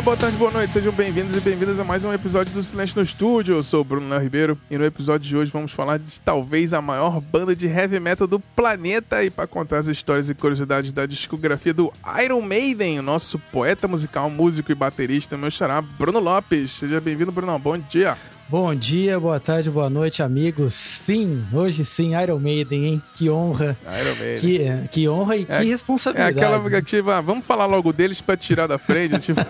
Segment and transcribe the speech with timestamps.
[0.00, 2.96] dia, boa tarde, boa noite, sejam bem-vindos e bem-vindas a mais um episódio do Silêncio
[2.96, 3.56] no Estúdio.
[3.56, 6.72] Eu sou o Bruno Léo Ribeiro e no episódio de hoje vamos falar de talvez
[6.72, 10.92] a maior banda de heavy metal do planeta e para contar as histórias e curiosidades
[10.92, 11.92] da discografia do
[12.24, 16.72] Iron Maiden, o nosso poeta musical, músico e baterista, meu xará Bruno Lopes.
[16.72, 17.58] Seja bem-vindo, Bruno.
[17.58, 18.16] Bom dia.
[18.50, 20.74] Bom dia, boa tarde, boa noite, amigos.
[20.74, 23.02] Sim, hoje sim, Iron Maiden, hein?
[23.14, 23.78] Que honra.
[23.84, 24.38] Iron Maiden.
[24.40, 26.36] Que, é, que honra e é, que responsabilidade.
[26.36, 29.16] É aquela tipo, ah, vamos falar logo deles pra tirar da frente.
[29.22, 29.40] tipo...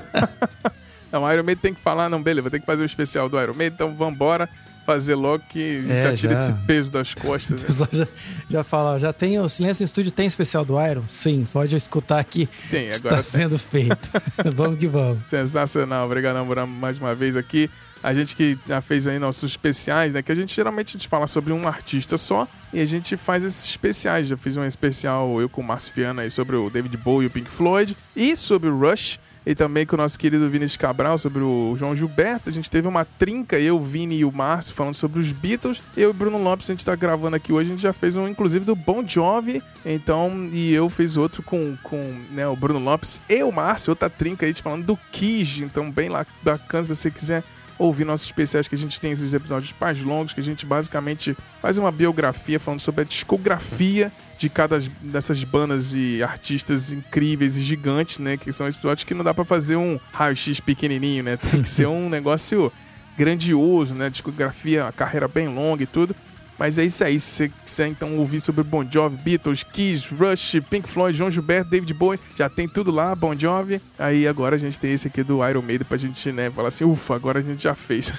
[1.11, 3.27] não, Iron Maiden tem que falar, não, beleza, vou ter que fazer o um especial
[3.27, 4.47] do Iron Maiden, então vambora
[4.85, 6.43] fazer logo que é, já tira já.
[6.43, 7.63] esse peso das costas.
[7.81, 7.87] Né?
[7.93, 8.09] já,
[8.51, 11.05] já fala, já tem o Silêncio Estúdio, tem especial do Iron?
[11.07, 12.47] Sim, pode escutar aqui.
[12.69, 14.11] Sim, agora está sendo feito.
[14.55, 15.21] vamos que vamos.
[15.31, 17.71] Sensacional, obrigado por mais uma vez aqui.
[18.03, 20.23] A gente que já fez aí nossos especiais, né?
[20.23, 23.45] Que a gente geralmente a gente fala sobre um artista só e a gente faz
[23.45, 24.29] esses especiais.
[24.29, 27.29] Já fiz um especial eu com o Márcio Fiana aí sobre o David Bowie e
[27.29, 31.19] o Pink Floyd e sobre o Rush e também com o nosso querido Vinícius Cabral
[31.19, 32.49] sobre o João Gilberto.
[32.49, 35.81] A gente teve uma trinca, eu, Vini e o Márcio, falando sobre os Beatles.
[35.97, 38.17] Eu e o Bruno Lopes, a gente tá gravando aqui hoje, a gente já fez
[38.17, 39.63] um, inclusive, do Bon Jovi.
[39.85, 44.11] Então, e eu fiz outro com, com né, o Bruno Lopes e o Márcio, outra
[44.11, 45.65] trinca aí, falando do Kiss.
[45.65, 47.43] Então, bem lá, bacana, se você quiser
[47.81, 51.35] ouvir nossos especiais que a gente tem esses episódios mais longos, que a gente basicamente
[51.63, 57.63] faz uma biografia falando sobre a discografia de cada dessas bandas e artistas incríveis e
[57.63, 58.37] gigantes, né?
[58.37, 61.39] Que são episódios que não dá para fazer um raio-x pequenininho, né?
[61.39, 62.71] Tem que ser um negócio
[63.17, 64.11] grandioso, né?
[64.11, 66.15] Discografia, carreira bem longa e tudo.
[66.61, 67.19] Mas é isso aí.
[67.19, 71.71] Se você quiser então ouvir sobre Bon Jovi, Beatles, Kiss, Rush, Pink Floyd, João Gilberto,
[71.71, 73.81] David Bowie, já tem tudo lá, Bon Jovi.
[73.99, 76.85] Aí agora a gente tem esse aqui do Iron Maiden pra gente, né, falar assim,
[76.85, 78.13] ufa, agora a gente já fez.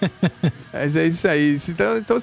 [0.72, 1.56] Mas é isso aí.
[1.68, 2.16] Então, então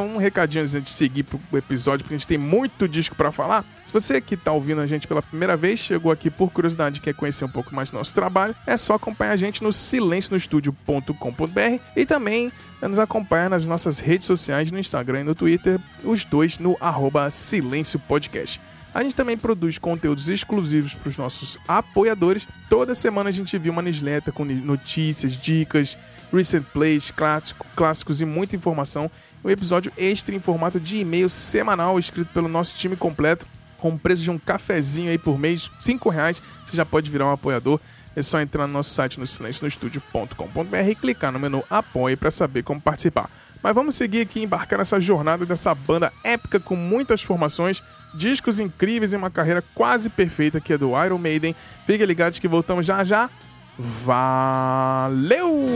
[0.00, 3.64] um recadinho antes de seguir pro episódio, porque a gente tem muito disco para falar.
[3.84, 7.02] Se você que tá ouvindo a gente pela primeira vez, chegou aqui por curiosidade e
[7.02, 11.82] quer conhecer um pouco mais do nosso trabalho, é só acompanhar a gente no silencionostudio.com.br
[11.96, 12.52] e também
[12.88, 17.30] nos acompanhar nas nossas redes sociais no Instagram e no Twitter, os dois no arroba
[17.30, 18.60] Silêncio Podcast.
[18.92, 22.48] A gente também produz conteúdos exclusivos para os nossos apoiadores.
[22.68, 25.96] Toda semana a gente viu uma newsletter com notícias, dicas,
[26.32, 27.12] recent plays,
[27.76, 29.10] clássicos e muita informação.
[29.44, 33.46] Um episódio extra em formato de e-mail semanal escrito pelo nosso time completo,
[33.78, 36.42] com o preço de um cafezinho aí por mês, cinco reais.
[36.66, 37.80] Você já pode virar um apoiador.
[38.20, 42.62] É só entrar no nosso site no silencionostudio.com.br e clicar no menu Apoie para saber
[42.62, 43.30] como participar.
[43.62, 47.82] Mas vamos seguir aqui e embarcar nessa jornada dessa banda épica com muitas formações,
[48.14, 51.56] discos incríveis e uma carreira quase perfeita que é do Iron Maiden.
[51.86, 53.30] Fiquem ligados que voltamos já já.
[53.78, 55.66] Valeu!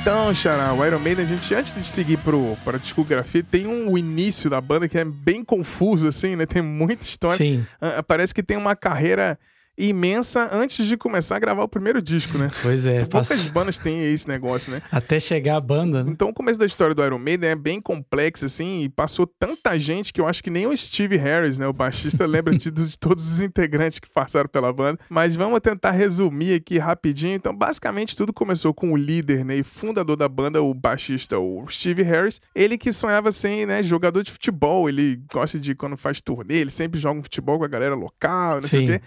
[0.00, 3.90] Então, Xará, o Iron Maiden, a gente, antes de seguir pro, pra discografia, tem um,
[3.90, 6.46] o início da banda que é bem confuso, assim, né?
[6.46, 7.36] Tem muita história.
[7.36, 7.66] Sim.
[7.82, 9.38] Uh, parece que tem uma carreira
[9.78, 12.50] imensa antes de começar a gravar o primeiro disco, né?
[12.60, 13.04] Pois é.
[13.04, 13.50] Poucas passa...
[13.50, 14.82] bandas têm esse negócio, né?
[14.90, 16.10] Até chegar a banda, né?
[16.10, 19.78] Então o começo da história do Iron Maiden é bem complexo, assim, e passou tanta
[19.78, 22.98] gente que eu acho que nem o Steve Harris, né, o baixista, lembra de, de
[22.98, 24.98] todos os integrantes que passaram pela banda.
[25.08, 27.34] Mas vamos tentar resumir aqui rapidinho.
[27.34, 31.66] Então, basicamente, tudo começou com o líder, né, e fundador da banda, o baixista, o
[31.68, 32.40] Steve Harris.
[32.54, 34.88] Ele que sonhava ser, né, jogador de futebol.
[34.88, 38.56] Ele gosta de, quando faz turnê, ele sempre joga um futebol com a galera local,
[38.56, 38.68] não Sim.
[38.68, 39.00] sei o quê.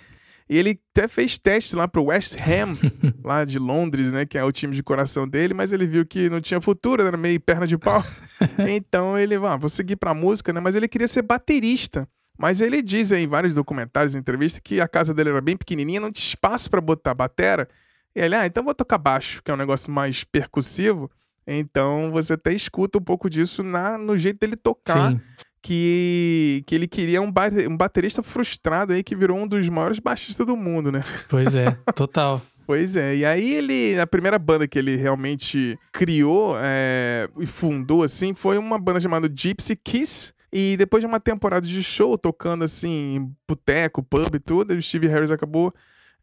[0.52, 2.78] E ele até fez teste lá pro West Ham,
[3.24, 4.26] lá de Londres, né?
[4.26, 7.16] Que é o time de coração dele, mas ele viu que não tinha futuro, era
[7.16, 8.04] meio perna de pau.
[8.68, 10.60] então ele, ah, vou seguir pra música, né?
[10.60, 12.06] Mas ele queria ser baterista.
[12.38, 16.12] Mas ele diz em vários documentários, entrevistas, que a casa dele era bem pequenininha, não
[16.12, 17.66] tinha espaço para botar batera.
[18.14, 21.10] E ele, ah, então vou tocar baixo, que é um negócio mais percussivo.
[21.48, 25.12] Então você até escuta um pouco disso na, no jeito dele tocar.
[25.12, 25.22] Sim
[25.62, 27.32] que, que ele queria um,
[27.70, 31.04] um baterista frustrado aí que virou um dos maiores baixistas do mundo, né?
[31.30, 32.42] Pois é, total.
[32.66, 38.04] Pois é, e aí ele, a primeira banda que ele realmente criou é, e fundou,
[38.04, 42.64] assim, foi uma banda chamada Gypsy Kiss, e depois de uma temporada de show, tocando
[42.64, 45.74] assim, em boteco, pub e tudo, o Steve Harris acabou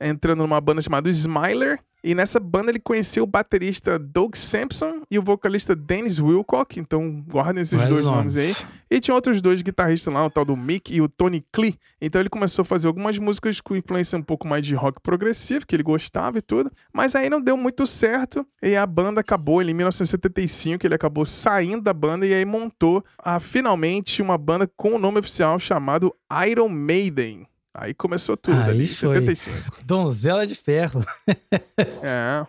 [0.01, 5.19] entrando numa banda chamada Smiler, e nessa banda ele conheceu o baterista Doug Sampson e
[5.19, 8.35] o vocalista Dennis Wilcock, então guardem esses dois nomes.
[8.35, 8.67] nomes aí.
[8.91, 11.77] E tinha outros dois guitarristas lá, o tal do Mick e o Tony Klee.
[12.01, 15.67] Então ele começou a fazer algumas músicas com influência um pouco mais de rock progressivo,
[15.67, 16.71] que ele gostava e tudo.
[16.93, 19.61] Mas aí não deu muito certo e a banda acabou.
[19.61, 24.71] Ele, em 1975 ele acabou saindo da banda e aí montou a, finalmente uma banda
[24.77, 26.15] com o nome oficial chamado
[26.47, 27.47] Iron Maiden.
[27.81, 29.15] Aí começou tudo Aí ali, foi.
[29.15, 29.85] 75.
[29.85, 31.05] Donzela de ferro.
[32.03, 32.47] é.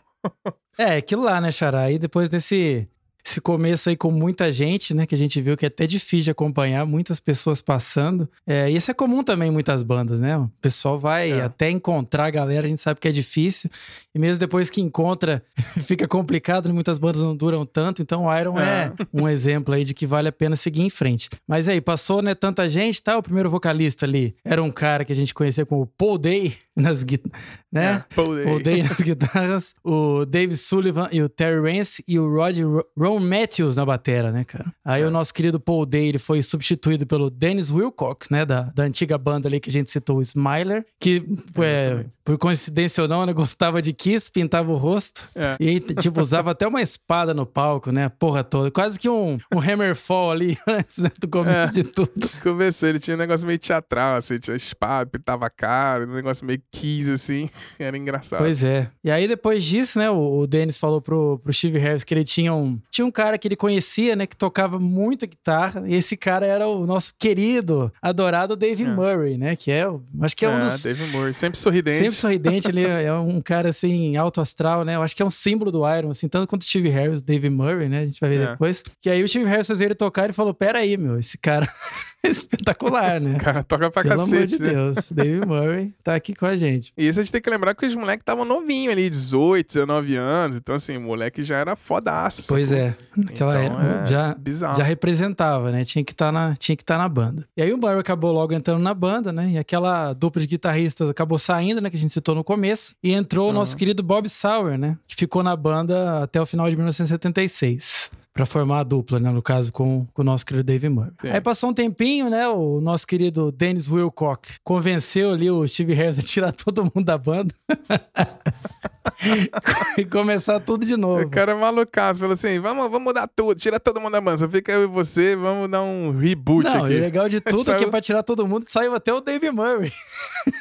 [0.78, 1.82] é, aquilo lá, né, Xará?
[1.82, 2.88] Aí depois desse
[3.30, 5.06] esse começo aí com muita gente, né?
[5.06, 8.28] Que a gente viu que é até difícil de acompanhar, muitas pessoas passando.
[8.46, 10.38] É, e isso é comum também em muitas bandas, né?
[10.38, 11.42] O pessoal vai é.
[11.42, 13.70] até encontrar a galera, a gente sabe que é difícil.
[14.14, 15.44] E mesmo depois que encontra,
[15.82, 16.74] fica complicado, né?
[16.74, 18.02] muitas bandas não duram tanto.
[18.02, 18.86] Então o Iron é.
[18.88, 21.30] é um exemplo aí de que vale a pena seguir em frente.
[21.48, 23.18] Mas aí, passou, né, tanta gente, tá?
[23.18, 27.04] O primeiro vocalista ali era um cara que a gente conhecia como Paul Day nas
[27.04, 27.42] guitarras,
[27.72, 28.04] né?
[28.10, 28.44] É, Paul Day.
[28.44, 32.58] Paul Day nas guitarras, o Dave Sullivan e o Terry Rance e o Rod
[32.98, 34.74] Ron Matthews na batera, né, cara?
[34.84, 35.06] Aí é.
[35.06, 39.18] o nosso querido Paul Day ele foi substituído pelo Dennis Wilcock, né, da, da antiga
[39.18, 41.24] banda ali que a gente citou, o Smiler, que
[41.58, 45.58] é, por coincidência ou não, né, gostava de Kiss, pintava o rosto é.
[45.60, 49.60] e tipo usava até uma espada no palco, né, porra toda, quase que um, um
[49.60, 51.82] Hammerfall ali antes né, do começo é.
[51.82, 52.30] de tudo.
[52.44, 56.46] Começou, ele tinha um negócio meio teatral, assim, tinha espada, pintava a cara, um negócio
[56.46, 57.50] meio Kiss, assim,
[57.80, 58.40] era engraçado.
[58.40, 58.92] Pois é.
[59.04, 62.24] E aí depois disso, né, o, o Dennis falou pro, pro Steve Harris que ele
[62.24, 66.16] tinha um, tinha um cara que ele conhecia, né, que tocava muito guitarra, e esse
[66.16, 68.88] cara era o nosso querido, adorado Dave é.
[68.88, 69.88] Murray, né, que é,
[70.22, 70.84] acho que é, é um dos...
[70.84, 71.98] Dave Murray, sempre sorridente.
[71.98, 75.30] Sempre sorridente, ele é um cara, assim, alto astral, né, eu acho que é um
[75.30, 78.30] símbolo do Iron, assim, tanto quanto o Steve Harris, Dave Murray, né, a gente vai
[78.30, 78.52] ver é.
[78.52, 78.84] depois.
[79.02, 81.68] Que aí o Steve Harris fez ele tocar e falou, pera aí, meu, esse cara
[82.24, 83.36] é espetacular, né?
[83.36, 84.70] O cara toca pra Pelo cacete, amor de né?
[84.70, 86.94] Deus, Dave Murray tá aqui com a gente.
[86.98, 90.16] E isso a gente tem que lembrar que os moleques estavam novinhos ali, 18, 19
[90.16, 92.46] anos, então assim, o moleque já era fodaço.
[92.48, 92.84] Pois sacou?
[92.84, 92.96] é.
[93.16, 94.78] Naquela então, época é já, bizarro.
[94.78, 95.84] já representava, né?
[95.84, 97.46] Tinha que estar tá estar tá na banda.
[97.56, 99.52] E aí o Barry acabou logo entrando na banda, né?
[99.52, 101.90] E aquela dupla de guitarristas acabou saindo, né?
[101.90, 102.94] Que a gente citou no começo.
[103.04, 103.52] E entrou uhum.
[103.52, 104.98] o nosso querido Bob Sauer, né?
[105.08, 109.30] Que ficou na banda até o final de 1976 para formar a dupla, né?
[109.32, 111.12] No caso, com, com o nosso querido Dave Murray.
[111.22, 111.30] Sim.
[111.30, 112.48] Aí passou um tempinho, né?
[112.48, 117.18] O nosso querido Dennis Wilcock convenceu ali o Steve Harris a tirar todo mundo da
[117.18, 117.54] banda.
[119.98, 121.24] e começar tudo de novo.
[121.24, 124.50] O cara é malucaço, falou assim: vamos, vamos mudar tudo, tira todo mundo da banda.
[124.50, 126.96] Fica eu e você, vamos dar um reboot Não, aqui.
[126.96, 127.78] O legal de tudo saiu...
[127.78, 129.92] é que pra tirar todo mundo saiu até o Dave Murray.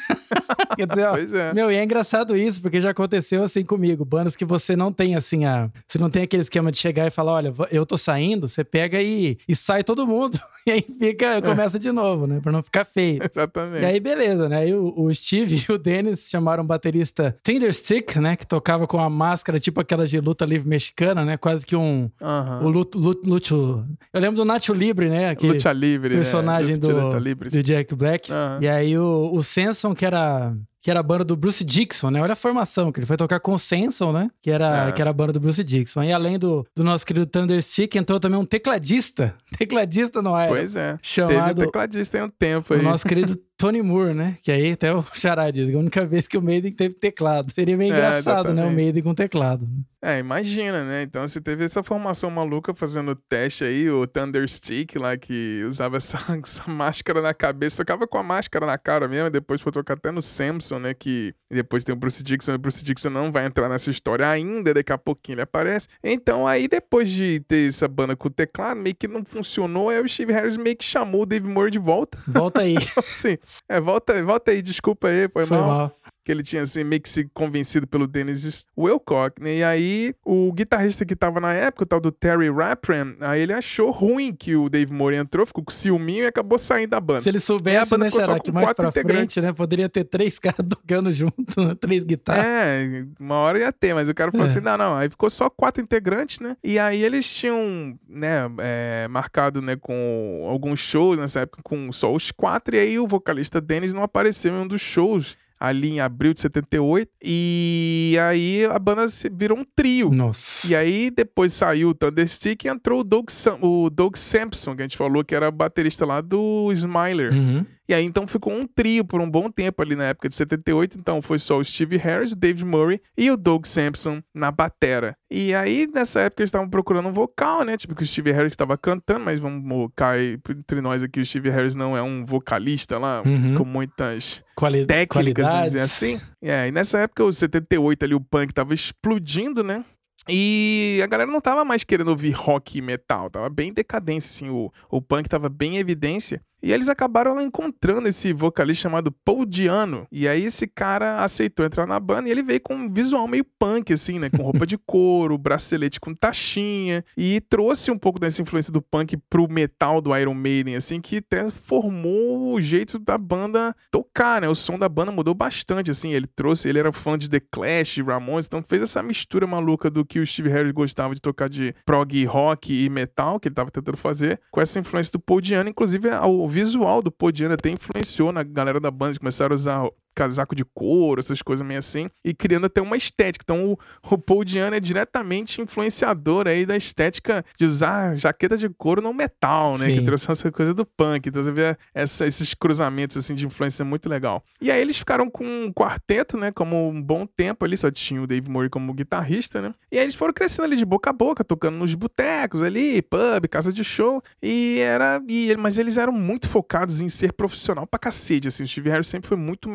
[0.76, 1.52] Quer dizer, ó, pois é.
[1.52, 4.04] meu, e é engraçado isso, porque já aconteceu assim comigo.
[4.04, 5.70] Bandas que você não tem assim, a.
[5.86, 9.00] Você não tem aquele esquema de chegar e falar: olha, eu tô saindo, você pega
[9.02, 10.38] e, e sai todo mundo.
[10.66, 12.40] E aí fica, começa de novo, né?
[12.42, 13.20] Pra não ficar feio.
[13.22, 13.82] Exatamente.
[13.82, 14.58] E aí, beleza, né?
[14.58, 18.36] Aí o, o Steve e o Dennis chamaram o baterista Tinderstick, né?
[18.38, 21.36] Que tocava com a máscara, tipo aquelas de luta livre mexicana, né?
[21.36, 22.10] Quase que um.
[22.20, 22.64] Uhum.
[22.64, 25.30] O luto, luto, luto, Eu lembro do Nacho Libre, né?
[25.30, 26.78] Aquele Lucha Libre, personagem né?
[26.78, 27.10] do,
[27.50, 28.30] do Jack Black.
[28.30, 28.58] Uhum.
[28.60, 32.22] E aí o, o Samson, que era que era a banda do Bruce Dixon, né?
[32.22, 34.30] Olha a formação, que ele foi tocar com o Samson, né?
[34.40, 34.92] Que era, é.
[34.92, 36.04] que era a banda do Bruce Dixon.
[36.04, 39.34] E além do, do nosso querido Thunderstick, entrou também um tecladista.
[39.58, 40.48] Tecladista no ar.
[40.48, 40.96] Pois é.
[41.02, 41.56] Chamado.
[41.56, 42.80] Teve tecladista em um tempo aí.
[42.80, 44.38] O nosso querido Tony Moore, né?
[44.40, 47.52] Que aí até o Xará diz, a única vez que o Maiden teve teclado.
[47.52, 48.64] Seria meio é, engraçado, né?
[48.64, 49.68] O Maiden com teclado.
[50.00, 51.02] É, imagina, né?
[51.02, 56.18] Então você teve essa formação maluca fazendo teste aí, o Thunderstick lá, que usava essa,
[56.40, 60.12] essa, máscara na cabeça, tocava com a máscara na cara mesmo, depois foi tocar até
[60.12, 60.94] no Samson, né?
[60.94, 64.28] Que depois tem o Bruce Dixon, e o Bruce Dixon não vai entrar nessa história
[64.28, 65.88] ainda, daqui a pouquinho ele aparece.
[66.04, 70.00] Então aí depois de ter essa banda com o teclado, meio que não funcionou, aí
[70.00, 72.16] o Steve Harris meio que chamou o Dave Moore de volta.
[72.28, 72.76] Volta aí.
[73.02, 73.36] Sim.
[73.68, 75.68] É, volta, volta aí, desculpa aí, foi, foi mal.
[75.68, 75.92] mal
[76.28, 79.56] que ele tinha assim, meio que se convencido pelo Dennis Wilcock, né?
[79.56, 83.54] E aí o guitarrista que tava na época, o tal do Terry Rappram, aí ele
[83.54, 87.22] achou ruim que o Dave Moore entrou, ficou com ciúminho e acabou saindo da banda.
[87.22, 91.10] Se ele soubesse, né, Xará, que mais pra frente, né, poderia ter três caras tocando
[91.10, 91.74] junto, né?
[91.80, 92.44] três guitarras.
[92.44, 94.50] É, uma hora ia ter, mas o cara falou é.
[94.50, 96.58] assim, não, não, aí ficou só quatro integrantes, né?
[96.62, 102.12] E aí eles tinham, né, é, marcado, né, com alguns shows nessa época com só
[102.12, 106.00] os quatro, e aí o vocalista Dennis não apareceu em um dos shows ali em
[106.00, 107.10] abril de 78.
[107.22, 110.10] E aí a banda virou um trio.
[110.10, 110.66] Nossa.
[110.66, 114.82] E aí depois saiu o Thunderstick e entrou o Doug, Sam o Doug Sampson, que
[114.82, 117.32] a gente falou que era baterista lá do Smiler.
[117.32, 117.64] Uhum.
[117.88, 120.98] E aí então ficou um trio por um bom tempo ali na época de 78.
[120.98, 125.16] Então foi só o Steve Harris, o David Murray e o Doug Sampson na batera.
[125.30, 127.76] E aí nessa época eles estavam procurando um vocal, né?
[127.76, 131.50] Tipo que o Steve Harris estava cantando, mas vamos cair entre nós aqui, o Steve
[131.50, 133.54] Harris não é um vocalista lá uhum.
[133.54, 135.52] com muitas Quali técnicas, qualidades.
[135.52, 136.20] vamos dizer assim.
[136.42, 139.84] É, e nessa época, o 78 ali, o punk tava explodindo, né?
[140.28, 144.50] E a galera não tava mais querendo ouvir rock e metal, tava bem decadência, assim,
[144.50, 146.42] o, o punk tava bem em evidência.
[146.60, 150.06] E eles acabaram encontrando esse vocalista chamado Paul Diano.
[150.10, 153.44] E aí esse cara aceitou entrar na banda e ele veio com um visual meio
[153.58, 154.28] punk, assim, né?
[154.28, 157.04] Com roupa de couro, bracelete com taxinha.
[157.16, 161.18] E trouxe um pouco dessa influência do punk pro metal do Iron Maiden, assim, que
[161.18, 164.48] até formou o jeito da banda tocar, né?
[164.48, 166.12] O som da banda mudou bastante, assim.
[166.12, 170.04] Ele trouxe, ele era fã de The Clash, Ramones, então fez essa mistura maluca do
[170.08, 173.70] que o Steve Harris gostava de tocar de prog rock e metal, que ele tava
[173.70, 175.68] tentando fazer, com essa influência do Paul Diano.
[175.68, 179.54] Inclusive, o visual do Paul Diano até influenciou na galera da banda, de começaram a
[179.54, 183.42] usar casaco de couro, essas coisas meio assim, e criando até uma estética.
[183.44, 183.78] Então o,
[184.10, 189.12] o Paul Diano é diretamente influenciador aí da estética de usar jaqueta de couro no
[189.14, 189.86] metal, né?
[189.86, 189.94] Sim.
[189.96, 191.28] Que trouxe essa coisa do punk.
[191.28, 194.42] Então você vê essa, esses cruzamentos assim de influência muito legal.
[194.60, 196.50] E aí eles ficaram com um quarteto, né?
[196.52, 199.74] Como um bom tempo ali, só tinha o Dave Murray como guitarrista, né?
[199.90, 203.48] E aí eles foram crescendo ali de boca a boca, tocando nos botecos ali, pub,
[203.48, 204.22] casa de show.
[204.42, 205.20] E era.
[205.28, 208.48] E, mas eles eram muito focados em ser profissional pra cacete.
[208.48, 209.68] Assim, o Steve Harris sempre foi muito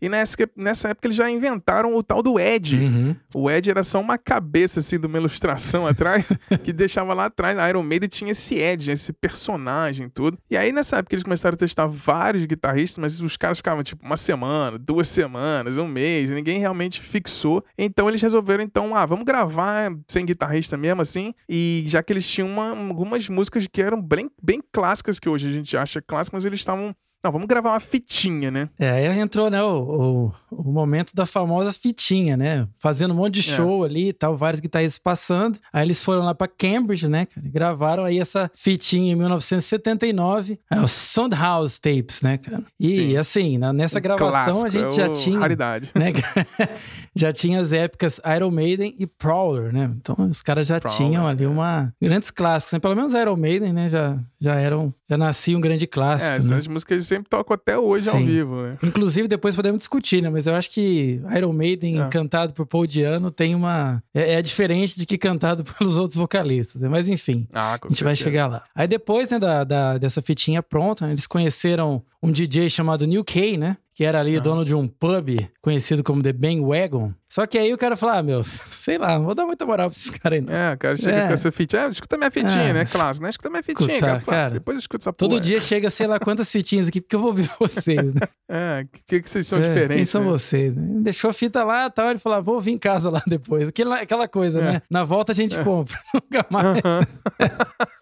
[0.00, 2.76] e nessa, época eles já inventaram o tal do Ed.
[2.76, 3.16] Uhum.
[3.34, 6.26] O Ed era só uma cabeça, assim, de uma ilustração atrás,
[6.62, 7.58] que deixava lá atrás.
[7.58, 10.38] A Iron Maiden tinha esse Ed, esse personagem tudo.
[10.50, 14.04] E aí nessa época eles começaram a testar vários guitarristas, mas os caras ficavam tipo
[14.04, 17.64] uma semana, duas semanas, um mês, ninguém realmente fixou.
[17.76, 21.34] Então eles resolveram, então, ah, vamos gravar sem guitarrista mesmo, assim.
[21.48, 25.48] E já que eles tinham uma, algumas músicas que eram bem, bem clássicas, que hoje
[25.48, 28.70] a gente acha clássicas, mas eles estavam não, vamos gravar uma fitinha, né?
[28.78, 32.66] É, aí entrou, né, o, o, o, momento da famosa fitinha, né?
[32.78, 33.56] Fazendo um monte de é.
[33.56, 33.88] show é.
[33.88, 35.58] ali e tal, vários guitarristas passando.
[35.70, 37.46] Aí eles foram lá pra Cambridge, né, cara?
[37.46, 40.58] E gravaram aí essa fitinha em 1979.
[40.70, 42.62] É o Soundhouse Tapes, né, cara?
[42.78, 43.16] E Sim.
[43.18, 45.38] assim, nessa um gravação clássico, a gente já é tinha.
[45.38, 45.90] Raridade.
[45.94, 46.12] Né,
[47.14, 49.90] já tinha as épicas Iron Maiden e Prowler, né?
[49.94, 51.48] Então os caras já Prowler, tinham ali é.
[51.48, 51.92] uma.
[52.00, 52.78] Grandes clássicos, né?
[52.78, 53.90] Pelo menos Iron Maiden, né?
[53.90, 54.94] Já, já eram.
[55.06, 56.32] Já nascia um grande clássico.
[56.32, 56.38] É, né?
[56.38, 58.16] essas músicas sempre tocam até hoje Sim.
[58.16, 58.78] ao vivo, né?
[58.82, 60.30] Inclusive, depois podemos discutir, né?
[60.30, 62.08] Mas eu acho que Iron Maiden, é.
[62.08, 64.02] cantado por Paul Diano, tem uma.
[64.14, 66.80] É, é, diferente de que cantado pelos outros vocalistas.
[66.80, 66.88] Né?
[66.88, 68.04] Mas enfim, ah, a gente certeza.
[68.04, 68.62] vai chegar lá.
[68.74, 73.24] Aí depois, né, da, da dessa fitinha pronta, né, eles conheceram um DJ chamado New
[73.24, 73.76] K, né?
[73.94, 77.12] Que era ali dono de um pub conhecido como The Bang Wagon.
[77.30, 78.42] Só que aí o cara falou, ah, meu,
[78.82, 80.44] sei lá, não vou dar muita moral pra esses caras aí.
[80.44, 80.52] Não.
[80.52, 81.26] É, o cara chega é.
[81.28, 82.72] com essa fitinha, ah, escuta minha fitinha, é.
[82.72, 83.30] né, Clássico, né?
[83.30, 84.20] Escuta minha fitinha, cara.
[84.20, 84.50] cara.
[84.54, 85.30] Depois escuta essa porra.
[85.30, 88.22] Todo dia chega, sei lá, quantas fitinhas aqui, porque eu vou ouvir vocês, né?
[88.48, 90.28] é, o que, que vocês são é, diferentes, Quem são né?
[90.28, 90.82] vocês, né?
[91.02, 93.68] Deixou a fita lá e tal, ele falou, ah, vou vir em casa lá depois.
[93.68, 94.64] Aquela, aquela coisa, é.
[94.64, 94.82] né?
[94.90, 95.62] Na volta a gente é.
[95.62, 96.82] compra, nunca mais.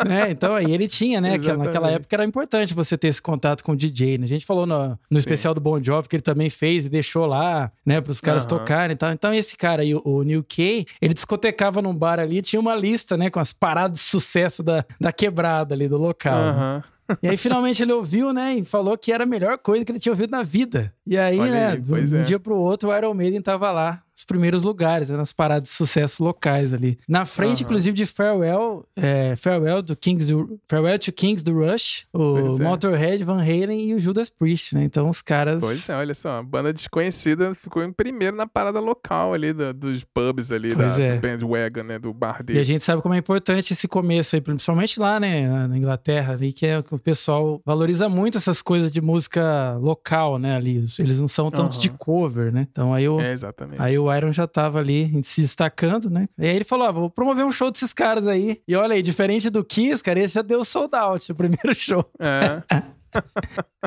[0.08, 1.38] é, então aí ele tinha, né?
[1.38, 4.25] Que naquela época era importante você ter esse contato com o DJ, né?
[4.25, 7.26] A gente falou no, no especial do Bon Jovi que ele também fez e deixou
[7.26, 8.49] lá, né, pros caras uhum.
[8.50, 9.17] tocarem e tal.
[9.18, 13.16] Então esse cara aí, o New Kay, ele discotecava num bar ali, tinha uma lista,
[13.16, 16.38] né, com as paradas de sucesso da, da quebrada ali do local.
[16.38, 16.76] Uhum.
[16.76, 16.82] Né?
[17.22, 19.98] E aí finalmente ele ouviu, né, e falou que era a melhor coisa que ele
[19.98, 20.92] tinha ouvido na vida.
[21.06, 22.22] E aí, Olha né, aí, de um é.
[22.22, 26.23] dia pro outro, o Iron Maiden tava lá primeiros lugares, né, nas paradas de sucesso
[26.23, 26.99] locais ali.
[27.08, 27.66] Na frente, uhum.
[27.66, 32.61] inclusive, de Farewell, é, Farewell do Kings do, Farewell to Kings do Rush, o pois
[32.61, 32.62] é.
[32.62, 34.85] Motorhead, Van Halen e o Judas Priest, né?
[34.85, 35.61] Então os caras.
[35.61, 39.73] Pois é, olha só, a banda desconhecida ficou em primeiro na parada local ali da,
[39.73, 41.14] dos pubs ali, da, é.
[41.14, 41.99] do bandwagon, né?
[41.99, 42.58] Do bar dele.
[42.58, 46.35] E a gente sabe como é importante esse começo aí, principalmente lá, né, na Inglaterra,
[46.35, 50.54] ali, que é que o pessoal valoriza muito essas coisas de música local, né?
[50.56, 50.85] Ali.
[50.99, 51.80] Eles não são tanto uhum.
[51.80, 52.66] de cover, né?
[52.70, 53.20] Então aí o.
[53.20, 53.80] É, exatamente.
[53.80, 56.28] Aí o Iron já tava ali se destacando, né?
[56.38, 58.60] E aí ele falou: ah, vou promover um show desses caras aí.
[58.66, 62.04] E olha aí, diferente do Kiss, cara, ele já deu sold out o primeiro show.
[62.18, 62.62] É.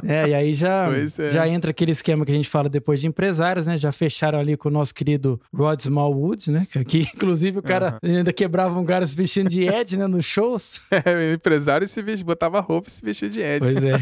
[0.04, 1.30] é, e aí já, é.
[1.30, 3.78] já entra aquele esquema que a gente fala depois de empresários, né?
[3.78, 6.66] Já fecharam ali com o nosso querido Rod Smallwood, né?
[6.88, 8.18] Que inclusive o cara uhum.
[8.18, 10.08] ainda quebrava um cara se vestindo de Ed, né?
[10.08, 10.82] Nos shows.
[11.04, 13.60] É, o empresário se vestia, botava roupa e se vestia de Ed.
[13.60, 13.94] Pois é.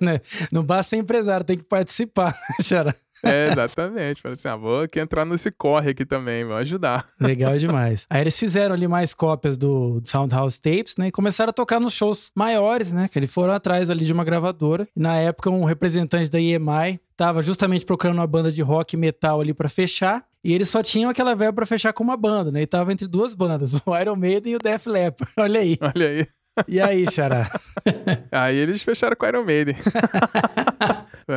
[0.00, 0.20] Né?
[0.50, 2.94] Não basta ser empresário, tem que participar, né?
[3.32, 4.20] É, exatamente.
[4.20, 7.06] Falei assim, ah, vou aqui entrar nesse corre aqui também, vou ajudar.
[7.20, 8.06] Legal demais.
[8.10, 11.08] Aí eles fizeram ali mais cópias do Soundhouse Tapes, né?
[11.08, 13.08] E começaram a tocar nos shows maiores, né?
[13.08, 14.88] Que eles foram atrás ali de uma gravadora.
[14.96, 18.98] E na época, um representante da EMI tava justamente procurando uma banda de rock e
[18.98, 20.24] metal ali para fechar.
[20.44, 22.62] E eles só tinham aquela verba para fechar com uma banda, né?
[22.62, 25.32] E tava entre duas bandas, o Iron Maiden e o Def Leppard.
[25.38, 25.78] Olha aí.
[25.80, 26.26] Olha aí.
[26.68, 27.48] E aí, Xará?
[28.30, 29.76] aí eles fecharam com o Iron Maiden.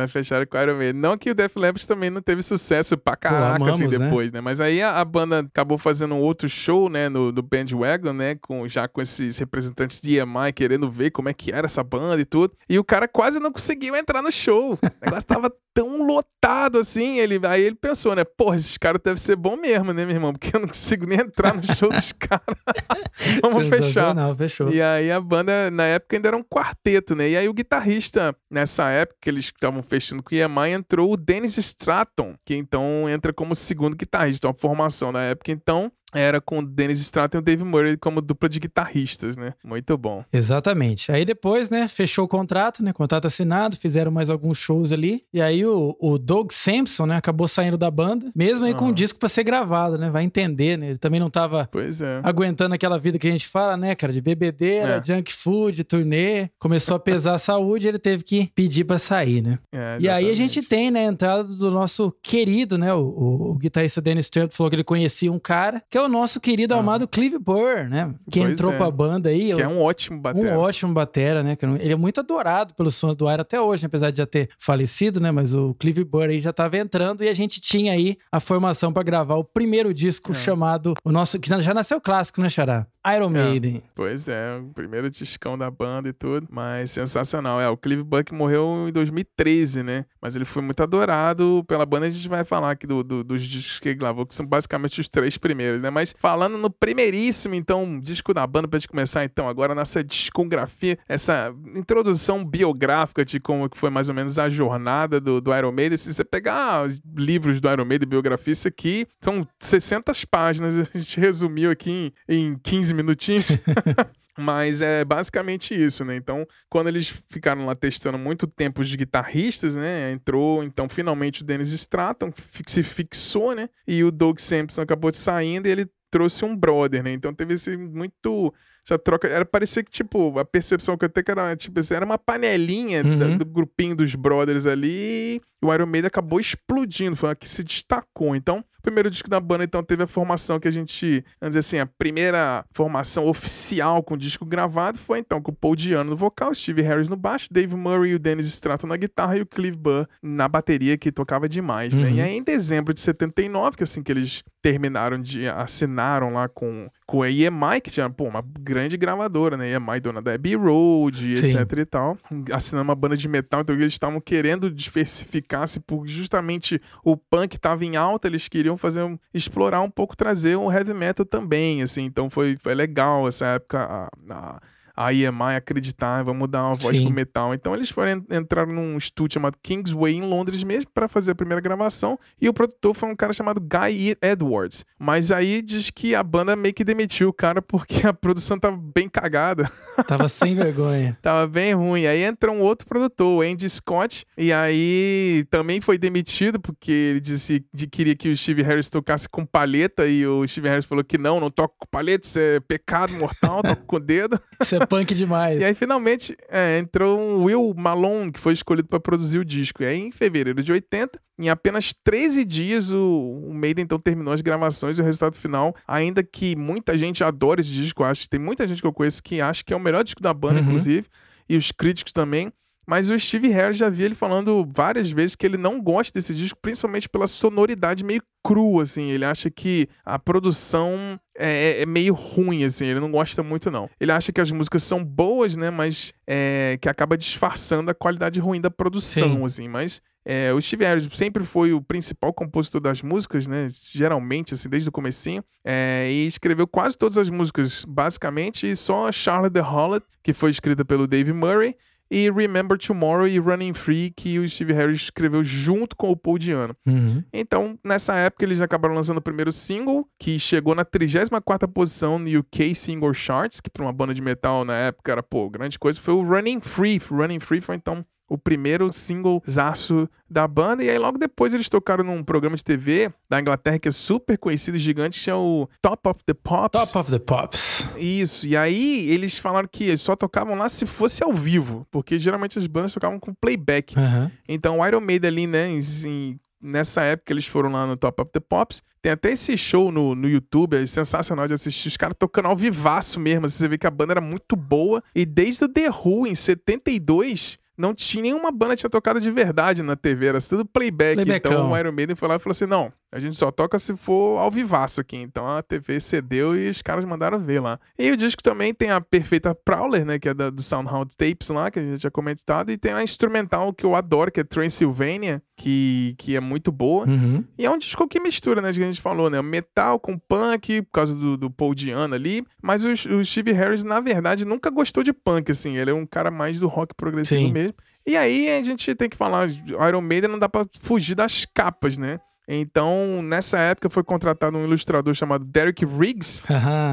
[0.08, 1.00] Fecharam com o Iron Maiden.
[1.00, 4.06] Não que o Def Leppard também não teve sucesso pra caraca, Pô, amamos, assim, né?
[4.06, 4.36] depois, né?
[4.36, 4.40] né?
[4.40, 8.36] Mas aí a, a, banda acabou fazendo um outro show, né, no, do Bandwagon, né?
[8.36, 12.20] Com, já com esses representantes de EMI querendo ver como é que era essa banda
[12.20, 12.54] e tudo.
[12.68, 14.74] E o cara quase não conseguiu entrar no show.
[14.74, 17.18] O negócio tava tão lotado assim.
[17.18, 18.24] Ele, aí ele pensou, né?
[18.24, 20.32] Porra, esses caras devem ser bom mesmo, né, meu irmão?
[20.32, 22.44] Porque eu não consigo nem entrar no show dos caras.
[23.42, 24.14] Vamos fechar.
[24.36, 24.70] Fechou.
[24.70, 27.30] E aí a banda, na época, ainda era um quarteto, né?
[27.30, 31.56] E aí o guitarrista, nessa época eles estavam fechando com o EMI, entrou o Dennis
[31.56, 34.38] Stratton, que então entra como segundo guitarrista.
[34.38, 37.96] Então a formação na época, então, era com o Dennis Stratton e o Dave Murray
[37.96, 39.54] como dupla de guitarristas, né?
[39.64, 40.24] Muito bom.
[40.32, 41.10] Exatamente.
[41.12, 42.92] Aí depois, né, fechou o contrato, né?
[42.92, 45.24] Contrato assinado, fizeram mais alguns shows ali.
[45.32, 48.92] E aí o, o Doug Sampson, né, acabou saindo da banda, mesmo aí com um
[48.92, 50.10] disco para ser gravado, né?
[50.10, 50.90] Vai entender, né?
[50.90, 52.20] Ele também não tava é.
[52.22, 55.04] aguentando aquela vida que a gente fala, né, cara, de bebedeira, é.
[55.04, 56.48] junk food, turnê.
[56.58, 59.58] Começou a pesar a saúde, ele teve que pedir para sair, né?
[59.72, 63.50] É, e aí a gente tem, né, a entrada do nosso querido, né, o, o,
[63.50, 66.74] o guitarrista Dennis Stewart falou que ele conhecia um cara, que é o nosso querido
[66.74, 66.80] uhum.
[66.80, 68.14] amado Clive Burr, né?
[68.30, 68.76] Que pois entrou é.
[68.76, 69.54] pra banda aí.
[69.54, 70.56] Que é um ótimo batera.
[70.56, 71.56] Um ótimo batera, né?
[71.80, 73.86] Ele é muito adorado pelos sons do Iron até hoje, né?
[73.86, 75.30] apesar de já ter falecido, né?
[75.30, 78.92] Mas o Clive Burr aí já tava entrando e a gente tinha aí a formação
[78.92, 80.34] para gravar o primeiro disco é.
[80.34, 82.86] chamado o nosso que já nasceu clássico, né, Xará?
[83.14, 83.30] Iron é.
[83.30, 83.82] Maiden.
[83.94, 87.60] Pois é, o primeiro discão da banda e tudo, mas sensacional.
[87.60, 90.04] É, o Clive Buck morreu em 2013, né?
[90.20, 92.06] Mas ele foi muito adorado pela banda.
[92.06, 95.00] A gente vai falar aqui do, do, dos discos que ele gravou, que são basicamente
[95.00, 95.85] os três primeiros, né?
[95.90, 100.98] Mas falando no primeiríssimo, então, disco da banda, pra gente começar, então, agora nessa discografia,
[101.08, 105.72] essa introdução biográfica de como que foi mais ou menos a jornada do, do Iron
[105.72, 105.96] Maiden.
[105.96, 110.98] Se você pegar os livros do Iron Maiden, biografia, isso aqui são 60 páginas, a
[110.98, 113.46] gente resumiu aqui em, em 15 minutinhos.
[114.38, 116.14] Mas é basicamente isso, né?
[116.14, 120.12] Então, quando eles ficaram lá testando muito tempo os guitarristas, né?
[120.12, 122.30] Entrou, então, finalmente o Dennis Stratton
[122.66, 123.68] se fixou, né?
[123.86, 125.70] E o Doug Sampson acabou de saindo e
[126.10, 127.12] trouxe um brother, né?
[127.12, 128.52] Então teve esse muito
[128.86, 129.26] essa troca.
[129.26, 132.16] Era parecia que, tipo, a percepção que eu tenho que era, tipo, assim, era uma
[132.16, 133.18] panelinha uhum.
[133.18, 134.86] da, do grupinho dos brothers ali.
[134.86, 138.36] E o Iron Maiden acabou explodindo, foi a que se destacou.
[138.36, 141.58] Então, o primeiro disco da banda, então, teve a formação que a gente, vamos dizer
[141.58, 146.16] assim, a primeira formação oficial com disco gravado foi, então, com o Paul Diano no
[146.16, 149.46] vocal, Steve Harris no baixo, Dave Murray e o Dennis Stratton na guitarra e o
[149.46, 152.10] Clive Burr na bateria, que tocava demais, né?
[152.10, 152.24] E uhum.
[152.24, 157.22] aí, em dezembro de 79, que assim que eles terminaram de assinaram lá com com
[157.22, 159.72] a EMI, que tinha, pô, uma grande gravadora, né?
[159.72, 162.18] EMI, dona da Abbey Road, etc e tal.
[162.52, 167.84] Assinando uma banda de metal, então eles estavam querendo diversificar-se, porque justamente o punk estava
[167.84, 172.02] em alta, eles queriam fazer um, explorar um pouco, trazer um heavy metal também, assim.
[172.02, 173.78] Então foi, foi legal essa época.
[173.78, 174.60] A, a,
[174.96, 177.04] a EMI acreditar, vamos dar uma voz Sim.
[177.04, 177.52] pro metal.
[177.52, 181.60] Então eles foram entrar num estúdio chamado Kingsway em Londres mesmo para fazer a primeira
[181.60, 184.84] gravação e o produtor foi um cara chamado Guy Edwards.
[184.98, 188.76] Mas aí diz que a banda meio que demitiu o cara porque a produção tava
[188.76, 189.70] bem cagada.
[190.06, 191.18] Tava sem vergonha.
[191.20, 192.06] tava bem ruim.
[192.06, 197.20] Aí entra um outro produtor, o Andy Scott, e aí também foi demitido porque ele
[197.20, 201.02] disse que queria que o Steve Harris tocasse com palheta e o Steve Harris falou
[201.02, 204.38] que não, não toco com palheta, isso é pecado mortal, toco com o dedo.
[204.60, 205.60] Isso é punk demais.
[205.60, 209.82] E aí, finalmente, é, entrou um Will Malone, que foi escolhido para produzir o disco.
[209.82, 214.32] E aí, em fevereiro de 80, em apenas 13 dias, o, o Maiden então terminou
[214.32, 218.40] as gravações e o resultado final, ainda que muita gente adora esse disco, acho tem
[218.40, 220.66] muita gente que eu conheço que acha que é o melhor disco da banda, uhum.
[220.66, 221.06] inclusive,
[221.48, 222.52] e os críticos também.
[222.86, 226.34] Mas o Steve Harris já vi ele falando várias vezes que ele não gosta desse
[226.34, 229.10] disco, principalmente pela sonoridade meio crua, assim.
[229.10, 232.86] Ele acha que a produção é, é, é, meio ruim, assim.
[232.86, 233.90] Ele não gosta muito, não.
[233.98, 235.68] Ele acha que as músicas são boas, né?
[235.68, 239.44] Mas é, que acaba disfarçando a qualidade ruim da produção, Sim.
[239.44, 239.68] assim.
[239.68, 243.66] Mas é, o Steve Harris sempre foi o principal compositor das músicas, né?
[243.92, 245.42] Geralmente, assim, desde o comecinho.
[245.64, 248.70] É, e escreveu quase todas as músicas, basicamente.
[248.70, 251.74] E só Charlotte the Hollet, que foi escrita pelo Dave Murray
[252.10, 256.38] e Remember Tomorrow e Running Free, que o Steve Harris escreveu junto com o Paul
[256.38, 256.76] Diano.
[256.86, 257.22] Uhum.
[257.32, 262.38] Então, nessa época, eles acabaram lançando o primeiro single, que chegou na 34ª posição no
[262.38, 266.00] UK Single Charts, que para uma banda de metal na época era, pô, grande coisa,
[266.00, 267.00] foi o Running Free.
[267.10, 270.82] Running Free foi, então, o primeiro singlezaço da banda.
[270.82, 274.36] E aí, logo depois, eles tocaram num programa de TV da Inglaterra que é super
[274.36, 276.92] conhecido, gigante, que chama o Top of the Pops.
[276.92, 277.86] Top of the Pops.
[277.96, 278.46] Isso.
[278.46, 282.66] E aí, eles falaram que só tocavam lá se fosse ao vivo, porque geralmente as
[282.66, 283.96] bandas tocavam com playback.
[283.96, 284.30] Uhum.
[284.48, 288.30] Então, o Iron Maiden ali, né, em, nessa época eles foram lá no Top of
[288.32, 288.82] the Pops.
[289.00, 291.86] Tem até esse show no, no YouTube, é sensacional de assistir.
[291.86, 293.48] Os caras tocando ao vivaço mesmo.
[293.48, 295.00] Você vê que a banda era muito boa.
[295.14, 299.30] E desde o The Who, em 72 não tinha nenhuma banda que tinha tocado de
[299.30, 301.14] verdade na TV, era tudo playback.
[301.14, 301.52] Playbackão.
[301.52, 303.96] Então o Iron Maiden foi lá e falou assim: não, a gente só toca se
[303.96, 305.16] for ao vivaço aqui.
[305.16, 307.80] Então a TV cedeu e os caras mandaram ver lá.
[307.98, 310.18] E o disco também tem a perfeita Prowler, né?
[310.18, 312.70] Que é da, do Soundhound Tapes lá, que a gente já comentado.
[312.70, 317.08] E tem a instrumental que eu adoro, que é Transylvania, que, que é muito boa.
[317.08, 317.42] Uhum.
[317.56, 318.70] E é um disco que mistura, né?
[318.70, 319.40] Que a gente falou, né?
[319.40, 322.44] Metal com punk, por causa do, do Paul Diano ali.
[322.62, 325.78] Mas o, o Steve Harris, na verdade, nunca gostou de punk, assim.
[325.78, 327.52] Ele é um cara mais do rock progressivo Sim.
[327.52, 327.74] mesmo.
[328.06, 331.98] E aí a gente tem que falar, Iron Maiden não dá pra fugir das capas,
[331.98, 332.20] né?
[332.48, 336.40] Então, nessa época foi contratado um ilustrador chamado Derek Riggs,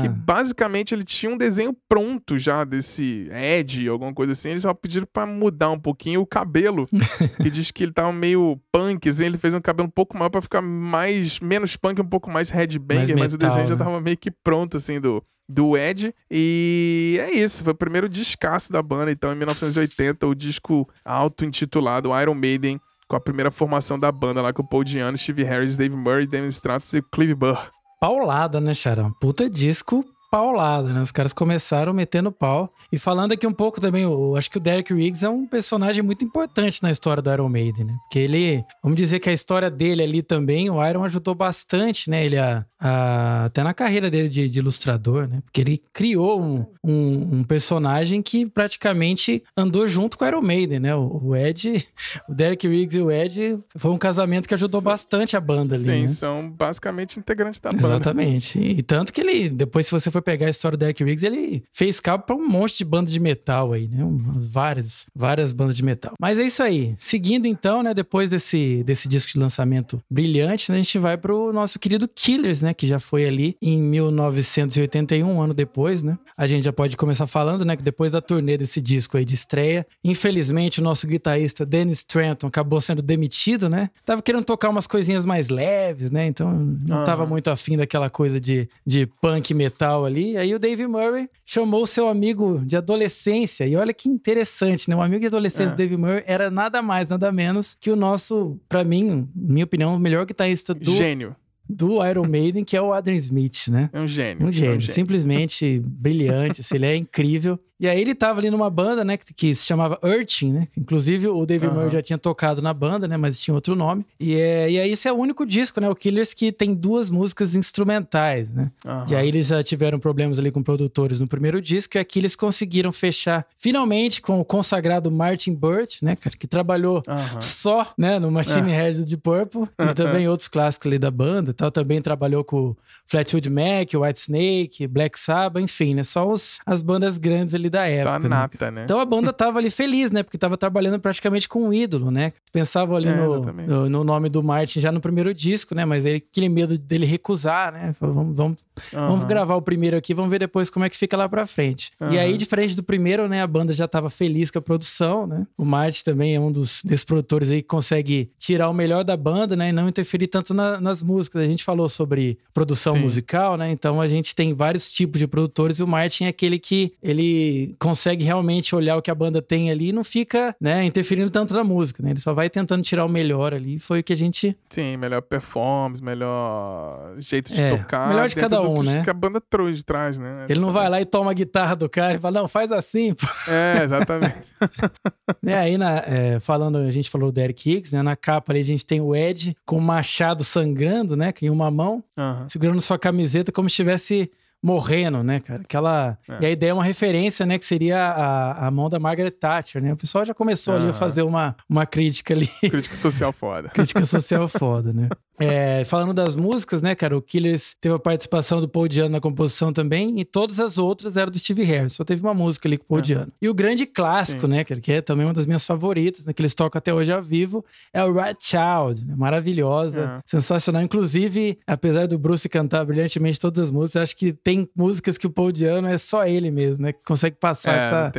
[0.01, 4.49] que basicamente ele tinha um desenho pronto já desse Ed, alguma coisa assim.
[4.49, 6.87] Eles só pediram para mudar um pouquinho o cabelo,
[7.41, 10.29] que diz que ele tava meio punk, assim, ele fez um cabelo um pouco maior
[10.29, 13.67] para ficar mais menos punk, um pouco mais headbanger, mas o desenho né?
[13.67, 16.15] já tava meio que pronto assim do do Ed.
[16.31, 22.09] E é isso, foi o primeiro descasso da banda, então em 1980, o disco auto-intitulado
[22.19, 22.79] Iron Maiden
[23.13, 26.25] com a primeira formação da banda lá com o Paul Diano, Steve Harris, Dave Murray,
[26.25, 27.69] Dennis Stratus e Clive Burr.
[27.99, 29.11] Paulada, né, Sharon?
[29.21, 30.99] Puta disco paulada, né?
[30.99, 32.73] Os caras começaram metendo pau.
[32.91, 36.01] E falando aqui um pouco também, eu acho que o Derek Riggs é um personagem
[36.01, 37.95] muito importante na história do Iron Maiden, né?
[38.01, 42.25] Porque ele, vamos dizer que a história dele ali também, o Iron ajudou bastante, né?
[42.25, 45.39] Ele a, a, até na carreira dele de, de, ilustrador, né?
[45.45, 50.79] Porque ele criou um, um, um, personagem que praticamente andou junto com o Iron Maiden,
[50.79, 50.95] né?
[50.95, 51.85] O, o, Ed,
[52.27, 54.85] o Derek Riggs e o Ed foi um casamento que ajudou Sim.
[54.85, 55.83] bastante a banda ali.
[55.83, 56.07] Sim, né?
[56.07, 57.85] são basicamente integrantes da banda.
[57.85, 58.57] Exatamente.
[58.57, 61.63] E tanto que ele, depois, se você for pegar a história do Derek Riggs, ele
[61.71, 64.03] fez cabo pra um monte de banda de metal aí, né?
[64.35, 66.13] Várias, várias bandas de metal.
[66.19, 66.95] Mas é isso aí.
[66.97, 67.93] Seguindo então, né?
[67.93, 72.61] Depois desse, desse disco de lançamento brilhante, né, a gente vai pro nosso querido Killers,
[72.61, 72.73] né?
[72.73, 76.17] Que já foi ali em 1981, um ano depois, né?
[76.37, 77.75] A gente já pode começar falando, né?
[77.75, 82.47] Que depois da turnê desse disco aí de estreia, infelizmente o nosso guitarrista Dennis Trenton
[82.47, 83.89] acabou sendo demitido, né?
[84.05, 86.25] Tava querendo tocar umas coisinhas mais leves, né?
[86.25, 87.03] Então não uhum.
[87.03, 90.37] tava muito afim daquela coisa de, de punk metal ali ali.
[90.37, 93.65] Aí o Dave Murray chamou o seu amigo de adolescência.
[93.67, 94.95] E olha que interessante, né?
[94.95, 95.73] O amigo de adolescência é.
[95.73, 99.95] do Dave Murray era nada mais, nada menos que o nosso, para mim, minha opinião,
[99.95, 100.91] o melhor guitarrista do.
[100.91, 101.35] Gênio
[101.67, 103.89] do Iron Maiden, que é o Adam Smith, né?
[103.93, 104.47] É um gênio.
[104.47, 104.93] Um gênio, é um gênio.
[104.93, 107.57] simplesmente brilhante, assim, ele é incrível.
[107.83, 110.67] E aí ele tava ali numa banda, né, que, que se chamava Urchin, né?
[110.77, 111.73] Inclusive o David uhum.
[111.73, 114.05] Murray já tinha tocado na banda, né, mas tinha outro nome.
[114.17, 117.09] E, é, e aí esse é o único disco, né, o Killers, que tem duas
[117.09, 118.71] músicas instrumentais, né?
[118.85, 119.05] Uhum.
[119.09, 122.37] E aí eles já tiveram problemas ali com produtores no primeiro disco, e aqui eles
[122.37, 127.41] conseguiram fechar finalmente com o consagrado Martin Burt, né, cara, que trabalhou uhum.
[127.41, 128.75] só, né, no Machine é.
[128.75, 131.69] Head do Purple, e também outros clássicos ali da banda tal.
[131.69, 137.17] Também trabalhou com Flatwood Mac, White Snake, Black Sabbath, enfim, né, só os, as bandas
[137.17, 138.03] grandes ali da época.
[138.03, 138.29] Só a né?
[138.29, 138.83] nata, né?
[138.83, 140.23] Então a banda tava ali feliz, né?
[140.23, 142.31] Porque tava trabalhando praticamente com um ídolo, né?
[142.51, 145.83] Pensavam ali é, no, no, no, nome do Martin já no primeiro disco, né?
[145.83, 147.93] Mas ele, aquele medo dele recusar, né?
[147.93, 148.57] Falou, vamos, vamos,
[148.93, 149.07] uhum.
[149.07, 151.91] vamos gravar o primeiro aqui, vamos ver depois como é que fica lá pra frente.
[151.99, 152.11] Uhum.
[152.11, 153.41] E aí, diferente do primeiro, né?
[153.41, 155.47] A banda já tava feliz com a produção, né?
[155.57, 159.17] O Martin também é um dos desses produtores aí que consegue tirar o melhor da
[159.17, 159.69] banda, né?
[159.69, 161.43] E não interferir tanto na, nas músicas.
[161.43, 163.01] A gente falou sobre produção Sim.
[163.01, 163.71] musical, né?
[163.71, 167.62] Então a gente tem vários tipos de produtores e o Martin é aquele que ele
[167.79, 171.53] consegue realmente olhar o que a banda tem ali e não fica, né, interferindo tanto
[171.53, 172.11] na música, né?
[172.11, 173.79] Ele só vai tentando tirar o melhor ali.
[173.79, 174.57] Foi o que a gente.
[174.69, 178.09] Sim, melhor performance, melhor jeito de é, tocar.
[178.09, 179.03] Melhor de cada um, né?
[179.03, 180.45] que a banda trouxe de trás, né?
[180.49, 183.13] Ele não vai lá e toma a guitarra do cara e fala, não, faz assim.
[183.13, 183.27] Pô.
[183.51, 184.51] É, exatamente.
[185.45, 188.01] é, aí, na, é, falando, a gente falou do Eric Higgs, né?
[188.01, 191.33] Na capa ali a gente tem o Ed com o machado sangrando, né?
[191.41, 192.03] Em uma mão,
[192.47, 194.31] segurando sua camiseta como se estivesse
[194.63, 195.61] morrendo, né, cara?
[195.61, 196.17] Aquela.
[196.29, 196.37] É.
[196.41, 197.59] E a ideia é uma referência, né?
[197.59, 199.91] Que seria a, a mão da Margaret Thatcher, né?
[199.91, 202.47] O pessoal já começou ali a fazer uma, uma crítica ali.
[202.47, 203.67] Crítica social foda.
[203.69, 205.09] crítica social foda, né?
[205.39, 207.17] É, falando das músicas, né, cara?
[207.17, 211.17] O Killers teve a participação do Paul Diano na composição também, e todas as outras
[211.17, 211.93] eram do Steve Harris.
[211.93, 213.03] Só teve uma música ali com o Paul uhum.
[213.03, 213.33] Diano.
[213.41, 214.47] E o grande clássico, Sim.
[214.47, 217.11] né, cara, que é também uma das minhas favoritas, né, que eles tocam até hoje
[217.11, 219.05] ao vivo, é o Red Child.
[219.05, 219.15] Né?
[219.17, 220.21] Maravilhosa, uhum.
[220.25, 220.81] sensacional.
[220.81, 225.29] Inclusive, apesar do Bruce cantar brilhantemente todas as músicas, acho que tem músicas que o
[225.29, 226.93] Paul Diano é só ele mesmo, né?
[226.93, 228.11] Que consegue passar é, essa.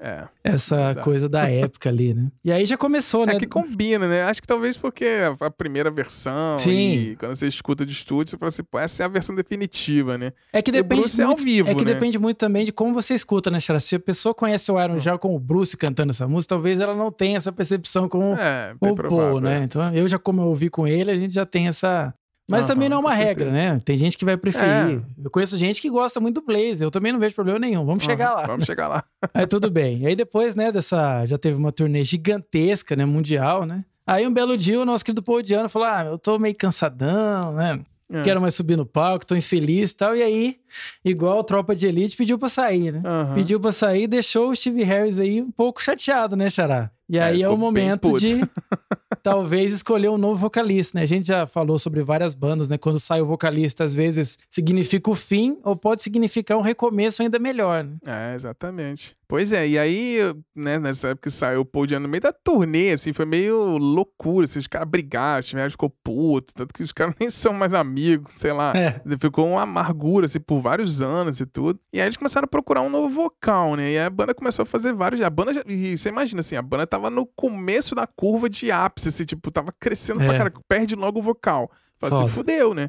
[0.00, 0.28] É.
[0.44, 2.30] Essa coisa da época ali, né?
[2.44, 3.34] E aí já começou, né?
[3.34, 4.22] É que combina, né?
[4.22, 5.06] Acho que talvez porque
[5.40, 6.70] a primeira versão Sim.
[7.10, 10.16] e quando você escuta de estúdio, você fala assim, pô, essa é a versão definitiva,
[10.16, 10.32] né?
[10.52, 11.94] É que depende muito, é ao vivo, É que né?
[11.94, 13.80] depende muito também de como você escuta, né, Chara?
[13.80, 15.00] Se a pessoa conhece o Iron hum.
[15.00, 18.74] já com o Bruce cantando essa música, talvez ela não tenha essa percepção com, é,
[18.78, 19.60] com o Paul, né?
[19.60, 19.64] É.
[19.64, 22.14] Então, eu já como eu ouvi com ele, a gente já tem essa
[22.50, 23.80] mas uhum, também não é uma regra, né?
[23.84, 24.68] Tem gente que vai preferir.
[24.68, 25.00] É.
[25.22, 26.82] Eu conheço gente que gosta muito do Blaze.
[26.82, 27.84] Eu também não vejo problema nenhum.
[27.84, 28.46] Vamos chegar lá.
[28.46, 29.04] Vamos chegar lá.
[29.34, 30.00] Aí tudo bem.
[30.00, 31.26] E aí depois, né, dessa.
[31.26, 33.04] Já teve uma turnê gigantesca, né?
[33.04, 33.84] Mundial, né?
[34.06, 37.52] Aí um belo dia o nosso querido Paul Diano falou: Ah, eu tô meio cansadão,
[37.52, 37.80] né?
[38.10, 38.22] É.
[38.22, 40.16] Quero mais subir no palco, tô infeliz e tal.
[40.16, 40.56] E aí,
[41.04, 43.02] igual tropa de elite, pediu pra sair, né?
[43.04, 43.34] Uhum.
[43.34, 46.90] Pediu pra sair e deixou o Steve Harris aí um pouco chateado, né, Xará?
[47.06, 48.40] E aí é, é o momento de
[49.22, 51.02] talvez escolher um novo vocalista, né?
[51.02, 52.78] A gente já falou sobre várias bandas, né?
[52.78, 57.38] Quando sai o vocalista, às vezes significa o fim ou pode significar um recomeço ainda
[57.38, 57.96] melhor, né?
[58.06, 59.17] É, exatamente.
[59.28, 60.18] Pois é, e aí,
[60.56, 63.76] né, nessa época que saiu o Paul Diano no meio da turnê, assim, foi meio
[63.76, 67.74] loucura, assim, os caras brigaram, o ficou puto, tanto que os caras nem são mais
[67.74, 68.72] amigos, sei lá.
[68.74, 69.02] É.
[69.20, 71.78] Ficou uma amargura, assim, por vários anos e tudo.
[71.92, 74.66] E aí eles começaram a procurar um novo vocal, né, e a banda começou a
[74.66, 75.62] fazer vários, a banda, já...
[75.66, 79.50] e você imagina, assim, a banda tava no começo da curva de ápice, assim, tipo,
[79.50, 80.26] tava crescendo é.
[80.26, 81.70] pra cara, perde logo o vocal.
[81.98, 82.88] Fala assim, fudeu, né?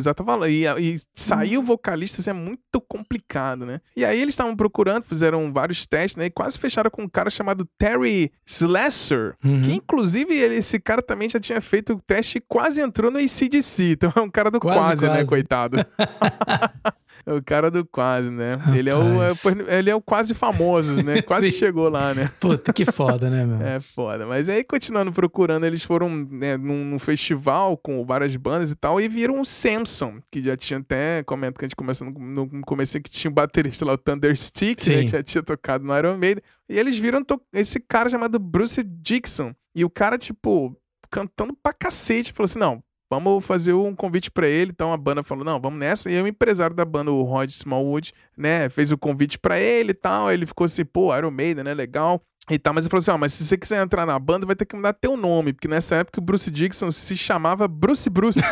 [0.00, 0.48] Já tá falando.
[0.48, 3.80] E, e sair o vocalista assim, é muito complicado, né?
[3.96, 6.26] E aí eles estavam procurando, fizeram vários testes, né?
[6.26, 9.62] E quase fecharam com um cara chamado Terry Slesser, uhum.
[9.62, 13.18] que inclusive ele, esse cara também já tinha feito o teste e quase entrou no
[13.18, 13.92] ACDC.
[13.92, 15.22] Então é um cara do quase, quase, né, quase.
[15.22, 15.76] né, coitado?
[17.24, 18.52] É o cara do quase, né?
[18.74, 21.22] Ele é, o, é, ele é o quase famoso, né?
[21.22, 22.30] Quase chegou lá, né?
[22.40, 23.62] Puta, que foda, né, meu?
[23.62, 24.26] É foda.
[24.26, 29.00] Mas aí, continuando procurando, eles foram né, num, num, festival com várias bandas e tal,
[29.00, 32.62] e viram o Samson, que já tinha até, comenta que a gente começou no, no
[32.62, 35.02] começo que tinha o um baterista lá, o Thunderstick, né?
[35.02, 36.42] Que já tinha tocado no Iron Maiden.
[36.68, 39.54] E eles viram esse cara chamado Bruce Dixon.
[39.74, 40.76] E o cara, tipo,
[41.10, 44.70] cantando pra cacete, falou assim: não, vamos fazer um convite para ele.
[44.70, 46.10] Então a banda falou: não, vamos nessa.
[46.10, 49.94] E o empresário da banda, o Rod Smallwood, né, fez o convite para ele e
[49.94, 50.32] tal.
[50.32, 52.22] Ele ficou assim: pô, Iron Maiden, né, legal.
[52.50, 54.56] E tal, mas ele falou assim: ó, mas se você quiser entrar na banda, vai
[54.56, 58.40] ter que mudar teu nome, porque nessa época o Bruce Dixon se chamava Bruce Bruce.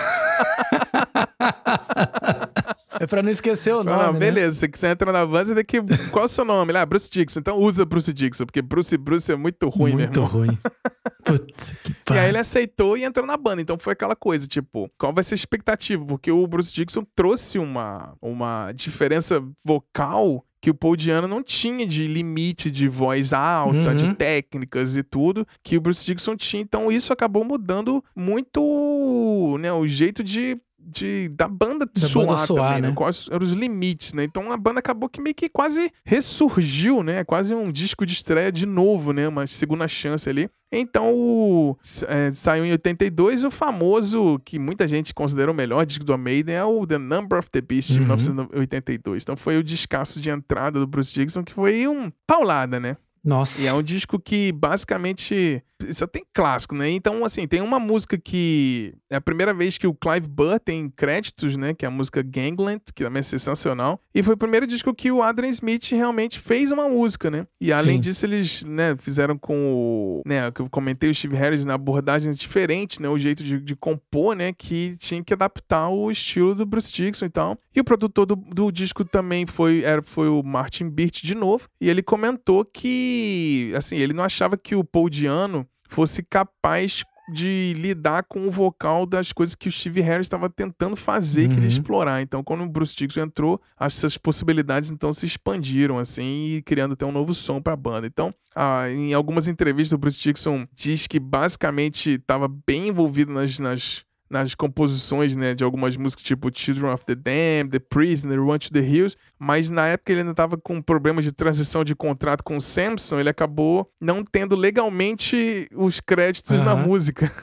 [3.00, 4.02] É pra não esquecer o nome.
[4.02, 4.18] Não, né?
[4.18, 4.60] beleza.
[4.60, 4.70] Né?
[4.70, 5.80] Se você entrar na van, você tem que.
[6.10, 6.76] Qual é o seu nome?
[6.76, 7.40] Ah, Bruce Dixon.
[7.40, 10.58] Então usa Bruce Dixon, porque Bruce Bruce é muito ruim, Muito ruim.
[11.24, 11.72] Putz,
[12.04, 13.62] que E aí ele aceitou e entrou na banda.
[13.62, 16.04] Então foi aquela coisa, tipo, qual vai ser a expectativa?
[16.04, 21.86] Porque o Bruce Dixon trouxe uma, uma diferença vocal que o Paul Diano não tinha
[21.86, 23.96] de limite de voz alta, uhum.
[23.96, 26.62] de técnicas e tudo, que o Bruce Dixon tinha.
[26.62, 32.38] Então isso acabou mudando muito né, o jeito de de, da banda da soar, banda
[32.38, 32.88] soar também, né?
[32.88, 32.94] né?
[32.94, 34.24] Quais eram os limites, né?
[34.24, 37.24] Então a banda acabou que meio que quase ressurgiu, né?
[37.24, 39.28] Quase um disco de estreia de novo, né?
[39.28, 40.48] Uma segunda chance ali.
[40.72, 46.04] Então o, é, saiu em 82 o famoso, que muita gente considera o melhor disco
[46.04, 48.06] do Maiden, é o The Number of the Beast, de uhum.
[48.06, 49.22] 1982.
[49.22, 52.96] Então foi o descasso de entrada do Bruce Dixon, que foi um paulada, né?
[53.22, 53.62] Nossa.
[53.62, 55.62] E é um disco que basicamente
[55.92, 56.90] só tem clássico, né?
[56.90, 60.88] Então, assim, tem uma música que é a primeira vez que o Clive Burr tem
[60.88, 61.74] créditos, né?
[61.74, 64.00] Que é a música Gangland, que também é sensacional.
[64.14, 67.46] E foi o primeiro disco que o Adrian Smith realmente fez uma música, né?
[67.60, 68.00] E além Sim.
[68.00, 70.22] disso, eles, né, fizeram com o.
[70.26, 73.08] Né, que eu comentei o Steve Harris na abordagem diferente, né?
[73.08, 74.52] O jeito de, de, compor, né?
[74.52, 77.58] Que tinha que adaptar o estilo do Bruce Dixon e tal.
[77.74, 81.68] E o produtor do, do disco também foi, era, foi o Martin Birch de novo.
[81.80, 87.74] E ele comentou que, assim, ele não achava que o Paul Diano fosse capaz de
[87.76, 91.54] lidar com o vocal das coisas que o Steve Harris estava tentando fazer, uhum.
[91.54, 92.20] queria explorar.
[92.20, 97.06] Então, quando o Bruce Dixon entrou, essas possibilidades então se expandiram assim e criando até
[97.06, 98.06] um novo som para a banda.
[98.06, 103.58] Então, ah, em algumas entrevistas o Bruce Dixon diz que basicamente estava bem envolvido nas,
[103.58, 108.58] nas nas composições, né, de algumas músicas tipo Children of the Damned, The Prisoner, Run
[108.58, 112.44] to the Hills, mas na época ele ainda estava com problemas de transição de contrato
[112.44, 117.30] com o Samson, ele acabou não tendo legalmente os créditos na música.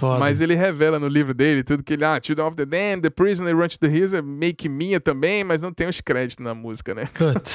[0.00, 3.10] Mas ele revela no livro dele tudo que ele, ah, Children of the Damned, The
[3.10, 6.44] Prisoner, Run to the Hills é meio que minha também, mas não tem os créditos
[6.44, 7.08] na música, né?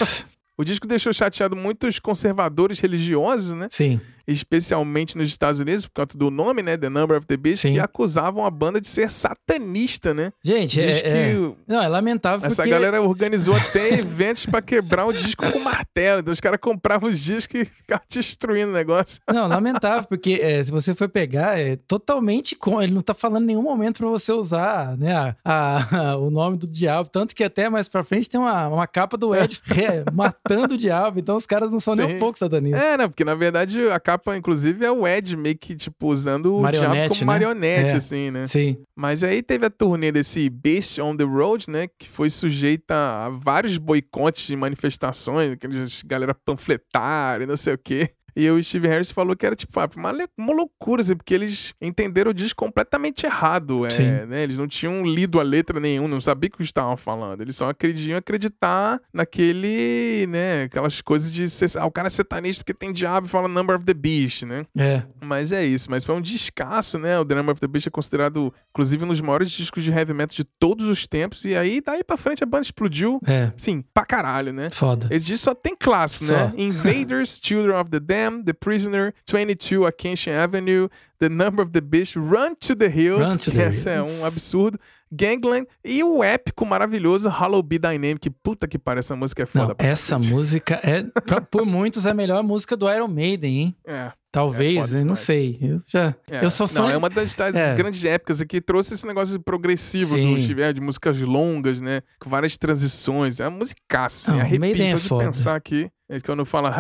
[0.57, 3.69] o disco deixou chateado muitos conservadores religiosos, né?
[3.71, 6.77] Sim especialmente nos Estados Unidos, por conta do nome, né?
[6.77, 7.73] The Number of the Beast, Sim.
[7.73, 10.31] que acusavam a banda de ser satanista, né?
[10.43, 11.51] Gente, Diz é, que é...
[11.67, 12.69] Não, é lamentável Essa porque...
[12.69, 16.19] galera organizou até eventos para quebrar o disco com martelo.
[16.21, 19.19] Então os caras compravam os discos e ficavam destruindo o negócio.
[19.31, 22.81] Não, lamentável, porque é, se você for pegar, é totalmente com.
[22.81, 26.57] Ele não tá falando em nenhum momento para você usar né, a, a, o nome
[26.57, 27.09] do diabo.
[27.09, 30.77] Tanto que até mais pra frente tem uma, uma capa do Ed é, matando o
[30.77, 31.19] diabo.
[31.19, 32.03] Então os caras não são Sim.
[32.03, 32.81] nem um pouco satanistas.
[32.81, 33.07] É, né?
[33.07, 36.71] Porque na verdade a capa capa, inclusive, é o Ed meio que, tipo, usando o
[36.71, 37.25] diabo como né?
[37.25, 37.95] marionete, é.
[37.95, 38.47] assim, né?
[38.47, 38.77] Sim.
[38.95, 41.87] Mas aí teve a turnê desse Beast on the Road, né?
[41.97, 48.09] Que foi sujeita a vários boicotes de manifestações, aqueles galera panfletária, não sei o quê.
[48.35, 51.73] E o Steve Harris falou que era tipo ah, uma, uma loucura, assim, porque eles
[51.81, 53.85] entenderam o disco completamente errado.
[53.85, 54.43] É, né?
[54.43, 57.41] Eles não tinham lido a letra nenhuma, não sabiam o que estavam falando.
[57.41, 60.63] Eles só acreditam acreditar naquele, né?
[60.63, 63.75] Aquelas coisas de ser, ah, o cara é satanista porque tem diabo e fala Number
[63.75, 64.65] of the Beast, né?
[64.77, 65.03] É.
[65.21, 65.89] Mas é isso.
[65.89, 67.19] Mas foi um descasso, né?
[67.19, 70.13] O The Number of the Beast é considerado, inclusive, um dos maiores discos de heavy
[70.13, 71.45] metal de todos os tempos.
[71.45, 73.19] E aí, daí pra frente, a banda explodiu.
[73.27, 73.51] É.
[73.57, 74.69] Sim, pra caralho, né?
[74.71, 75.07] Foda.
[75.09, 76.53] Esse disco só tem clássico, né?
[76.57, 78.22] Invaders, Children of the Dead.
[78.27, 80.87] Am, The Prisoner, 22 Acacia Avenue,
[81.19, 84.25] The Number of the Beast, Run to the Hills, Run to the essa é um
[84.25, 84.79] absurdo,
[85.11, 88.29] Gangland e o épico maravilhoso Hollow Be Dynamic.
[88.43, 89.67] Puta que pariu, essa música é foda.
[89.67, 90.33] Não, essa cacete.
[90.33, 93.75] música é, pra- por muitos, é a melhor música do Iron Maiden, hein?
[93.85, 94.11] É.
[94.31, 95.59] Talvez, É foda eu não sei.
[95.61, 96.15] Eu já.
[96.27, 96.43] É.
[96.43, 96.81] Eu sou fã.
[96.81, 97.75] Não, é uma das, das É.
[97.75, 100.33] grandes épocas aqui, trouxe esse negócio progressivo Sim.
[100.33, 102.01] do Steve Aoki, de músicas longas, né?
[102.19, 103.39] Com várias transições.
[103.39, 105.25] É uma musicaça, assim, Não, arrepia é de foda.
[105.25, 105.87] pensar aqui.
[106.09, 106.71] É quando fala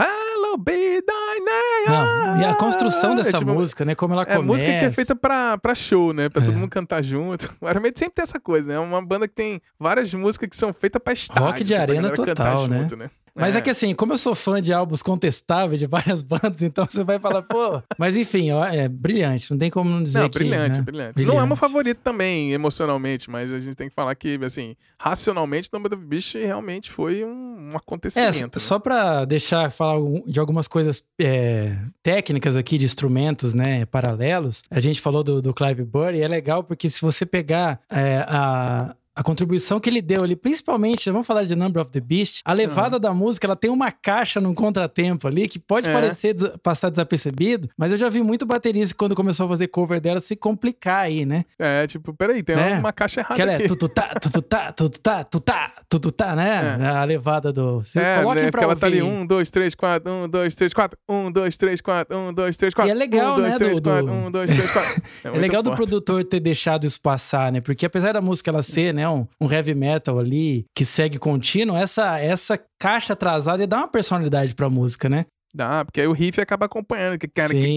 [0.57, 1.39] Be thy
[1.87, 3.95] Não, e a construção É dessa tipo- música, né?
[3.95, 4.41] Como ela É começa.
[4.43, 6.29] música que é feita pra, pra show, né?
[6.29, 6.45] Pra É.
[6.45, 7.49] todo mundo cantar junto.
[7.61, 8.75] O Iron Maiden sempre tem essa coisa, né?
[8.75, 11.43] É uma banda que tem várias músicas que são feitas pra estádio.
[11.43, 12.79] Rock de arena total, né?
[12.79, 13.09] junto, né?
[13.35, 13.61] Mas é.
[13.61, 17.17] que assim, como eu sou fã de álbuns contestáveis de várias bandas, então você vai
[17.17, 17.81] falar, pô.
[17.97, 20.37] Mas enfim, ó, é brilhante, não tem como não dizer Não, que.
[20.39, 20.83] brilhante, né?
[20.83, 24.75] brilhante, Não é meu favorito também, emocionalmente, mas a gente tem que falar que, assim,
[24.99, 28.55] racionalmente, o Number of the Beast realmente foi um, um É, acontecimento.
[28.57, 28.59] né?
[28.59, 34.61] só pra deixar falar de algumas coisas é, técnicas aqui de instrumentos, né, paralelos.
[34.69, 38.23] A gente falou do, do Clive Burr e é legal porque se você pegar é,
[38.27, 42.41] a a contribuição que ele deu ali, principalmente, vamos falar de Number of the Beast,
[42.43, 45.93] a levada da música, ela tem uma caixa num contratempo ali que pode É.
[45.93, 49.99] parecer des- passar desapercebido, mas eu já vi muito baterista quando começou a fazer cover
[50.01, 51.45] dela se complicar aí, né?
[51.59, 52.77] É, tipo, peraí, tem É.
[52.79, 53.67] uma caixa errada Que ela é aqui.
[53.67, 56.87] tututá, tututá, tututá, tutá, tututá, né?
[56.89, 57.83] A levada do.
[57.83, 60.73] Você É, coloquem né, pra ela tá ali, um, dois, três, quatro, um, dois, três,
[60.73, 62.89] quatro, um, dois, três, quatro, um, dois, três, quatro.
[62.89, 65.01] E é legal, um, dois, né, três, do- quatro, do- um, dois, três, quatro.
[65.23, 65.77] É muito legal do forte.
[65.77, 67.61] produtor ter deixado isso passar, né?
[67.61, 71.75] Porque apesar da música ela ser, né, um, um heavy metal ali que segue contínuo,
[71.75, 75.25] essa, essa caixa atrasada ia dar uma personalidade pra música, né?
[75.53, 77.17] Dá, porque aí o riff acaba acompanhando.
[77.53, 77.75] Sim.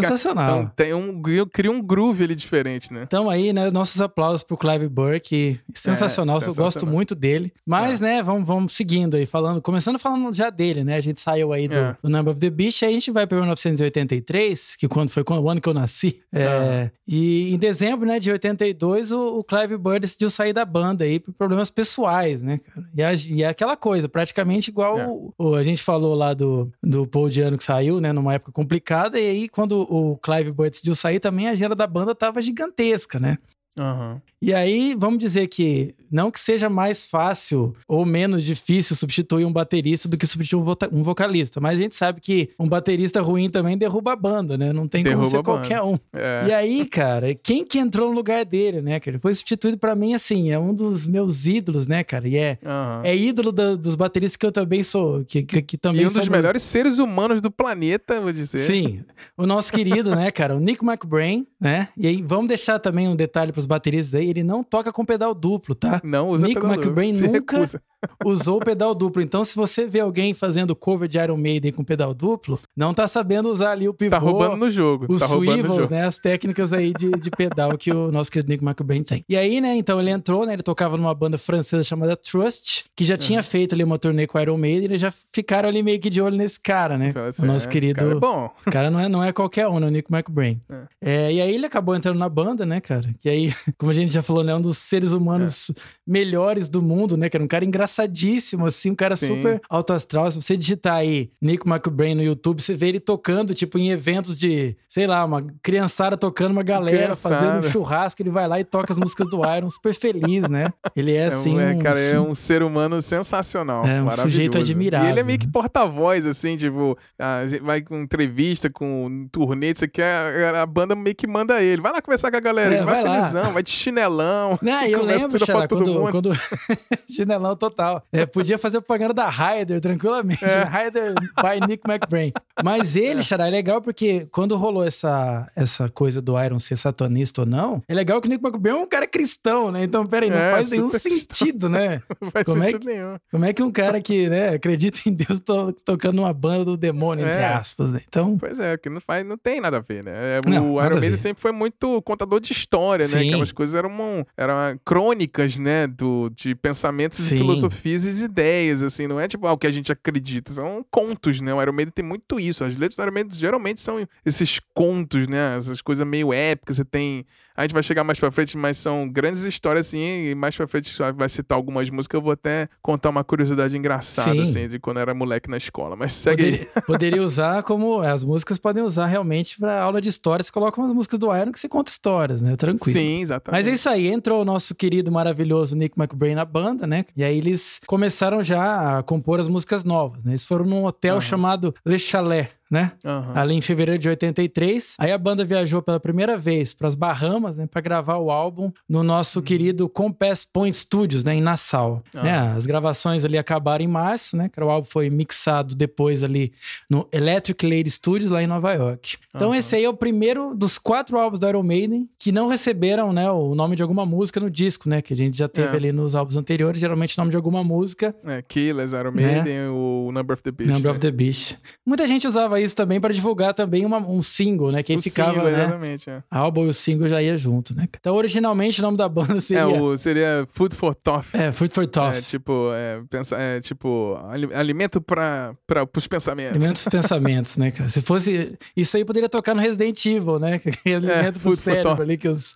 [0.01, 0.61] Sensacional.
[0.61, 1.21] Então tem um,
[1.53, 3.03] cria um groove ali diferente, né?
[3.07, 7.53] Então aí, né, nossos aplausos pro Clive Burr, que sensacional, eu gosto muito dele.
[7.67, 10.97] Mas, né, vamos, vamos seguindo aí, falando, começando falando já dele, né?
[10.97, 11.97] A gente saiu aí do, É.
[12.03, 15.51] do Number of the Beast, aí a gente vai para 1983, que quando foi o
[15.51, 16.21] ano que eu nasci.
[16.33, 21.05] É, E em dezembro, né, de 82, o, o Clive Burr decidiu sair da banda
[21.05, 22.87] aí por problemas pessoais, né, cara?
[22.97, 25.10] E, a- e é aquela coisa, praticamente igual É.
[25.39, 29.19] o, a gente falou lá do, do Paul Diano que saiu, né, numa época complicada,
[29.19, 33.19] e aí quando o Clive Burr decidiu sair também, a agenda da banda tava gigantesca,
[33.19, 33.39] né?
[33.81, 34.21] Aham.
[34.43, 39.53] E aí, vamos dizer que não que seja mais fácil ou menos difícil substituir um
[39.53, 40.61] baterista do que substituir
[40.93, 44.73] um, vocalista, mas a gente sabe que um baterista ruim também derruba a banda, né?
[44.73, 45.99] Não tem Derruba como ser qualquer um.
[46.15, 46.47] É.
[46.49, 49.11] E aí, cara, quem que entrou no lugar dele, né, cara?
[49.17, 52.27] Ele foi substituído pra mim, assim, é um dos meus ídolos, né, cara?
[52.27, 53.03] E é, Aham.
[53.05, 56.25] é ídolo dos bateristas que eu também sou, que, que, que também E um dos
[56.25, 58.59] do- melhores seres humanos do planeta, vou dizer.
[58.59, 59.05] Sim,
[59.37, 61.89] o nosso querido, né, cara, o Nick McBrain, né?
[61.97, 65.33] E aí, vamos deixar também um detalhe pros bateristas aí, ele não toca com pedal
[65.33, 66.01] duplo, tá?
[66.05, 67.83] Não usa Nick pedal duplo, McBrain se nunca recusa.
[68.25, 69.23] Usou o pedal duplo.
[69.23, 73.07] Então, se você vê alguém fazendo cover de Iron Maiden com pedal duplo, não tá
[73.09, 75.07] sabendo usar ali o pivô, Tá roubando no jogo.
[75.09, 75.95] os tá swivels, jogo.
[75.95, 76.07] né?
[76.07, 79.25] As técnicas aí de, de pedal que o nosso querido Nick McBrain tem.
[79.29, 80.53] E aí, né, então ele entrou, né?
[80.53, 84.39] Ele tocava numa banda francesa chamada Trust, que já tinha feito ali uma turnê com
[84.39, 87.13] o Iron Maiden, e eles já ficaram ali meio que de olho nesse cara, né?
[87.13, 88.01] Fala assim, o nosso é, querido...
[88.01, 88.51] cara, é bom.
[88.67, 89.87] O cara não é, não é qualquer um, né?
[89.87, 90.61] O Nick McBrain.
[91.01, 93.11] É, e aí ele acabou entrando na banda, né, cara?
[93.21, 94.55] Que aí, como a gente já falou, né?
[94.55, 95.71] Um dos seres humanos
[96.07, 97.29] melhores do mundo, né?
[97.29, 99.27] Que era um cara engraçadíssimo, assim, um cara Sim.
[99.27, 100.31] super alto astral.
[100.31, 104.39] Se você digitar aí Nick McBrain no YouTube, você vê ele tocando, tipo, em eventos
[104.39, 107.37] de, sei lá, uma criançada tocando, uma galera Criançada.
[107.37, 110.73] fazendo um churrasco, ele vai lá e toca as músicas do Iron, super feliz, né?
[110.95, 111.55] Ele é É, assim.
[111.57, 113.85] um, é, um- cara, é um ser humano sensacional.
[113.85, 114.23] É, um maravilhoso.
[114.23, 115.53] sujeito admirável, E ele é meio que né?
[115.53, 120.95] porta-voz, assim, tipo, a gente vai com entrevista, com turnê, você quer, a, a banda
[120.95, 121.83] meio que manda ele.
[121.83, 124.59] Vai lá conversar com a galera, É, vai, vai felizão, vai de chinelão.
[124.63, 126.31] Não, eu conversa lembro, Xará, quando, quando...
[127.11, 127.80] Chinelão total.
[128.13, 130.45] É, podia fazer propaganda da Ryder tranquilamente.
[130.45, 130.65] É.
[130.69, 132.33] Ryder by Nick McBrain.
[132.63, 137.43] Mas ele, Xará, é legal porque quando rolou essa, essa coisa do Iron ser satanista
[137.43, 139.85] ou não, é legal que o Nick McBrain é um cara cristão, né?
[139.85, 142.03] Então, peraí, não É, faz nenhum sentido, né?
[142.21, 143.17] Não faz Como é sentido que- nenhum.
[143.31, 146.77] Como é que um cara que né, acredita em Deus to- tocando uma banda do
[146.77, 147.47] demônio, entre É.
[147.55, 148.01] aspas, né?
[148.07, 150.13] Então, Pois é, que não, faz, não tem nada a ver, né?
[150.15, 153.19] É, Não, o nada Iron Maiden sempre foi muito contador de história, né?
[153.21, 153.29] Sim.
[153.29, 155.87] Aquelas coisas eram, um- eram crônicas, né?
[155.87, 157.37] Do, de pensamentos Sim.
[157.37, 159.07] e filosofias e ideias, assim.
[159.07, 161.53] Não é tipo ah, o que a gente acredita, são contos, né?
[161.55, 162.65] O Iron Maiden tem muito isso.
[162.65, 165.57] As letras do Iron Maiden geralmente são esses contos, né?
[165.57, 166.77] Essas coisas meio épicas.
[166.77, 167.25] Você tem...
[167.57, 170.67] A gente vai chegar mais pra frente, mas são grandes histórias, assim, e mais pra
[170.67, 172.17] frente vai citar algumas músicas.
[172.17, 174.43] Eu vou até contar uma curiosidade engraçada, Sim.
[174.43, 175.95] assim, de quando eu era moleque na escola.
[175.95, 176.53] Mas segue aí.
[176.53, 178.01] poderia, poderia usar como.
[178.01, 180.43] As músicas podem usar realmente pra aula de história.
[180.43, 182.57] Você coloca umas músicas do Iron que você conta histórias, né?
[182.57, 182.99] Tranquilo.
[182.99, 183.59] Sim, exatamente.
[183.59, 187.05] Mas é isso aí, entrou o nosso querido, maravilhoso Nick McBrain na banda, né?
[187.15, 190.25] E aí eles eles começaram já a compor as músicas novas.
[190.25, 190.33] Né?
[190.33, 191.21] Eles foram num hotel uhum.
[191.21, 192.93] chamado Le Chalet, né?
[193.05, 193.33] Uhum.
[193.35, 194.95] Ali em fevereiro de 83.
[194.99, 198.71] Aí a banda viajou pela primeira vez para as Bahamas, né, para gravar o álbum
[198.89, 199.45] no nosso uhum.
[199.45, 202.03] querido Compass Point Studios, né, em Nassau.
[202.15, 202.23] Uhum.
[202.23, 202.55] Né?
[202.57, 204.49] As gravações ali acabaram em março, né?
[204.49, 206.53] Que o álbum foi mixado depois ali
[206.89, 209.17] no Electric Lady Studios lá em Nova York.
[209.35, 213.13] Então esse aí é o primeiro dos quatro álbuns do Iron Maiden que não receberam,
[213.13, 215.77] né, o nome de alguma música no disco, né, que a gente já teve é.
[215.77, 218.15] ali nos álbuns anteriores, geralmente o nome de alguma música.
[218.25, 219.69] É, Killers, Iron Maiden, né?
[219.69, 220.73] o Number of the Beast.
[220.73, 220.91] Number né?
[220.91, 221.57] of the Beast.
[221.85, 224.83] Muita gente usava isso também para divulgar também uma, um single, né?
[224.83, 225.65] Quem o ficava, single, né?
[225.65, 226.23] Exatamente, é.
[226.31, 227.89] álbum e o single já ia junto, né?
[227.99, 229.63] Então, originalmente, o nome da banda seria...
[229.63, 231.29] É, o, seria Food for Thought.
[231.37, 232.19] É, Food for Thought.
[232.19, 234.19] É, tipo, é, pensa, é, tipo
[234.55, 235.55] alimento para
[235.97, 236.57] os pensamentos.
[236.57, 237.89] Alimento para pensamentos, né, cara?
[237.89, 238.59] Se fosse...
[238.77, 240.61] Isso aí poderia tocar no Resident Evil, né?
[240.87, 242.55] alimento é, pro cérebro ali que os,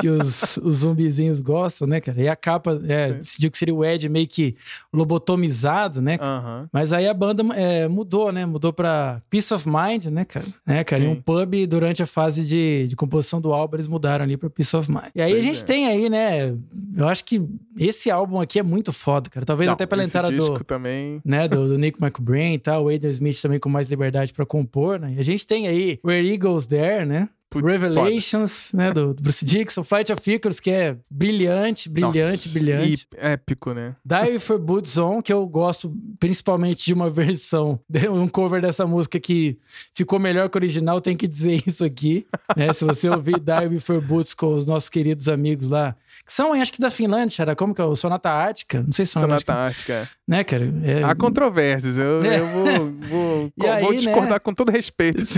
[0.00, 2.20] que os, os zumbizinhos gostam, né, cara?
[2.20, 4.56] E a capa é, decidiu que seria o Ed meio que
[4.92, 6.14] lobotomizado, né?
[6.16, 6.68] Uh -huh.
[6.72, 8.46] Mas aí a banda é, mudou, né?
[8.46, 10.46] Mudou pra Peace of Mind, né, cara?
[10.66, 14.24] É, cara, em um pub durante a fase de, de composição do álbum, eles mudaram
[14.24, 15.10] ali pra Peace of Mind.
[15.14, 15.66] E aí pois a gente é.
[15.66, 16.54] tem aí, né?
[16.96, 17.42] Eu acho que
[17.76, 19.46] esse álbum aqui é muito foda, cara.
[19.46, 20.64] Talvez Não, até pela entrada do.
[20.64, 21.20] também.
[21.24, 24.46] Né, do, do Nick McBrain e tal, o Aidan Smith também com mais liberdade pra
[24.46, 25.14] compor, né?
[25.16, 27.28] E a gente tem aí Where Eagles There, né?
[27.54, 28.82] Revelations, foda.
[28.84, 33.08] né, do, Bruce Dixon, Fight of Icarus, que é brilhante, brilhante, Nossa, brilhante.
[33.16, 33.96] épico, né?
[34.04, 37.80] Die for Boots On, que eu gosto principalmente de uma versão,
[38.10, 39.58] um cover dessa música que
[39.94, 42.26] ficou melhor que o original, tem que dizer isso aqui,
[42.56, 42.72] né?
[42.72, 45.96] Se você ouvir Die for Boots com os nossos queridos amigos lá,
[46.28, 47.84] que são, acho que da Finlândia, cara, como que é?
[47.84, 48.82] O Sonata Ártica?
[48.82, 50.06] Não sei se são Sonata Ártica.
[50.28, 50.70] Né, cara?
[50.84, 51.02] É...
[51.02, 52.38] Há controvérsias, eu, é.
[52.38, 52.64] eu vou,
[53.08, 54.38] vou, vou aí, discordar né?
[54.38, 55.24] com todo respeito.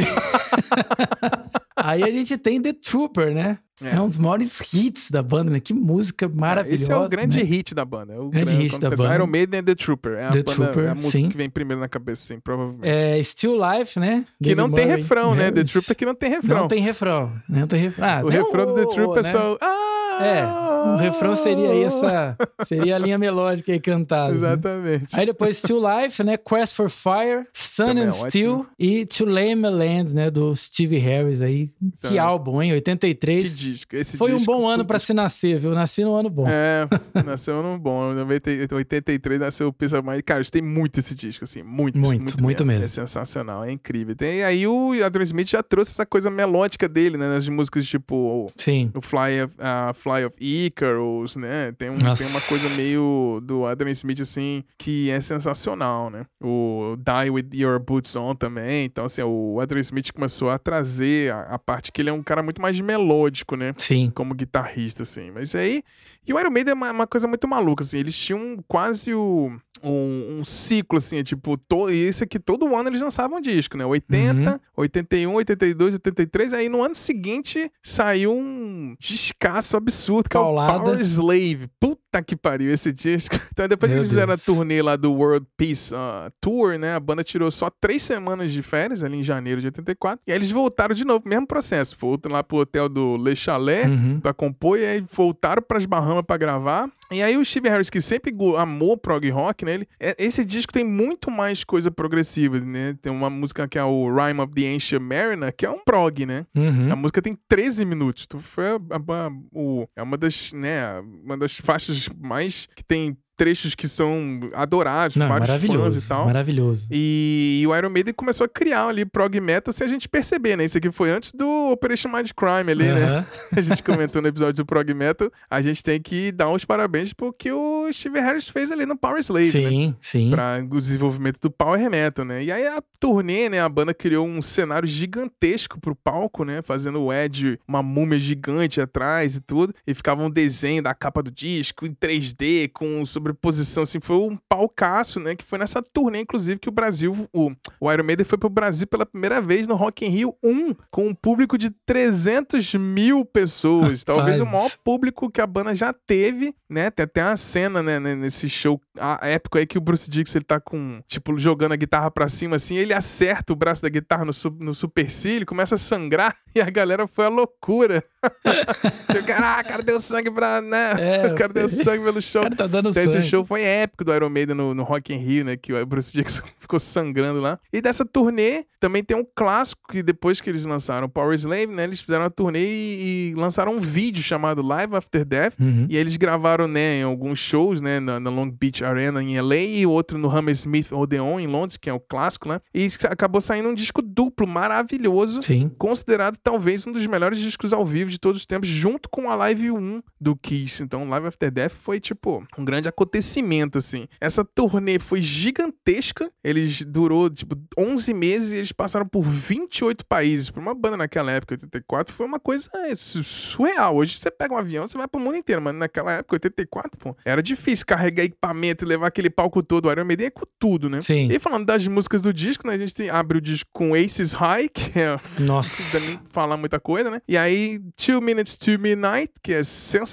[1.76, 3.58] Aí a gente tem The Trooper, né?
[3.82, 3.96] É.
[3.96, 5.60] é um dos maiores hits da banda, né?
[5.60, 6.82] Que música maravilhosa.
[6.82, 7.44] Esse é o grande né?
[7.44, 8.12] hit da banda.
[8.12, 9.14] É o grande hit da banda.
[9.14, 10.12] Iron Maiden e The Trooper.
[10.12, 11.28] É a, The banda, Trooper, é a música sim.
[11.28, 12.88] que vem primeiro na cabeça, sim, provavelmente.
[12.88, 14.24] É Still Life, né?
[14.42, 14.86] Que não Murray.
[14.86, 15.50] tem refrão, né?
[15.50, 16.58] The Trooper que não tem refrão.
[16.60, 17.32] Não tem refrão.
[17.48, 18.08] Não tem refrão.
[18.08, 19.28] Ah, o refrão do The Trooper né?
[19.28, 19.56] é só...
[19.60, 20.00] Ah!
[20.20, 20.44] É,
[20.86, 22.36] o refrão seria aí essa.
[22.66, 24.28] Seria a linha melódica aí cantada.
[24.28, 24.34] Né?
[24.34, 25.02] Exatamente.
[25.02, 25.08] Né?
[25.14, 26.36] Aí depois Still Life, né?
[26.36, 28.66] Quest for Fire, Sun Também and é Steel ótimo.
[28.78, 30.30] e To Lame a Land, né?
[30.30, 31.70] Do Steve Harris aí.
[32.06, 32.72] Que álbum, hein?
[32.72, 33.54] 83.
[33.54, 33.96] Que disco.
[33.96, 35.72] Esse Foi disco, um bom ano para se nascer, viu?
[35.72, 36.46] Nasci num ano bom.
[36.48, 36.86] É,
[37.24, 38.12] nasceu num ano bom.
[38.12, 40.22] Em 83 nasceu o Pisa Mais.
[40.22, 41.62] Cara, tem muito esse disco, assim.
[41.62, 42.80] Muito, muito, muito, muito mesmo.
[42.80, 42.84] mesmo.
[43.02, 44.14] É sensacional, é incrível.
[44.14, 47.28] Tem aí o Adrian Smith já trouxe essa coisa melódica dele, né?
[47.28, 48.50] Nas músicas tipo.
[48.56, 48.90] Sim.
[48.94, 51.72] O Fly of, uh, Fly of Icarus, né?
[51.76, 56.24] Tem, um, tem uma coisa meio do Adam Smith, assim, que é sensacional, né?
[56.42, 58.84] O Die With Your Boots On também.
[58.84, 62.22] Então, assim, o Adam Smith começou a trazer a, a parte que ele é um
[62.22, 63.59] cara muito mais melódico, né?
[63.76, 64.10] Sim.
[64.14, 65.30] Como guitarrista, assim.
[65.30, 65.82] Mas aí...
[66.26, 67.98] E o Iron Maiden é uma, uma coisa muito maluca, assim.
[67.98, 72.88] Eles tinham quase o um, um, ciclo, assim, é tipo, to, isso aqui todo ano
[72.88, 73.84] eles lançavam disco, né?
[73.84, 74.58] 80, uhum.
[74.76, 80.72] 81, 82, 83, aí no ano seguinte saiu um descasso absurdo, que Paulada.
[80.72, 81.68] é o Power Slave.
[81.78, 83.38] Puta que pariu esse disco.
[83.52, 84.40] Então depois Meu que eles fizeram Deus.
[84.40, 86.94] a turnê lá do World Peace uh, Tour, né?
[86.94, 90.38] A banda tirou só três semanas de férias, ali em janeiro de 84, e aí
[90.38, 91.96] eles voltaram de novo, mesmo processo.
[91.98, 94.20] Foram lá pro hotel do Le Chalet uhum.
[94.20, 96.88] pra compor, e aí voltaram pras Bahamas pra gravar.
[97.12, 99.74] E aí o Steve Harris, que sempre amou prog rock, né?
[99.74, 102.96] Ele, é, esse disco tem muito mais coisa progressiva, né?
[103.02, 106.24] Tem uma música que é o Rhyme of the Ancient Mariner, que é um prog,
[106.24, 106.46] né?
[106.54, 106.92] Uhum.
[106.92, 108.24] A música tem 13 minutos.
[108.26, 112.84] Então foi a, a, a, o, é uma das, né, uma das faixas mais que
[112.84, 116.26] tem trechos que são adorados Não, vários fãs e tal.
[116.26, 116.86] Maravilhoso.
[116.90, 120.56] E, e, o Iron Maiden começou a criar ali prog metal sem a gente perceber,
[120.56, 120.66] né?
[120.66, 123.24] Isso aqui foi antes do Operation Mind Crime ali, né?
[123.56, 125.32] A gente comentou no episódio do prog metal.
[125.48, 129.20] A gente tem que dar uns parabéns porque o Steve Harris fez ali no Power
[129.20, 129.94] Slave, sim, né?
[130.02, 132.44] Sim, Pra o desenvolvimento do Power Metal, né?
[132.44, 133.60] E aí a turnê, né?
[133.60, 136.60] A banda criou um cenário gigantesco pro palco, né?
[136.62, 139.74] Fazendo o Ed, uma múmia gigante atrás e tudo.
[139.86, 144.16] E ficava um desenho da capa do disco em 3D com sobre sobreposição, assim, foi
[144.16, 145.34] um palcaço, né?
[145.34, 147.50] Que foi nessa turnê, inclusive, que o Brasil, o,
[147.80, 151.08] o Iron Maiden foi pro Brasil pela primeira vez no Rock in Rio 1, com
[151.08, 154.04] um público de 300 mil pessoas.
[154.04, 156.90] Talvez o maior público que a banda já teve, né?
[156.90, 160.44] Tem até uma cena, né, nesse show a época aí que o Bruce Dixon ele
[160.44, 164.24] tá com, tipo, jogando a guitarra pra cima, assim, ele acerta o braço da guitarra
[164.24, 168.04] no, no supercílio, começa a sangrar e a galera foi a loucura.
[169.26, 170.94] Caraca, cara deu sangue pra, né?
[170.98, 172.42] É, o cara deu sangue pelo show.
[172.42, 173.19] O cara tá dando sangue.
[173.20, 175.56] Esse show foi épico do Iron Maiden no, no Rock in Rio, né?
[175.56, 177.58] Que o Bruce Dixon ficou sangrando lá.
[177.72, 181.84] E dessa turnê também tem um clássico que depois que eles lançaram Power Slave, né?
[181.84, 185.54] Eles fizeram a turnê e, e lançaram um vídeo chamado Live After Death.
[185.60, 185.86] Uhum.
[185.88, 189.56] E eles gravaram, né, em alguns shows, né, na, na Long Beach Arena em LA
[189.56, 192.60] e outro no Hammersmith Odeon em Londres, que é o clássico, né?
[192.74, 195.70] E acabou saindo um disco duplo maravilhoso, Sim.
[195.78, 199.34] considerado talvez um dos melhores discos ao vivo de todos os tempos, junto com a
[199.34, 200.82] Live 1 do Kiss.
[200.82, 204.06] Então, Live After Death foi tipo um grande acontecimento assim.
[204.20, 206.30] Essa turnê foi gigantesca.
[206.44, 210.50] Eles durou tipo 11 meses e eles passaram por 28 países.
[210.50, 213.96] Para uma banda naquela época, 84, foi uma coisa surreal.
[213.96, 217.16] Hoje você pega um avião, você vai pro mundo inteiro, mas naquela época, 84, pô,
[217.24, 219.86] era difícil carregar equipamento e levar aquele palco todo.
[219.86, 221.00] O Iron Maiden é com tudo, né?
[221.02, 221.28] Sim.
[221.30, 222.74] E falando das músicas do disco, né?
[222.74, 225.82] A gente abre o disco com Aces High, que é Nossa.
[225.98, 227.22] não dá nem falar muita coisa, né?
[227.26, 230.09] E aí, Two Minutes to Midnight, que é sensacional.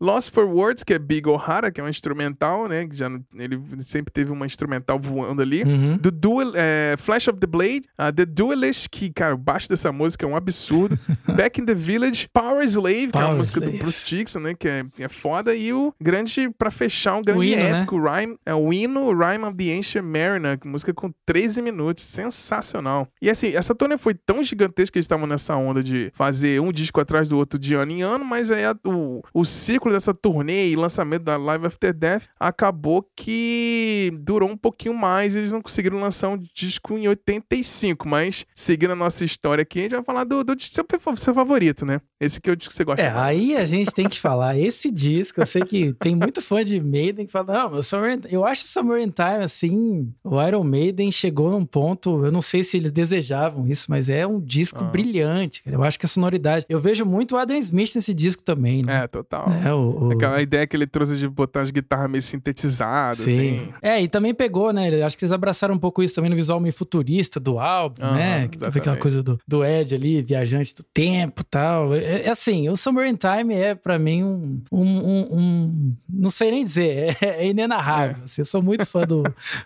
[0.00, 2.86] Lost for Words, que é Big O'Hara, que é um instrumental, né?
[2.86, 5.62] Que já ele sempre teve uma instrumental voando ali.
[5.62, 5.96] Uhum.
[5.96, 9.92] Do Duel, é, Flash of the Blade, uh, The Duelist, que, cara, o baixo dessa
[9.92, 10.98] música é um absurdo.
[11.34, 13.78] Back in the Village, Power Slave, que é Power uma música Slave.
[13.78, 14.54] do Bruce Dixon, né?
[14.54, 15.54] Que é, é foda.
[15.54, 17.80] E o grande, pra fechar, um grande hino, né?
[17.80, 22.02] épico, Rhyme, é o hino Rhyme of the Ancient Mariner, que música com 13 minutos,
[22.40, 23.08] sensacional.
[23.20, 26.70] E assim, essa turnê foi tão gigantesca que eles estavam nessa onda de fazer um
[26.72, 30.12] disco atrás do outro de ano em ano, mas aí a- o, o ciclo dessa
[30.14, 35.60] turnê e lançamento da Live After Death acabou que durou um pouquinho mais, eles não
[35.62, 40.04] conseguiram lançar um disco em 85, mas seguindo a nossa história aqui, a gente vai
[40.04, 40.84] falar do, do seu,
[41.16, 42.00] seu favorito, né?
[42.20, 43.26] Esse que é o disco que você gosta É, mais.
[43.38, 44.58] aí a gente tem que falar.
[44.58, 48.18] Esse disco, eu sei que tem muito fã de Maiden que fala, não, mas Summer
[48.30, 52.62] eu acho Summer in Time, assim, o Iron Maiden chegou num ponto, eu não sei
[52.62, 54.88] se eles desejavam isso, mas é um disco Ah.
[54.88, 55.76] brilhante, cara.
[55.76, 56.64] Eu acho que a sonoridade.
[56.68, 59.04] Eu vejo muito o Adam Smith nesse disco também, né?
[59.04, 59.46] É, total.
[59.64, 63.32] É, o, o- Aquela ideia que ele trouxe de botar as guitarras meio sintetizadas, Sim.
[63.32, 63.68] assim.
[63.82, 65.02] É, e também pegou, né?
[65.02, 68.14] Acho que eles abraçaram um pouco isso também no visual meio futurista do álbum, Aham,
[68.14, 68.48] né?
[68.48, 71.94] Que teve aquela coisa do, do Ed ali, viajante do tempo e tal.
[71.94, 74.60] É, é assim, o Summer in Time é pra mim um.
[74.72, 78.24] um, um- um- não sei nem dizer, é, é inenarrável.
[78.24, 79.22] assim, eu sou muito fã do,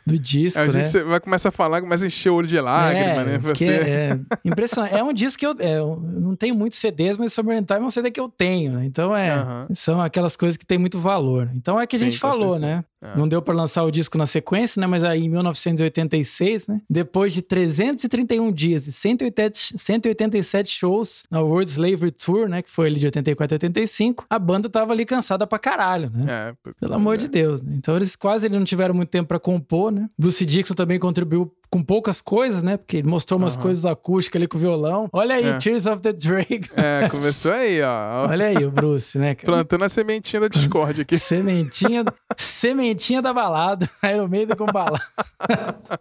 [0.06, 0.70] do disco, A né?
[0.72, 3.38] gente cê vai começar a falar, começa a encher o olho de lágrima, é, né?
[3.38, 3.70] porque Você...
[3.70, 4.94] é impressionante.
[4.94, 7.80] É um disco que eu, é, eu não tenho muitos CDs, mas Summer in Time
[7.80, 8.84] é um CD que eu tenho, né?
[8.84, 9.68] Então é, Aham.
[9.74, 11.50] são aquelas coisas que têm muito valor.
[11.54, 12.84] Então é que a Sim, gente falou, né?
[13.02, 13.16] É.
[13.16, 14.86] Não deu pra lançar o disco na sequência, né?
[14.86, 16.80] Mas aí em 1986, né?
[16.88, 22.62] Depois de 331 dias e 180, 187 shows na World Slavery Tour, né?
[22.62, 26.26] Que foi ali de 84 a 85, a banda tava ali cansada pra caralho, né?
[26.28, 26.96] É, Pelo é.
[26.96, 27.72] amor de Deus, né?
[27.76, 30.08] Então eles quase não tiveram muito tempo pra compor, né?
[30.18, 32.76] Bruce Dixon também contribuiu com poucas coisas, né?
[32.76, 33.62] Porque ele mostrou umas Aham.
[33.62, 35.08] coisas acústicas ali com o violão.
[35.12, 35.56] Olha aí, É.
[35.56, 36.66] Tears of the Dragon.
[36.76, 38.26] É, começou aí, ó.
[38.28, 39.34] Olha aí o Bruce, né?
[39.36, 39.46] cara?
[39.46, 41.16] Plantando a sementinha da Discord aqui.
[41.16, 42.04] Sementinha,
[42.36, 42.89] sementinha
[43.22, 45.00] da balada, Iron Maiden com balada.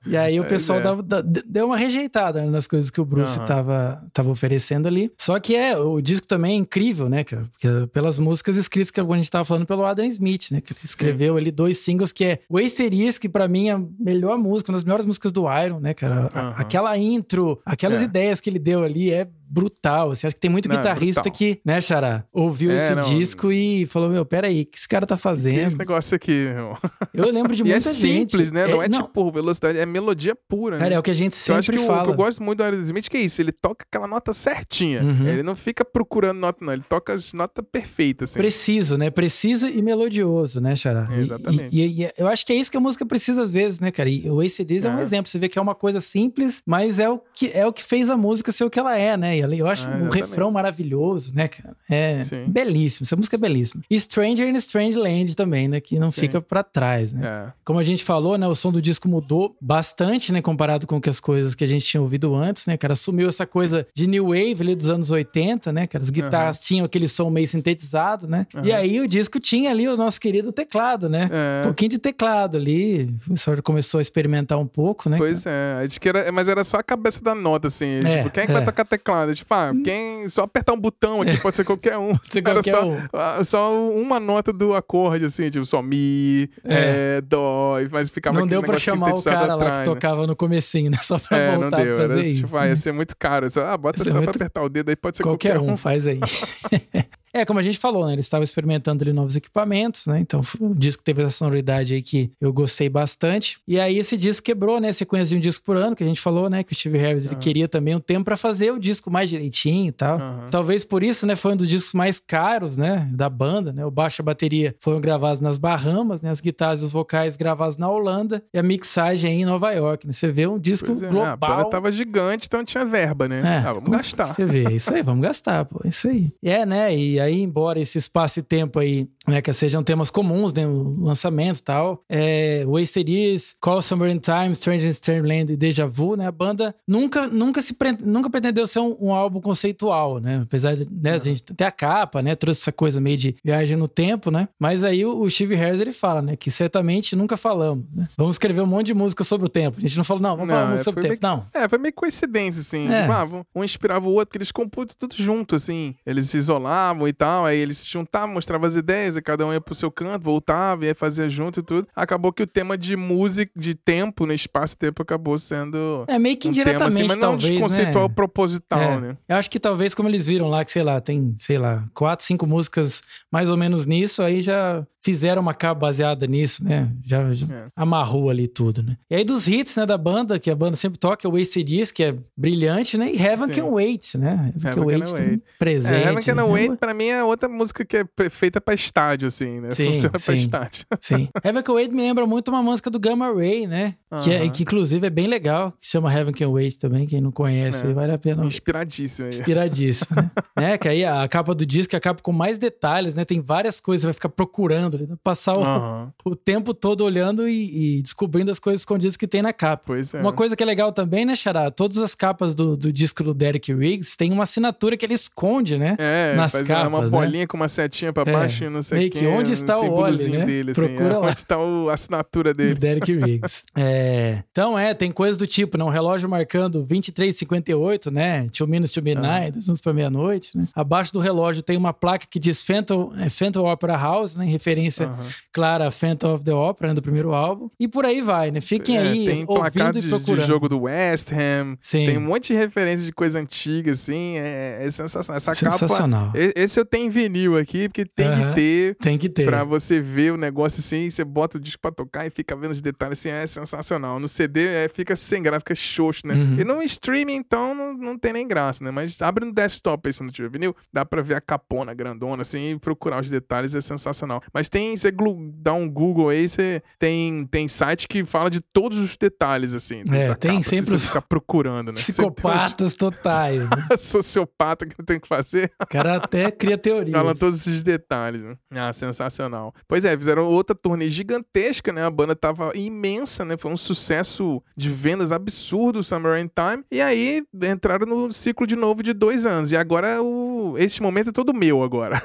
[0.06, 0.82] e aí o Pois pessoal é.
[0.82, 3.46] dava- da- deu uma rejeitada nas coisas que o Bruce Aham.
[3.46, 5.12] tava, tava oferecendo ali.
[5.18, 7.48] Só que é, o disco também é incrível, né, cara?
[7.52, 10.62] Porque pelas músicas escritas que a gente tava falando pelo Adam Smith, né?
[10.62, 13.82] Que ele escreveu ali dois singles que é Wasted Years, que pra mim é a
[14.00, 16.30] melhor música, uma das melhores músicas do Iron, né, cara?
[16.34, 16.54] Aham.
[16.58, 18.06] Aquela intro, aquelas É.
[18.06, 20.12] ideias que ele deu ali é brutal.
[20.12, 21.38] Assim, acho que tem muito Não, é guitarrista brutal.
[21.38, 23.02] que, né, Xará, ouviu É, esse não.
[23.02, 25.60] disco e falou: Meu, peraí, o que esse cara tá Que fazendo?
[25.68, 26.78] esse negócio aqui, meu.
[27.14, 28.30] Eu lembro de E é muita gente.
[28.32, 28.68] simples, né?
[28.68, 30.84] Não é, tipo velocidade, é melodia pura, né?
[30.84, 32.02] Cara, é o que a gente Eu acho sempre que o, fala.
[32.02, 35.02] o que eu gosto muito do Aerosmith que é isso, ele toca aquela nota certinha.
[35.04, 35.28] Uhum.
[35.28, 36.74] Ele não fica procurando nota, não.
[36.74, 38.40] Ele toca as notas perfeitas, assim.
[38.40, 39.10] Preciso, né?
[39.10, 41.08] Preciso e melodioso, né, Xará?
[41.18, 41.76] Exatamente.
[41.76, 43.92] E, e- e eu acho que é isso que a música precisa às vezes, né,
[43.92, 44.10] cara?
[44.10, 44.90] E o ACDs é.
[44.90, 45.02] um É.
[45.02, 45.30] exemplo.
[45.30, 48.10] Você vê que é uma coisa simples, mas é o que, é o que fez
[48.10, 49.39] a música ser o que ela é, né?
[49.40, 51.76] E ali eu acho É, um refrão maravilhoso, né, cara?
[51.90, 52.46] É Sim.
[52.48, 53.06] belíssimo.
[53.06, 53.84] Essa música é belíssima.
[53.90, 55.80] E Stranger in Strange Land também, né?
[55.80, 56.22] Que não Sim.
[56.22, 57.46] fica pra trás, né?
[57.48, 57.52] É.
[57.64, 61.10] Como a gente falou, né, o som do disco mudou bastante, né, comparado com que
[61.10, 64.26] as coisas que a gente tinha ouvido antes, né, cara, assumiu essa coisa de new
[64.28, 68.46] wave ali dos anos 80, né, cara, as guitarras tinham aquele som meio sintetizado, né,
[68.64, 68.80] e Aham.
[68.80, 71.62] aí o disco tinha ali o nosso querido teclado, né, É.
[71.62, 75.82] um pouquinho de teclado ali, o pessoal começou a experimentar um pouco, né, Pois é,
[75.86, 78.00] acho que era, mas era só a cabeça da nota, assim.
[78.04, 78.56] É, tipo, quem é que é.
[78.56, 79.29] vai tocar teclado?
[79.34, 82.16] Tipo, ah, quem só apertar um botão aqui, pode ser qualquer um.
[82.30, 82.98] ser Era qualquer só, um.
[83.14, 87.18] ah, só uma nota do acorde, assim, tipo, só mi, É.
[87.18, 89.86] é, dó, mas ficava não deu pra chamar o cara lá atrás, que né?
[89.86, 91.96] tocava no comecinho, né, só pra É, não voltar deu.
[91.98, 92.58] a Era, fazer tipo, isso.
[92.58, 92.70] ah, né?
[92.70, 93.50] ia ser muito caro.
[93.50, 95.78] Só, ah, bota só muito- pra apertar o dedo aí, pode ser Qualquer qualquer, um
[95.78, 96.20] faz aí.
[97.34, 98.14] É, como a gente falou, né?
[98.14, 100.20] Eles estavam experimentando ali novos equipamentos, né?
[100.20, 103.60] Então o disco teve essa sonoridade aí que eu gostei bastante.
[103.68, 104.92] E aí esse disco quebrou, né?
[104.92, 106.64] Sequência de um disco por ano, que a gente falou, né?
[106.64, 109.90] Que o Steve Harris ele queria também um tempo para fazer o disco mais direitinho
[109.90, 110.18] e tal.
[110.20, 110.50] Uhum.
[110.50, 111.36] Talvez por isso, né?
[111.36, 113.10] Foi um dos discos mais caros, né?
[113.14, 113.86] Da banda, né?
[113.86, 116.30] O baixo e a bateria foram gravados nas Bahamas, né?
[116.30, 120.06] As guitarras e os vocais gravados na Holanda e a mixagem aí em Nova York,
[120.06, 120.14] né?
[120.14, 121.52] Você vê um disco é, global.
[121.52, 123.42] A banda tava gigante, então tinha verba, né?
[123.42, 124.28] É, ah, vamos gastar.
[124.28, 125.82] Você vê, isso aí, vamos gastar, pô.
[125.86, 126.32] Isso aí.
[126.50, 126.96] É, né?
[126.96, 130.66] E aí, embora esse espaço e tempo aí, né, que sejam temas comuns, né?
[130.66, 135.86] Lançamentos e tal, é, Wasted Years, Call Summer in Time, Strange in Strangeland e Deja
[135.86, 136.28] Vu, né?
[136.28, 140.42] A banda nunca, nunca, se, nunca pretendeu ser um, um álbum conceitual, né?
[140.44, 142.36] Apesar de né, a gente ter a capa, né?
[142.36, 144.48] Trouxe essa coisa meio de viagem no tempo, né?
[144.60, 146.36] Mas aí o, o Steve Harris, ele fala, né?
[146.36, 148.08] Que certamente nunca falamos, né?
[148.18, 149.78] Vamos escrever um monte de música sobre o tempo.
[149.78, 151.20] A gente não falou, não, vamos não, falar é, sobre o tempo.
[151.22, 151.46] Meio, não.
[151.54, 152.88] É, foi meio coincidência, assim.
[152.88, 153.02] É.
[153.02, 155.96] Tipo, ah, um inspirava o outro, que eles compõem tudo junto, assim.
[156.06, 159.54] Eles se isolavam e tal, aí eles se juntavam, mostravam as ideias, e cada um
[159.54, 161.88] ia pro seu canto, voltava, ia fazer junto e tudo.
[161.96, 166.06] Acabou que o tema de música, de tempo, no espaço tempo, acabou sendo.
[166.08, 167.50] É meio que um indiretamente, tema, assim, mas talvez.
[167.50, 168.14] Não conceitual né?
[168.16, 169.00] proposital, é.
[169.00, 169.18] né?
[169.28, 172.26] Eu acho que talvez, como eles viram lá, que sei lá, tem, sei lá, quatro,
[172.26, 173.02] cinco músicas
[173.32, 176.92] mais ou menos nisso, aí já fizeram uma capa baseada nisso, né?
[177.06, 177.68] Já, já é.
[177.76, 178.98] amarrou ali tudo, né?
[179.10, 181.92] E aí dos hits, né, da banda, que a banda sempre toca, é o ACDs,
[181.92, 183.12] que é brilhante, né?
[183.12, 183.62] E Heaven Sim.
[183.62, 184.54] Can Wait, né?
[184.56, 185.44] Heaven, Can Wait, wait.
[185.58, 185.94] presente.
[185.94, 186.44] É, Heaven Can né?
[186.44, 189.72] Wait, pra mim, é outra música que é feita pra estádio, assim, né?
[189.72, 190.26] Sim, Funciona sim.
[190.26, 190.86] pra estádio.
[191.02, 191.30] Sim.
[191.44, 193.96] Heaven Can Wait me lembra muito uma música do Gamma Ray, né?
[194.12, 194.24] Uh -huh.
[194.24, 197.32] que, é, que inclusive é bem legal, que chama Heaven Can Wait também, quem não
[197.32, 197.94] conhece, é.
[197.94, 198.46] vale a pena.
[198.46, 199.30] Inspiradíssimo aí.
[199.30, 200.32] Inspiradíssimo, né?
[200.74, 203.24] é, que aí a capa do disco é a capa com mais detalhes, né?
[203.24, 205.16] Tem várias coisas, você vai ficar procurando, né?
[205.24, 206.12] passar o, uhum.
[206.32, 209.94] o tempo todo olhando e, e, descobrindo as coisas escondidas que tem na capa.
[209.98, 210.18] É.
[210.18, 211.70] Uma coisa que é legal também, né, Xará?
[211.72, 215.78] Todas as capas do, do disco do Derek Riggs tem uma assinatura que ele esconde,
[215.78, 215.96] né?
[216.00, 217.08] É, nas faz capas, uma né?
[217.08, 219.26] bolinha com uma setinha pra é, baixo e não sei o que.
[219.28, 220.46] Onde está o Oli, né?
[220.46, 221.28] Dele, assim, Procura é, lá.
[221.28, 222.74] Onde está a assinatura dele.
[222.74, 223.64] Do Derek Riggs.
[223.76, 225.84] é, então, é, tem coisas do tipo, né?
[225.84, 228.48] Um relógio marcando 23h58, né?
[228.50, 230.66] Two minutes to midnight, dois minutos pra meia-noite, né?
[230.74, 234.46] Abaixo do relógio tem uma placa que diz Phantom, é, Phantom Opera House, né?
[234.46, 235.16] Em referência uhum.
[235.52, 236.94] clara a Phantom of the Opera, né?
[236.94, 237.70] do primeiro álbum.
[237.80, 238.62] E por aí vai, né?
[238.62, 240.42] Fiquem é, aí tem ouvindo e procurando.
[240.42, 241.78] de jogo do West Ham.
[241.82, 242.06] Sim.
[242.06, 244.38] Tem um monte de referência de coisa antiga, assim.
[244.38, 245.38] É, é sensacional.
[245.38, 246.26] Essa sensacional.
[246.28, 246.40] capa...
[246.56, 248.50] Esse eu tenho vinil aqui, porque tem uhum.
[248.50, 248.96] que ter.
[248.96, 249.46] Tem que ter.
[249.46, 252.72] Pra você ver o negócio assim, você bota o disco pra tocar e fica vendo
[252.72, 254.20] os detalhes assim, é sensacional.
[254.20, 256.34] No CD é, fica sem graça, fica xoxo, né?
[256.34, 256.60] Uhum.
[256.60, 258.92] E no streaming, então, não, não tem nem graça, né?
[258.92, 262.42] Mas abre no desktop aí se não tiver vinil, dá pra ver a capona grandona,
[262.42, 264.42] assim, e procurar os detalhes, é sensacional.
[264.54, 265.12] Mas tem, você
[265.56, 270.04] dá um Google aí, você tem, tem site que fala de todos os detalhes, assim.
[270.12, 271.94] É, tem capa, sempre os ficar procurando, né?
[271.94, 273.60] Psicopatas totais.
[273.60, 273.70] Né?
[273.98, 275.72] Sociopata que não tem que fazer.
[275.82, 277.14] O cara até cria teoria.
[277.14, 278.56] Fala todos os detalhes, né?
[278.72, 279.74] Ah, sensacional.
[279.88, 282.06] Pois é, fizeram outra turnê gigantesca, né?
[282.06, 283.58] A banda tava imensa, né?
[283.58, 286.84] Foi um sucesso de vendas absurdo, Summer in Time.
[286.92, 289.72] E aí entraram no ciclo de novo de dois anos.
[289.72, 290.76] E agora o...
[290.78, 292.22] esse momento é todo meu agora.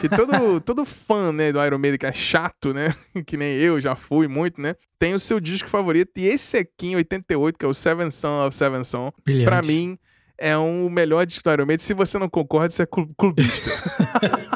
[0.00, 2.94] que todo, todo fã, né, do Iron Maiden que é chato, né?
[3.26, 4.74] que nem eu já fui muito, né?
[4.98, 6.10] Tem o seu disco favorito.
[6.16, 9.44] E esse aqui, em 88, que é o Seven Son of Seven Son, Brilhante.
[9.44, 9.98] pra mim
[10.38, 11.84] é um melhor disco do Iron Maiden.
[11.84, 13.70] Se você não concorda, você é clubista.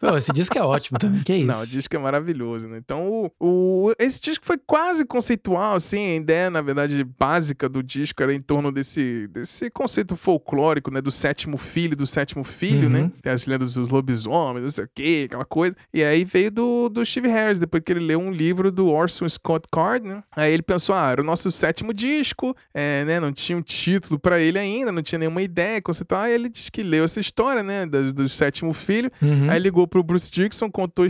[0.00, 1.46] Pô, esse disco é ótimo também, que isso?
[1.46, 2.78] Não, o disco é maravilhoso, né?
[2.78, 7.82] Então, o, o, esse disco foi quase conceitual, assim, a ideia, na verdade, básica do
[7.82, 11.02] disco era em torno desse, desse conceito folclórico, né?
[11.02, 13.00] Do sétimo filho, do sétimo filho, né?
[13.00, 13.04] uhum.
[13.04, 13.12] né?
[13.20, 15.76] Tem as lendas dos lobisomens, não sei o quê, aquela coisa.
[15.92, 19.28] E aí veio do, do Steve Harris, depois que ele leu um livro do Orson
[19.28, 20.22] Scott Card, né?
[20.34, 23.20] Aí ele pensou, ah, era o nosso sétimo disco, é, né?
[23.20, 26.22] Não tinha um título para ele ainda, não tinha nenhuma ideia conceitual.
[26.22, 27.84] Aí ele disse que leu essa história, né?
[27.84, 29.10] Do, do sétimo filho.
[29.20, 29.50] Uhum.
[29.50, 31.08] Aí ligou pro Bruce Dixon, contou a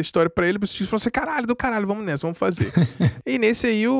[0.00, 2.70] história pra ele, o Bruce Dixon falou assim: caralho, do caralho, vamos nessa, vamos fazer.
[3.26, 3.94] e nesse aí, o,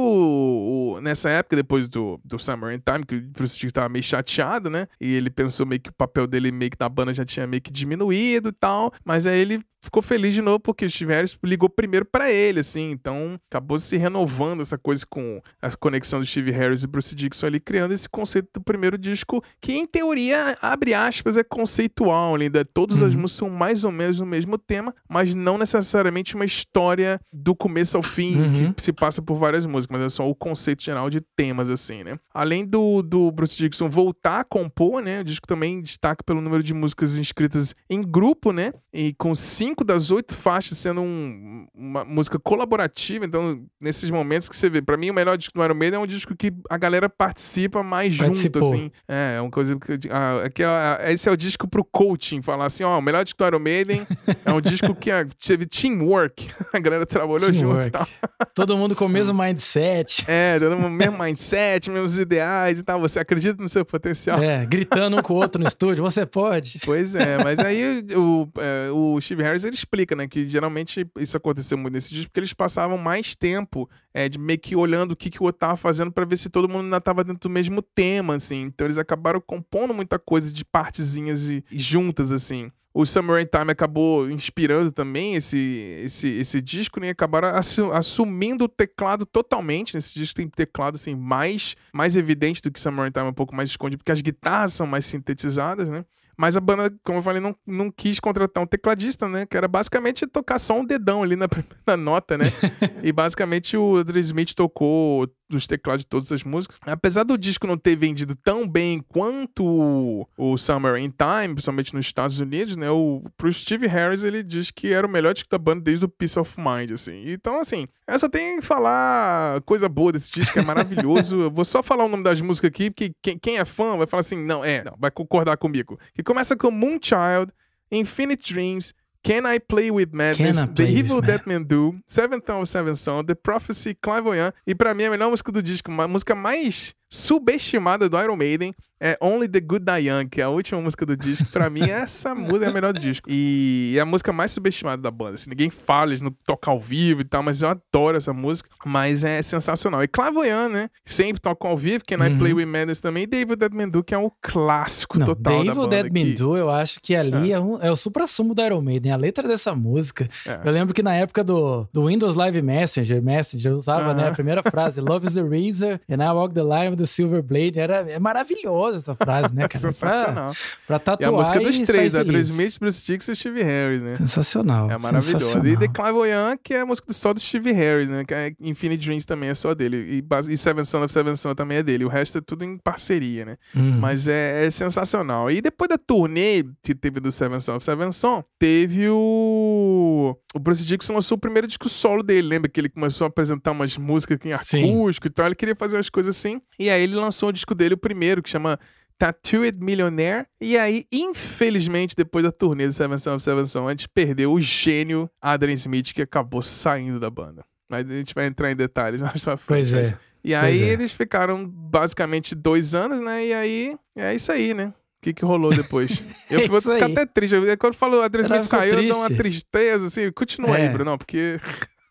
[0.96, 4.02] o, nessa época, depois do, do Summer in Time, que o Bruce Dixon tava meio
[4.02, 4.86] chateado, né?
[5.00, 7.62] E ele pensou meio que o papel dele meio que na banda já tinha meio
[7.62, 11.38] que diminuído e tal, mas aí ele ficou feliz de novo porque o Steve Harris
[11.44, 12.90] ligou primeiro para ele, assim.
[12.90, 17.46] Então acabou se renovando essa coisa com a conexão do Steve Harris e Bruce Dixon
[17.46, 22.36] ali, criando esse conceito do primeiro disco, que em teoria, abre aspas, é conceitual.
[22.36, 23.22] Ainda todas as uhum.
[23.22, 27.96] músicas são mais ou menos no mesmo tema, mas não necessariamente uma história do começo
[27.96, 28.72] ao fim uhum.
[28.72, 32.04] que se passa por várias músicas, mas é só o conceito geral de temas, assim,
[32.04, 32.18] né?
[32.32, 35.20] Além do, do Bruce Dixon voltar a compor, né?
[35.20, 38.72] O disco também destaca pelo número de músicas inscritas em grupo, né?
[38.92, 43.24] E com cinco cinco das oito faixas sendo um, uma música colaborativa.
[43.24, 46.02] Então, nesses momentos que você vê, para mim, o melhor disco do Iron Maiden é
[46.02, 48.62] um disco que a galera participa mais Participou.
[48.62, 48.92] junto, assim.
[49.08, 50.08] É, é uma coisa que.
[50.10, 53.38] Ah, que é, esse é o disco pro coaching, falar assim: ó, o melhor disco
[53.38, 54.06] do Iron Maiden
[54.44, 55.10] é um disco que
[55.46, 56.48] teve teamwork.
[56.72, 58.06] A galera trabalhou junto e tal.
[58.54, 60.24] Todo mundo com o mesmo mindset.
[60.26, 63.00] É, todo mundo mesmo mindset, mesmos ideais e tal.
[63.00, 64.42] Você acredita no seu potencial.
[64.42, 66.80] É, gritando um com o outro no estúdio, você pode.
[66.84, 71.36] Pois é, mas aí o, é, o Steve Harris ele explica, né, que geralmente isso
[71.36, 75.16] aconteceu muito nesse disco porque eles passavam mais tempo é, de meio que olhando o
[75.16, 77.50] que, que o outro tava fazendo para ver se todo mundo ainda tava dentro do
[77.50, 78.62] mesmo tema, assim.
[78.62, 83.70] Então eles acabaram compondo muita coisa de partezinhas e, e juntas, assim o in Time
[83.70, 87.10] acabou inspirando também esse, esse, esse disco, né?
[87.10, 87.48] Acabaram
[87.94, 89.94] assumindo o teclado totalmente.
[89.94, 93.70] Nesse disco tem teclado assim, mais, mais evidente do que in Time, um pouco mais
[93.70, 96.04] escondido, porque as guitarras são mais sintetizadas, né?
[96.36, 99.46] Mas a banda, como eu falei, não, não quis contratar um tecladista, né?
[99.46, 102.46] Que era basicamente tocar só um dedão ali na primeira nota, né?
[103.02, 106.78] e basicamente o Andrew Smith tocou dos teclados de todas as músicas.
[106.82, 112.06] Apesar do disco não ter vendido tão bem quanto o Summer in Time, principalmente nos
[112.06, 112.88] Estados Unidos, né?
[112.88, 116.08] O, pro Steve Harris, ele diz que era o melhor disco da banda desde o
[116.08, 117.24] Peace of Mind, assim.
[117.26, 121.40] Então, assim, eu só tenho que falar coisa boa desse disco, é maravilhoso.
[121.42, 124.06] eu vou só falar o nome das músicas aqui, porque quem, quem é fã vai
[124.06, 125.98] falar assim, não, é, não, vai concordar comigo.
[126.14, 127.52] Que começa com Moonchild,
[127.90, 132.94] Infinite Dreams, Can I Play With Madness, The Evil That Men Do, Seventh of Seven
[132.94, 136.94] Son, The Prophecy, Clairvoyant, e pra mim a melhor música do disco, a música mais
[137.10, 141.06] subestimada do Iron Maiden é Only the Good Die Young, que é a última música
[141.06, 141.48] do disco.
[141.48, 143.26] Pra mim, essa música é a melhor do disco.
[143.28, 145.34] E é a música mais subestimada da banda.
[145.34, 148.68] Assim, ninguém fala, eles não tocam ao vivo e tal, mas eu adoro essa música.
[148.84, 150.04] Mas é sensacional.
[150.04, 150.90] E Clairvoyant, né?
[151.04, 152.26] Sempre tocam ao vivo, Can uhum.
[152.26, 153.22] I Play With Madness também.
[153.22, 155.88] E David Dead Man Do, que é um clássico não, total David da banda.
[155.88, 158.62] David Dead Man Do, eu acho que ali é, é, um, é o supra-sumo do
[158.62, 159.12] Iron Maiden.
[159.12, 160.28] A letra dessa música.
[160.46, 160.60] É.
[160.62, 164.28] Eu lembro que na época do, do Windows Live Messenger, Messenger, usava, né?
[164.28, 167.42] A primeira frase, Love is a Razor and I walk the line with the silver
[167.42, 167.78] blade.
[167.78, 169.78] Era, é maravilhosa essa frase, né, cara?
[169.78, 170.52] Sensacional.
[170.86, 173.62] Pra, pra tatuar e a música dos três, a Dre Smith, Bruce Dixon e Steve
[173.62, 174.16] Harris, né?
[174.16, 174.90] Sensacional.
[174.90, 175.68] É maravilhosa.
[175.68, 178.24] E The Clairvoyant, que é a música só do Steve Harris, né?
[178.24, 180.20] Que é Infinite Dreams também é só dele.
[180.20, 182.04] E, e Seven Son of Seven Son também é dele.
[182.04, 183.56] O resto é tudo em parceria, né?
[183.74, 183.98] Uhum.
[183.98, 185.50] Mas é, é, sensacional.
[185.50, 190.36] E depois da turnê que teve do Seven Son of Seven Son, teve o...
[190.54, 192.48] O Bruce Dixon lançou o primeiro disco solo dele.
[192.48, 195.30] Lembra que ele começou a apresentar umas músicas em acústico Sim.
[195.30, 195.46] e tal?
[195.46, 196.60] Ele queria fazer umas coisas assim.
[196.78, 198.78] E aí ele lançou o disco dele, o primeiro, que chama
[199.18, 200.46] Tattooed Millionaire.
[200.60, 204.52] E aí, infelizmente, depois da turnê do Seven Son of Seven Son, a gente perdeu
[204.52, 207.62] o gênio Adrian Smith, que acabou saindo da banda.
[207.88, 209.92] Mas a gente vai entrar em detalhes mais pra frente.
[209.92, 210.18] Pois é.
[210.42, 210.86] E aí é.
[210.86, 213.46] eles ficaram basicamente dois anos, né?
[213.46, 214.86] E aí é isso aí, né?
[214.86, 216.24] O que, que rolou depois?
[216.48, 217.54] Eu vou ficar até triste.
[217.78, 219.10] Quando falou Adrian Smith saiu, triste.
[219.10, 220.32] dá uma tristeza, assim.
[220.32, 220.86] Continua é.
[220.86, 221.60] aí, Bruno, porque.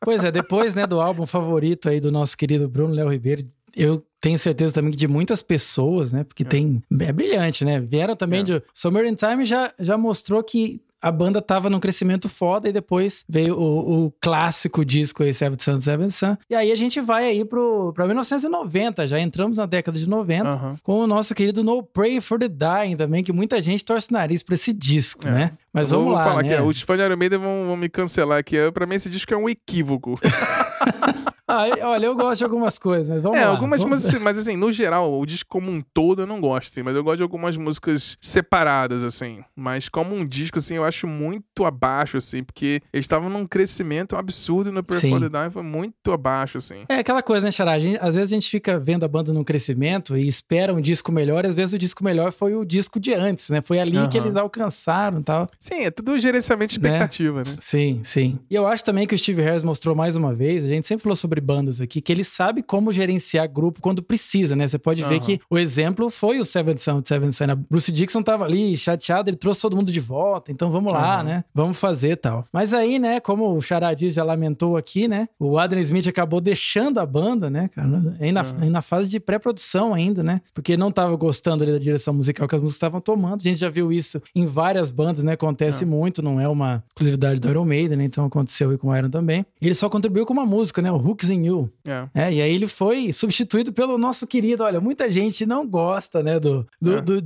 [0.02, 3.44] Pois é, depois, né, do álbum favorito aí do nosso querido Bruno Léo Ribeiro,
[3.84, 6.24] eu tenho certeza também que de muitas pessoas, né?
[6.24, 6.46] Porque é.
[6.46, 6.84] tem.
[7.00, 7.80] É brilhante, né?
[7.80, 8.44] Vieram também é.
[8.44, 8.64] de.
[8.74, 13.24] Summer in Time já, já mostrou que a banda tava num crescimento foda e depois
[13.28, 16.36] veio o, o clássico disco aí, Seven Sun, Seven Sun.
[16.50, 20.50] E aí a gente vai aí pro, pra 1990, já entramos na década de 90,
[20.50, 20.76] uhum.
[20.84, 24.14] com o nosso querido No Pray for the Dying também, que muita gente torce o
[24.14, 25.32] nariz pra esse disco, é.
[25.32, 25.52] né?
[25.72, 26.58] Mas vamos lá, falar né?
[26.58, 28.58] que fãs de Iron Maiden vão, vão me cancelar aqui.
[28.74, 30.20] Pra mim esse disco é um equívoco.
[31.50, 33.52] Ah, olha, eu gosto de algumas coisas, mas vamos é, lá.
[33.52, 34.02] algumas vamos...
[34.02, 36.96] músicas, mas assim, no geral, o disco como um todo eu não gosto, assim, mas
[36.96, 39.44] eu gosto de algumas músicas separadas, assim.
[39.56, 44.16] Mas como um disco, assim, eu acho muito abaixo, assim, porque eles estavam num crescimento
[44.16, 46.84] absurdo no the Die, foi muito abaixo, assim.
[46.88, 47.74] É aquela coisa, né, Xará?
[48.00, 51.46] Às vezes a gente fica vendo a banda num crescimento e espera um disco melhor,
[51.46, 53.62] e às vezes o disco melhor foi o disco de antes, né?
[53.62, 54.08] Foi ali uhum.
[54.08, 55.48] que eles alcançaram e tal.
[55.60, 56.90] Sim, é tudo gerenciamento de né?
[56.90, 57.52] expectativa, né?
[57.52, 57.58] né?
[57.60, 58.40] Sim, sim.
[58.50, 61.04] E eu acho também que o Steve Harris mostrou mais uma vez, a gente sempre
[61.04, 64.68] falou sobre sobre bandas aqui, que ele sabe como gerenciar grupo quando precisa, né?
[64.68, 65.10] Você pode uhum.
[65.10, 67.66] ver que o exemplo foi o Seven Sound, Seven Sound.
[67.70, 71.24] Bruce Dixon tava ali chateado, ele trouxe todo mundo de volta, então vamos lá, uhum.
[71.24, 71.44] né?
[71.54, 72.46] Vamos fazer tal.
[72.52, 75.28] Mas aí, né, como o Charadiz já lamentou aqui, né?
[75.40, 78.16] O Adrian Smith acabou deixando a banda, né, cara?
[78.20, 78.58] Aí na, uhum.
[78.62, 80.42] aí na fase de pré-produção ainda, né?
[80.54, 83.40] Porque não tava gostando ali da direção musical que as músicas estavam tomando.
[83.40, 85.34] A gente já viu isso em várias bandas, né?
[85.34, 88.04] Acontece muito, não é uma exclusividade do Iron Maiden, né?
[88.04, 89.46] Então aconteceu aí com o Iron também.
[89.62, 90.92] Ele só contribuiu com uma música, né?
[90.92, 91.72] O Hooks in You.
[91.86, 92.08] É.
[92.14, 92.34] é.
[92.34, 96.68] e aí ele foi substituído pelo nosso querido, olha, muita gente não gosta, né, do,
[96.82, 97.02] do, é.
[97.02, 97.24] do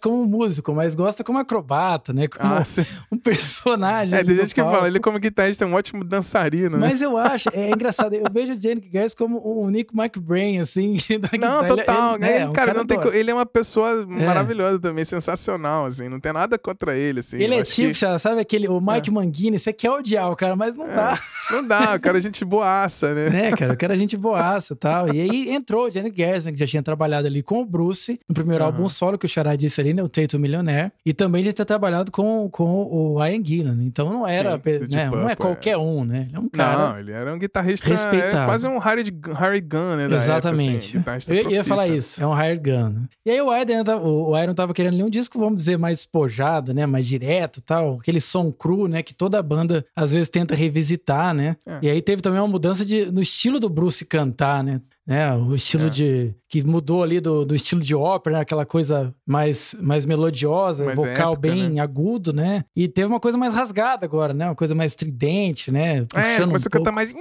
[0.00, 2.62] como músico, mas gosta como acrobata, né, como ah,
[3.10, 4.18] um personagem.
[4.18, 6.88] É, tem gente que fala, ele como guitarrista é um ótimo dançarino, né?
[6.88, 10.96] Mas eu acho, é engraçado, eu vejo o Janik Guess como o Nico McBrain, assim,
[11.38, 14.24] Não, total, ele, é, um cara, cara não tem, ele é uma pessoa é.
[14.24, 17.38] maravilhosa também, sensacional, assim, não tem nada contra ele, assim.
[17.38, 18.18] Ele é tipo, que...
[18.18, 19.12] sabe aquele, o Mike é.
[19.12, 21.18] Mangini, você quer odiar o cara, mas não dá.
[21.50, 23.48] Não dá, o cara é gente boaça, né?
[23.48, 25.14] É, cara, o cara é gente boaça e tal.
[25.14, 28.34] E aí entrou o Jenny Gersner, que já tinha trabalhado ali com o Bruce, no
[28.34, 28.70] primeiro uhum.
[28.70, 31.64] álbum solo que o Xará disse ali, né, o Tato Millionaire, e também já tinha
[31.64, 36.04] trabalhado com, com o Ian Gillan, então não era, Sim, né, não é qualquer um,
[36.04, 36.26] né?
[36.28, 38.36] Ele é um cara Não, ele era um guitarrista respeitado.
[38.36, 39.04] É quase um Harry,
[39.38, 40.96] Harry Gunn, né, Exatamente.
[40.96, 43.04] Época, assim, eu ia falar isso, é um Harry Gunn.
[43.24, 46.74] E aí o Iron, o Iron tava querendo ler um disco, vamos dizer, mais espojado,
[46.74, 51.34] né, mais direto tal, aquele som cru, né, que toda banda às vezes tenta revisitar,
[51.34, 51.56] né?
[51.66, 51.78] É.
[51.82, 54.80] E aí teve também uma mudança de, no estilo do Bruce cantar, né?
[55.06, 55.34] Né?
[55.34, 55.90] O estilo é.
[55.90, 56.34] de.
[56.48, 58.42] que mudou ali do, do estilo de ópera, né?
[58.42, 61.82] aquela coisa mais, mais melodiosa, mais vocal bem né?
[61.82, 62.64] agudo, né?
[62.74, 64.46] E teve uma coisa mais rasgada agora, né?
[64.46, 66.06] Uma coisa mais estridente, né?
[66.14, 67.12] é, começou um a cantar mais.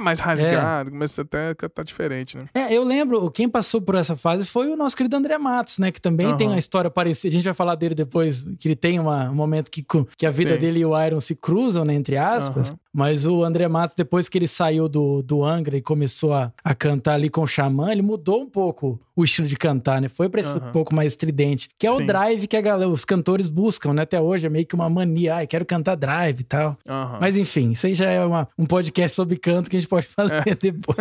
[0.00, 0.92] mais rasgado, é.
[0.92, 2.46] começou até a cantar diferente, né?
[2.54, 5.90] É, eu lembro, quem passou por essa fase foi o nosso querido André Matos, né?
[5.90, 6.36] Que também uhum.
[6.36, 7.32] tem uma história parecida.
[7.32, 9.84] A gente vai falar dele depois, que ele tem uma, um momento que,
[10.16, 10.60] que a vida Sim.
[10.60, 11.94] dele e o Iron se cruzam, né?
[11.94, 12.70] Entre aspas.
[12.70, 12.76] Uhum.
[12.92, 16.74] Mas o André Matos, depois que ele saiu do, do Angra e começou a, a
[16.74, 20.08] cantar ali com o Xamã, ele mudou um pouco o estilo de cantar, né?
[20.08, 20.68] Foi pra esse uhum.
[20.68, 21.68] um pouco mais estridente.
[21.76, 22.02] Que é Sim.
[22.02, 24.02] o drive que a galera, os cantores buscam, né?
[24.02, 25.36] Até hoje é meio que uma mania.
[25.36, 26.76] Ai, quero cantar drive e tal.
[26.88, 27.18] Uhum.
[27.20, 30.06] Mas enfim, isso aí já é uma, um podcast sobre canto que a gente pode
[30.06, 30.54] fazer é.
[30.54, 30.98] depois.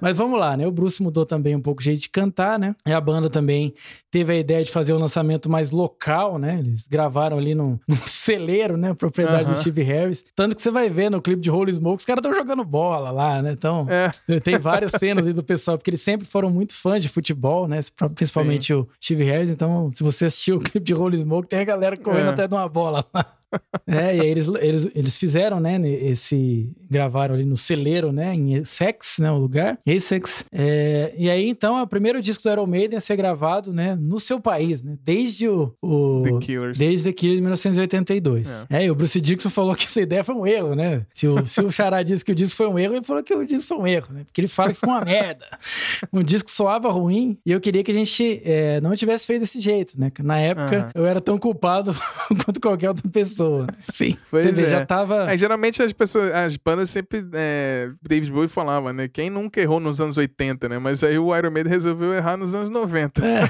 [0.00, 0.66] Mas vamos lá, né?
[0.66, 2.74] O Bruce mudou também um pouco o jeito de cantar, né?
[2.86, 3.74] E a banda também
[4.10, 6.56] teve a ideia de fazer o um lançamento mais local, né?
[6.60, 8.94] Eles gravaram ali num, num celeiro, né?
[8.94, 9.54] Propriedade uhum.
[9.54, 10.24] do Steve Harris.
[10.34, 13.10] Tanto que você vai ver no clipe de Holy Smoke, os caras estão jogando bola
[13.10, 13.52] lá, né?
[13.52, 14.10] Então, é.
[14.40, 17.80] tem várias cenas do pessoal, porque eles sempre foram muito fãs de futebol né?
[18.14, 18.74] Principalmente Sim.
[18.74, 19.50] o Steve Harris.
[19.50, 22.30] Então, se você assistiu o clipe de Holy Smoke, tem a galera correndo é.
[22.30, 23.36] até de uma bola lá
[23.86, 26.70] é, e aí eles, eles, eles fizeram, né, esse...
[26.90, 29.78] Gravaram ali no celeiro, né, em Essex, né, o lugar.
[29.86, 30.44] Essex.
[30.52, 33.96] É, e aí, então, é o primeiro disco do Iron Maiden a ser gravado, né,
[33.96, 35.72] no seu país, né, desde o...
[35.82, 36.78] o The Killers.
[36.78, 38.64] Desde The Killers, 1982.
[38.70, 38.82] É.
[38.82, 41.06] é, e o Bruce Dixon falou que essa ideia foi um erro, né?
[41.14, 43.34] Se o, se o Xará disse que o disco foi um erro, ele falou que
[43.34, 44.24] o disco foi um erro, né?
[44.24, 45.46] Porque ele fala que foi uma merda.
[46.12, 49.60] Um disco soava ruim e eu queria que a gente é, não tivesse feito desse
[49.60, 50.10] jeito, né?
[50.22, 51.02] Na época, uhum.
[51.02, 51.94] eu era tão culpado
[52.44, 53.66] quanto qualquer outra pessoa pessoa.
[54.30, 54.66] Pois você vê, é.
[54.66, 55.32] já tava.
[55.32, 57.24] É, geralmente as pessoas, as bandas sempre.
[57.32, 59.08] É, David Bowie falava, né?
[59.08, 60.78] Quem nunca errou nos anos 80, né?
[60.78, 63.24] Mas aí o Iron Maiden resolveu errar nos anos 90.
[63.24, 63.42] É.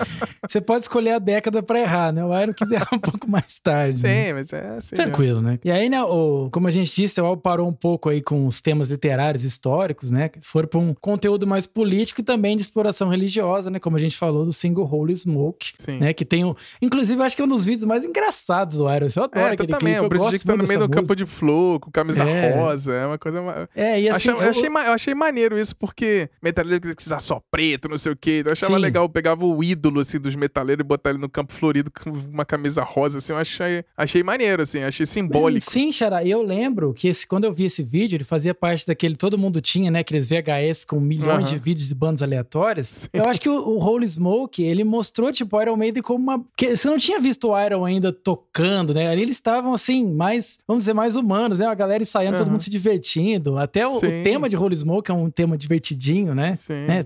[0.48, 2.24] você pode escolher a década pra errar, né?
[2.24, 3.98] O Iron quis errar um pouco mais tarde.
[3.98, 4.32] Sim, né?
[4.32, 4.96] mas é assim.
[4.96, 5.58] Tranquilo, né?
[5.64, 8.46] E aí, né, o, como a gente disse, o Al parou um pouco aí com
[8.46, 10.30] os temas literários históricos, né?
[10.42, 13.78] Foram pra um conteúdo mais político e também de exploração religiosa, né?
[13.78, 15.98] Como a gente falou do single Holy Smoke, Sim.
[15.98, 16.12] né?
[16.12, 16.54] Que tem um.
[16.80, 19.04] Inclusive, acho que é um dos vídeos mais engraçados do Iron.
[19.04, 20.06] Eu adoro é, aquele também, clipe.
[20.06, 22.54] O Bruce tá no meio do campo de flor, com camisa é.
[22.54, 22.92] rosa.
[22.92, 23.68] É uma coisa.
[23.74, 24.30] É, e assim.
[24.30, 24.42] Achei, eu...
[24.42, 28.16] Eu, achei, eu achei maneiro isso, porque metaleiro que usar só preto, não sei o
[28.16, 28.42] quê.
[28.44, 28.80] Eu achava Sim.
[28.80, 29.04] legal.
[29.04, 32.44] Eu pegava o ídolo, assim, dos metaleiros e botar ele no campo florido com uma
[32.44, 33.32] camisa rosa, assim.
[33.32, 34.82] Eu achei, achei maneiro, assim.
[34.82, 35.70] Achei simbólico.
[35.70, 36.24] Sim, Xará.
[36.24, 39.16] Eu lembro que esse, quando eu vi esse vídeo, ele fazia parte daquele.
[39.16, 40.00] Todo mundo tinha, né?
[40.00, 42.86] Aqueles VHS com milhões de vídeos de bandas aleatórias.
[42.86, 43.08] Sim.
[43.12, 46.44] Eu acho que o, o Holy Smoke, ele mostrou, tipo, Iron Maiden como uma.
[46.58, 49.12] Você não tinha visto o Iron ainda tocando, né?
[49.14, 51.66] Ali eles estavam, assim, mais, vamos dizer, mais humanos, né?
[51.66, 52.38] A galera ensaiando, uhum.
[52.38, 53.58] todo mundo se divertindo.
[53.58, 56.56] Até o, o, tema de Holy Smoke é um tema divertidinho, né?
[56.58, 56.86] Sim.
[56.86, 57.02] Né?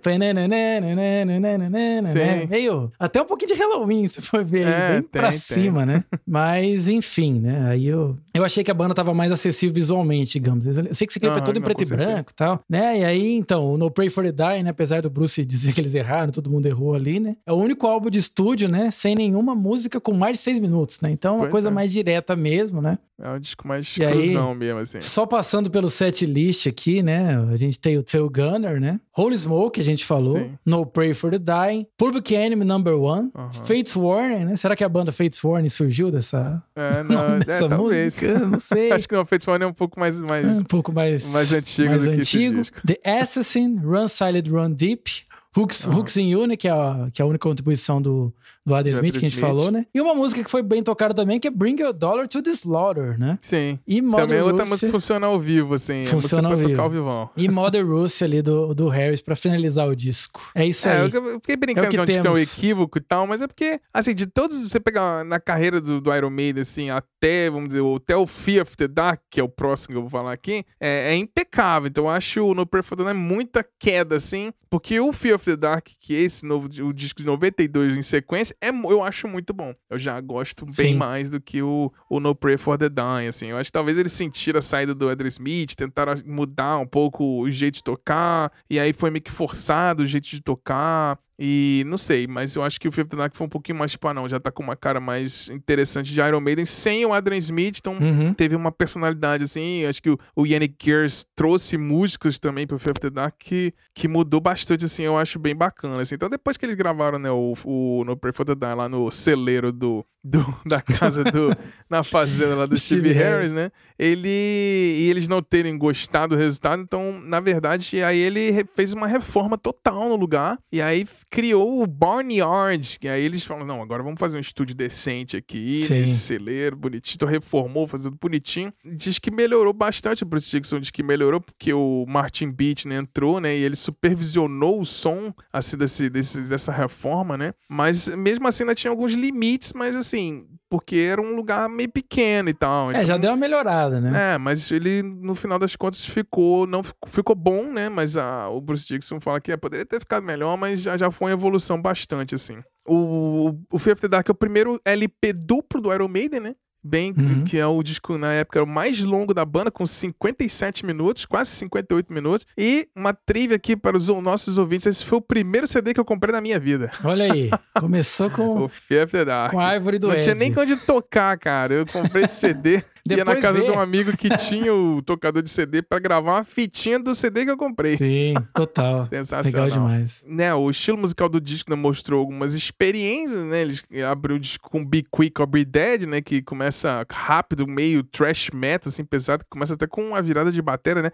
[2.09, 2.47] Sim.
[2.49, 5.39] Meio, até um pouquinho de Halloween, se for ver, é, bem tem, pra tem.
[5.39, 6.03] cima, né?
[6.27, 7.69] Mas, enfim, né?
[7.69, 10.67] Aí eu, eu achei que a banda tava mais acessível visualmente, digamos.
[10.67, 13.01] Eu sei que esse clipe uhum, é todo em preto e branco e tal, né?
[13.01, 14.71] E aí, então, o No Pray for the Die, né?
[14.71, 17.37] Apesar do Bruce dizer que eles erraram, todo mundo errou ali, né?
[17.47, 18.91] É o único álbum de estúdio, né?
[18.91, 21.11] Sem nenhuma música com mais de seis minutos, né?
[21.11, 21.71] Então, uma pois coisa é.
[21.71, 22.99] mais direta mesmo, né?
[23.21, 25.01] É um disco mais exclusão mesmo, assim.
[25.01, 27.37] Só passando pelo set list aqui, né?
[27.53, 29.01] A gente tem o Tail Gunner, né?
[29.17, 30.39] Holy Smoke, a gente falou.
[30.39, 30.53] Sim.
[30.65, 31.87] No Pray for the Dying.
[31.97, 33.31] Public Enemy Number One.
[33.35, 33.67] Uh -huh.
[33.67, 34.57] Fates Warning, né?
[34.57, 38.39] Será que a banda Fates Warning surgiu dessa, é, não, dessa é, música?
[38.39, 38.93] Não sei.
[38.93, 40.21] Acho que não, Fates Warning é um pouco mais...
[40.21, 41.27] mais é, um pouco mais...
[41.33, 42.63] Mais antigo mais do antigo.
[42.87, 45.29] The Assassin, Run Silent, Run Deep.
[45.57, 45.97] Hooks, uhum.
[45.97, 48.33] Hooks in You, né, que é, a, que é a única contribuição do,
[48.69, 49.87] do Adam Smith, que a gente falou, né?
[49.95, 52.51] E uma música que foi bem tocada também, que é Bring Your Dollar to the
[52.51, 53.39] Slaughter, né?
[53.41, 53.79] Sim.
[53.87, 54.71] E Mother também outra Russia...
[54.71, 56.05] música funciona ao vivo, assim.
[56.07, 56.81] Funciona ao vivo.
[56.81, 57.31] Ao vivão.
[57.37, 60.41] E Mother Russia ali do, do Harris pra finalizar o disco.
[60.55, 61.11] É isso é, aí.
[61.13, 64.15] Eu fiquei brincando é que, que é um equívoco e tal, mas é porque, assim,
[64.15, 68.17] de todos, você pegar na carreira do, do Iron Maiden, assim, até, vamos dizer, até
[68.17, 71.13] o Fear of the Dark, que é o próximo que eu vou falar aqui, é,
[71.13, 71.89] é impecável.
[71.89, 75.57] Então eu acho o No the Night muita queda, assim, porque o Fear of the
[75.57, 79.53] Dark, que é esse novo, o disco de 92 em sequência, é, eu acho muito
[79.53, 79.75] bom.
[79.89, 80.95] Eu já gosto bem Sim.
[80.97, 83.47] mais do que o, o No Prayer for the Dying, assim.
[83.47, 87.41] Eu acho que talvez eles sentiram a saída do Edward Smith, tentaram mudar um pouco
[87.41, 91.19] o jeito de tocar, e aí foi meio que forçado o jeito de tocar.
[91.41, 94.09] E não sei, mas eu acho que o the Dark foi um pouquinho mais tipo,
[94.09, 97.39] ah, não, já tá com uma cara mais interessante de Iron Maiden sem o Adrian
[97.39, 98.35] Smith, então uhum.
[98.35, 99.87] teve uma personalidade assim.
[99.87, 104.41] Acho que o, o Yannick Gears trouxe músicos também pro the Dark que, que mudou
[104.41, 106.03] bastante, assim, eu acho bem bacana.
[106.03, 106.17] Assim.
[106.17, 109.09] Então depois que eles gravaram, né, o, o No Pray for the Dark lá no
[109.13, 111.57] celeiro do, do, da casa do.
[111.89, 113.71] na fazenda lá do Steve, Steve Harris, né?
[113.99, 114.29] Ele.
[114.29, 119.57] E eles não terem gostado do resultado, então, na verdade, aí ele fez uma reforma
[119.57, 120.59] total no lugar.
[120.73, 122.99] E aí criou o Barnyard.
[123.03, 126.01] E aí eles falam: não, agora vamos fazer um estúdio decente aqui, Sim.
[126.01, 127.17] nesse celeiro, bonitinho.
[127.17, 128.73] Então reformou, fazendo bonitinho.
[128.85, 132.97] Diz que melhorou bastante o Bruce Dixon, diz que melhorou porque o Martin Beach né,
[132.97, 133.57] entrou, né?
[133.57, 137.53] E ele supervisionou o som assim, desse, desse, dessa reforma, né?
[137.69, 142.49] Mas mesmo assim ainda tinha alguns limites, mas assim, porque era um lugar meio pequeno
[142.49, 142.93] e tal.
[142.93, 144.35] É, já deu uma melhorada, né?
[144.35, 146.67] É, mas ele, no final das contas, ficou.
[146.67, 147.89] Não ficou bom, né?
[147.89, 151.11] Mas a, o Bruce Dixon fala que é, poderia ter ficado melhor, mas já, já
[151.11, 152.59] foi uma evolução bastante, assim.
[152.87, 156.55] O, o Fear of the Dark é o primeiro LP duplo do Iron Maiden, né?
[156.83, 157.45] Bem uhum.
[157.45, 161.51] que é o disco na época o mais longo da banda com 57 minutos, quase
[161.51, 162.47] 58 minutos.
[162.57, 166.05] E uma trivia aqui para os nossos ouvintes, esse foi o primeiro CD que eu
[166.05, 166.91] comprei na minha vida.
[167.05, 169.53] Olha aí, começou com o Fear the Dark.
[169.53, 170.23] Com a árvore do Não Ed.
[170.23, 171.75] tinha nem onde tocar, cara.
[171.75, 172.83] Eu comprei esse CD
[173.17, 173.65] Ia na casa vê.
[173.65, 177.45] de um amigo que tinha o tocador de CD para gravar uma fitinha do CD
[177.45, 177.97] que eu comprei.
[177.97, 179.07] Sim, total.
[179.11, 179.67] Sensacional.
[179.67, 180.23] Legal demais.
[180.27, 183.63] Né, o estilo musical do disco né, mostrou algumas experiências, né?
[183.63, 186.21] Eles abriu o disco com Be Quick or Be Dead, né?
[186.21, 186.68] Que começa
[187.11, 191.11] rápido, meio trash metal, assim, pesado, que começa até com uma virada de bateria, né?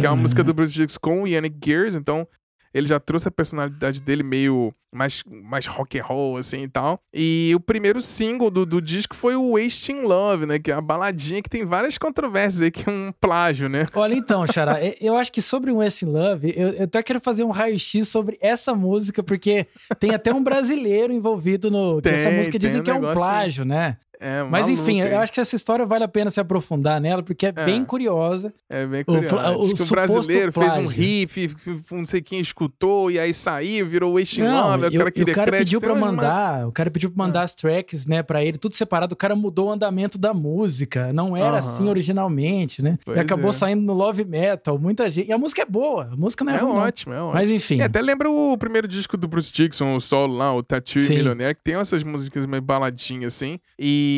[0.00, 2.26] Que é uma música do Bruce Dixon com o Yannick Gears, então
[2.74, 7.00] ele já trouxe a personalidade dele meio mais, mais rock and roll, assim e tal.
[7.12, 10.58] E o primeiro single do, do disco foi o Wasting Love, né?
[10.58, 13.86] Que é uma baladinha que tem várias controvérsias aí, que é um plágio, né?
[13.94, 17.44] Olha, então, Xará, eu acho que sobre o Wasting Love, eu, eu até quero fazer
[17.44, 19.66] um raio-x sobre essa música, porque
[19.98, 22.00] tem até um brasileiro envolvido no.
[22.02, 23.96] Tem, essa música dizem um que é um plágio, né?
[24.22, 27.46] É, Mas enfim, eu acho que essa história vale a pena se aprofundar nela, porque
[27.46, 27.64] é, é.
[27.64, 28.54] bem curiosa.
[28.70, 29.50] É bem curiosa.
[29.50, 30.74] O, o, o, o brasileiro plágio.
[30.74, 31.50] fez um riff,
[31.90, 35.50] não sei quem escutou, e aí saiu, virou Wasting Love, o cara queria o cara
[35.50, 37.44] crédito, pediu pra mandar, o cara pediu pra mandar é.
[37.44, 41.36] as tracks, né, pra ele, tudo separado, o cara mudou o andamento da música, não
[41.36, 42.98] era assim originalmente, né?
[43.04, 43.52] Pois e acabou é.
[43.52, 46.56] saindo no Love Metal, muita gente, e a música é boa, a música não é,
[46.56, 47.34] é ruim, ótimo, é ótimo.
[47.34, 47.80] Mas enfim.
[47.80, 51.16] até lembra o primeiro disco do Bruce Dixon, o solo lá, o Tattoo Sim.
[51.16, 54.11] Millionaire, que tem essas músicas meio baladinhas assim, e...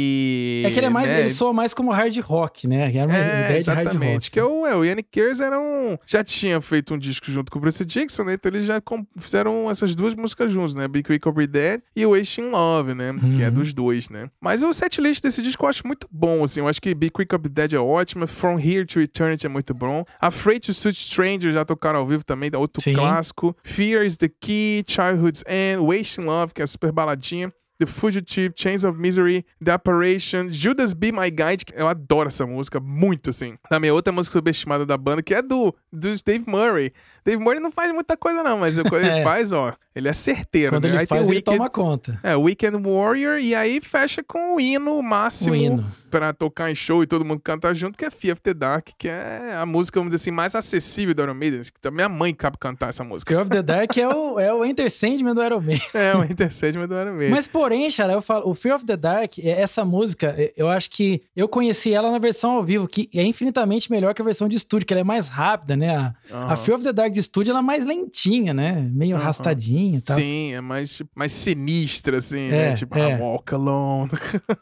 [0.65, 1.21] É que ele é mais, né?
[1.21, 2.95] ele soa mais como hard rock, né?
[2.95, 4.31] Era uma é, ideia de hard rock.
[4.31, 7.51] Que é o, é, o Yannick Gears era um, já tinha feito um disco junto
[7.51, 8.35] com o Bruce Dixon, né?
[8.35, 8.83] Então eles já
[9.19, 10.89] fizeram essas duas músicas juntos, né?
[10.89, 13.13] Be Quick Be Dead e Wasting Love, né?
[13.13, 13.37] Uhum.
[13.37, 13.55] Que é uhum.
[13.55, 14.29] dos dois, né?
[14.41, 16.61] Mas o setlist desse disco eu acho muito bom, assim.
[16.61, 19.75] Eu acho que Be Quick Be Dead é ótimo, From Here to Eternity é muito
[19.75, 20.05] bom.
[20.21, 22.95] Afraid to Suit Stranger já tocaram ao vivo também, outro Sim.
[22.95, 23.57] clássico.
[23.63, 27.53] Fear is the Key, Childhood's End, Wasting Love, que é super baladinha.
[27.79, 31.65] The Fugitive, Chains of Misery, The Apparition, Judas Be My Guide.
[31.75, 33.57] Eu adoro essa música, muito assim.
[33.69, 36.93] Também outra música subestimada da banda, que é do, do Dave Murray.
[37.25, 39.23] Dave Murray não faz muita coisa não, mas quando ele é.
[39.23, 40.73] faz, ó, ele é certeiro.
[40.73, 40.91] Quando né?
[40.91, 42.19] ele aí faz, ele toma conta.
[42.23, 45.87] É, Weekend Warrior, e aí fecha com o hino máximo o hino.
[46.11, 48.89] pra tocar em show e todo mundo cantar junto, que é Fear of the Dark,
[48.99, 51.63] que é a música, vamos dizer assim, mais acessível do Iron Maiden.
[51.81, 53.31] Que minha mãe cabe cantar essa música.
[53.31, 55.85] Fear of the Dark é o, é o Enter Sandman do Iron Maiden.
[55.95, 57.31] É, o Enter Sandman do Iron Maiden.
[57.31, 60.69] Mas porém, cara, eu falo, o Fear of the Dark, é, essa música, é, eu
[60.69, 64.25] acho que eu conheci ela na versão ao vivo, que é infinitamente melhor que a
[64.25, 65.97] versão de estúdio, que ela é mais rápida, né?
[65.97, 66.51] A, uhum.
[66.51, 68.89] a Fear of the Dark de estúdio, ela é mais lentinha, né?
[68.93, 69.23] Meio uhum.
[69.23, 70.17] arrastadinha e tal.
[70.17, 72.57] Sim, é mais, mais sinistra, assim, né?
[72.57, 72.75] é, né?
[72.75, 73.13] Tipo, é.
[73.17, 74.11] I walk alone.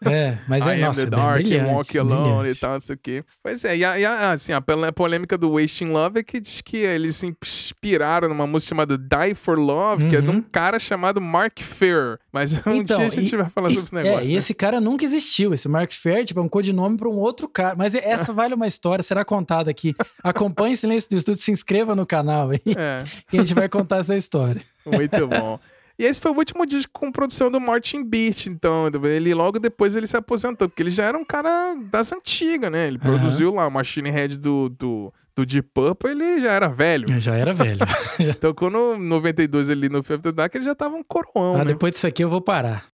[0.05, 2.57] É, mas é, nossa, é bem, Can Walk Alone brilhante.
[2.57, 3.25] e tal, não sei o quê.
[3.43, 6.61] Pois é, e, a, e a, assim, a polêmica do Wasting Love é que diz
[6.61, 10.11] que eles se inspiraram numa música chamada Die for Love, uhum.
[10.11, 10.45] que é de um uhum.
[10.51, 12.19] cara chamado Mark Fair.
[12.33, 14.19] Mas um então, dia a gente e, vai falar sobre esse negócio.
[14.19, 14.33] É, né?
[14.33, 15.55] e esse cara nunca existiu.
[15.55, 17.75] Esse Mark Fair, tipo, é um codinome para um outro cara.
[17.77, 19.95] Mas essa vale uma história, será contada aqui.
[20.23, 22.63] Acompanhe Silêncio do Estúdio, se inscreva no canal aí.
[22.77, 23.05] É.
[23.29, 24.63] Que a gente vai contar essa história.
[24.85, 25.59] Muito bom.
[25.99, 28.91] E esse foi o último disco com produção do Martin Beach, então.
[29.05, 32.87] Ele logo depois ele se aposentou, porque ele já era um cara das antigas, né?
[32.87, 33.03] Ele uhum.
[33.03, 37.07] produziu lá o Machine Head do, do, do Deep Purple, ele já era velho.
[37.21, 37.81] Já era velho.
[38.19, 41.67] então, quando 92 ele no the Dark, ele já tava um coroão, ah, né?
[41.67, 42.87] depois disso aqui eu vou parar.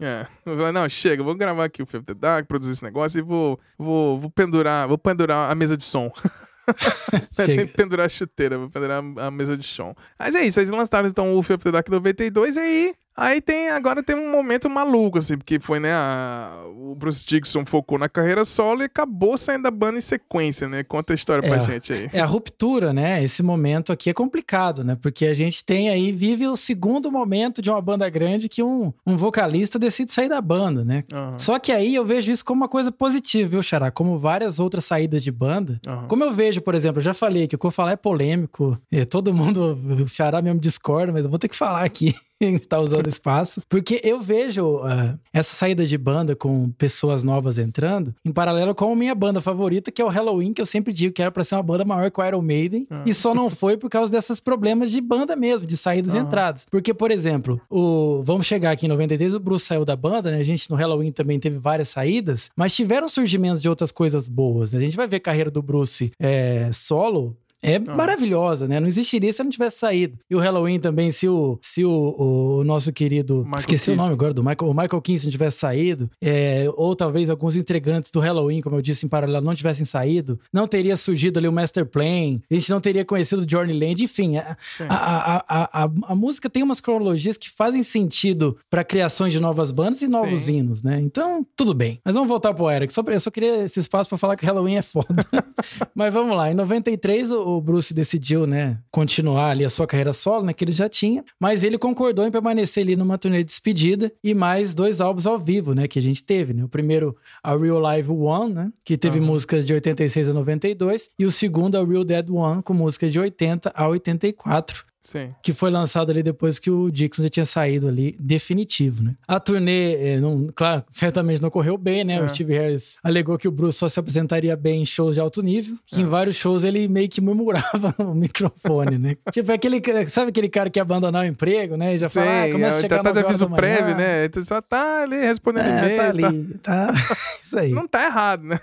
[0.00, 0.26] É,
[0.72, 4.30] não, chega, vou gravar aqui o the Dark, produzir esse negócio e vou, vou, vou
[4.30, 6.10] pendurar, vou pendurar a mesa de som.
[7.46, 9.94] Nem pendurar a chuteira, vou pendurar a mesa de som.
[10.18, 13.40] Mas é isso, eles lançaram então o Fear of the Dark 92 e aí Aí
[13.40, 17.98] tem, agora tem um momento maluco, assim, porque foi, né, a, o Bruce Dixon focou
[17.98, 20.84] na carreira solo e acabou saindo da banda em sequência, né?
[20.84, 22.08] Conta a história é, pra gente aí.
[22.12, 23.20] É a ruptura, né?
[23.20, 24.96] Esse momento aqui é complicado, né?
[25.02, 28.92] Porque a gente tem aí, vive o segundo momento de uma banda grande que um,
[29.04, 31.02] um vocalista decide sair da banda, né?
[31.12, 31.36] Uhum.
[31.40, 33.90] Só que aí eu vejo isso como uma coisa positiva, viu, Xará?
[33.90, 35.80] Como várias outras saídas de banda.
[35.84, 36.06] Uhum.
[36.06, 38.78] Como eu vejo, por exemplo, eu já falei que o que eu falar é polêmico,
[39.10, 42.14] todo mundo, o Xará mesmo discorda, mas eu vou ter que falar aqui.
[42.62, 43.62] está usando espaço.
[43.68, 48.92] Porque eu vejo uh, essa saída de banda com pessoas novas entrando, em paralelo com
[48.92, 51.44] a minha banda favorita, que é o Halloween, que eu sempre digo que era para
[51.44, 53.02] ser uma banda maior que o Iron Maiden, ah.
[53.04, 56.66] e só não foi por causa desses problemas de banda mesmo, de saídas e entradas.
[56.70, 60.38] Porque, por exemplo, o vamos chegar aqui em 93, o Bruce saiu da banda, né?
[60.38, 64.72] A gente no Halloween também teve várias saídas, mas tiveram surgimentos de outras coisas boas,
[64.72, 64.78] né?
[64.78, 67.96] A gente vai ver a carreira do Bruce é, solo é ah.
[67.96, 68.78] maravilhosa, né?
[68.78, 70.18] Não existiria se ela não tivesse saído.
[70.30, 73.38] E o Halloween também, se o, se o, o nosso querido.
[73.38, 74.70] Michael esqueci o nome agora do Michael.
[74.70, 78.82] O Michael Kingston não tivesse saído, é, ou talvez alguns integrantes do Halloween, como eu
[78.82, 82.70] disse em paralelo, não tivessem saído, não teria surgido ali o Master Plan, a gente
[82.70, 84.36] não teria conhecido o Journey Land, enfim.
[84.36, 84.56] A,
[84.88, 89.70] a, a, a, a, música tem umas cronologias que fazem sentido para criações de novas
[89.70, 90.58] bandas e novos Sim.
[90.58, 91.00] hinos, né?
[91.00, 92.00] Então, tudo bem.
[92.04, 92.92] Mas vamos voltar pro Eric.
[92.92, 95.26] Só, eu só queria esse espaço para falar que Halloween é foda.
[95.94, 96.50] Mas vamos lá.
[96.50, 100.64] Em 93, o o Bruce decidiu, né, continuar ali a sua carreira solo, né, que
[100.64, 104.74] ele já tinha, mas ele concordou em permanecer ali numa turnê de despedida e mais
[104.74, 106.64] dois álbuns ao vivo, né, que a gente teve, né?
[106.64, 109.26] O primeiro, a Real Live One, né, que teve uhum.
[109.26, 113.18] músicas de 86 a 92, e o segundo, a Real Dead One, com músicas de
[113.18, 114.88] 80 a 84.
[115.08, 115.34] Sim.
[115.42, 119.14] Que foi lançado ali depois que o Dixon já tinha saído ali, definitivo, né?
[119.26, 122.16] A turnê, é, não, claro, certamente não correu bem, né?
[122.16, 122.22] É.
[122.22, 125.40] O Steve Harris alegou que o Bruce só se apresentaria bem em shows de alto
[125.42, 126.00] nível, que é.
[126.02, 129.16] em vários shows ele meio que murmurava no microfone, né?
[129.32, 129.80] tipo, é aquele,
[130.10, 131.94] sabe aquele cara que abandonar o emprego, né?
[131.94, 134.26] E já Sim, fala, ah, começa a chegar tá, tá de aviso prévio, né?
[134.26, 135.96] Então só tá ali respondendo é, e-mail.
[135.96, 136.86] Tá ali, tá...
[136.88, 136.92] tá...
[137.42, 137.72] Isso aí.
[137.72, 138.60] Não tá errado, né?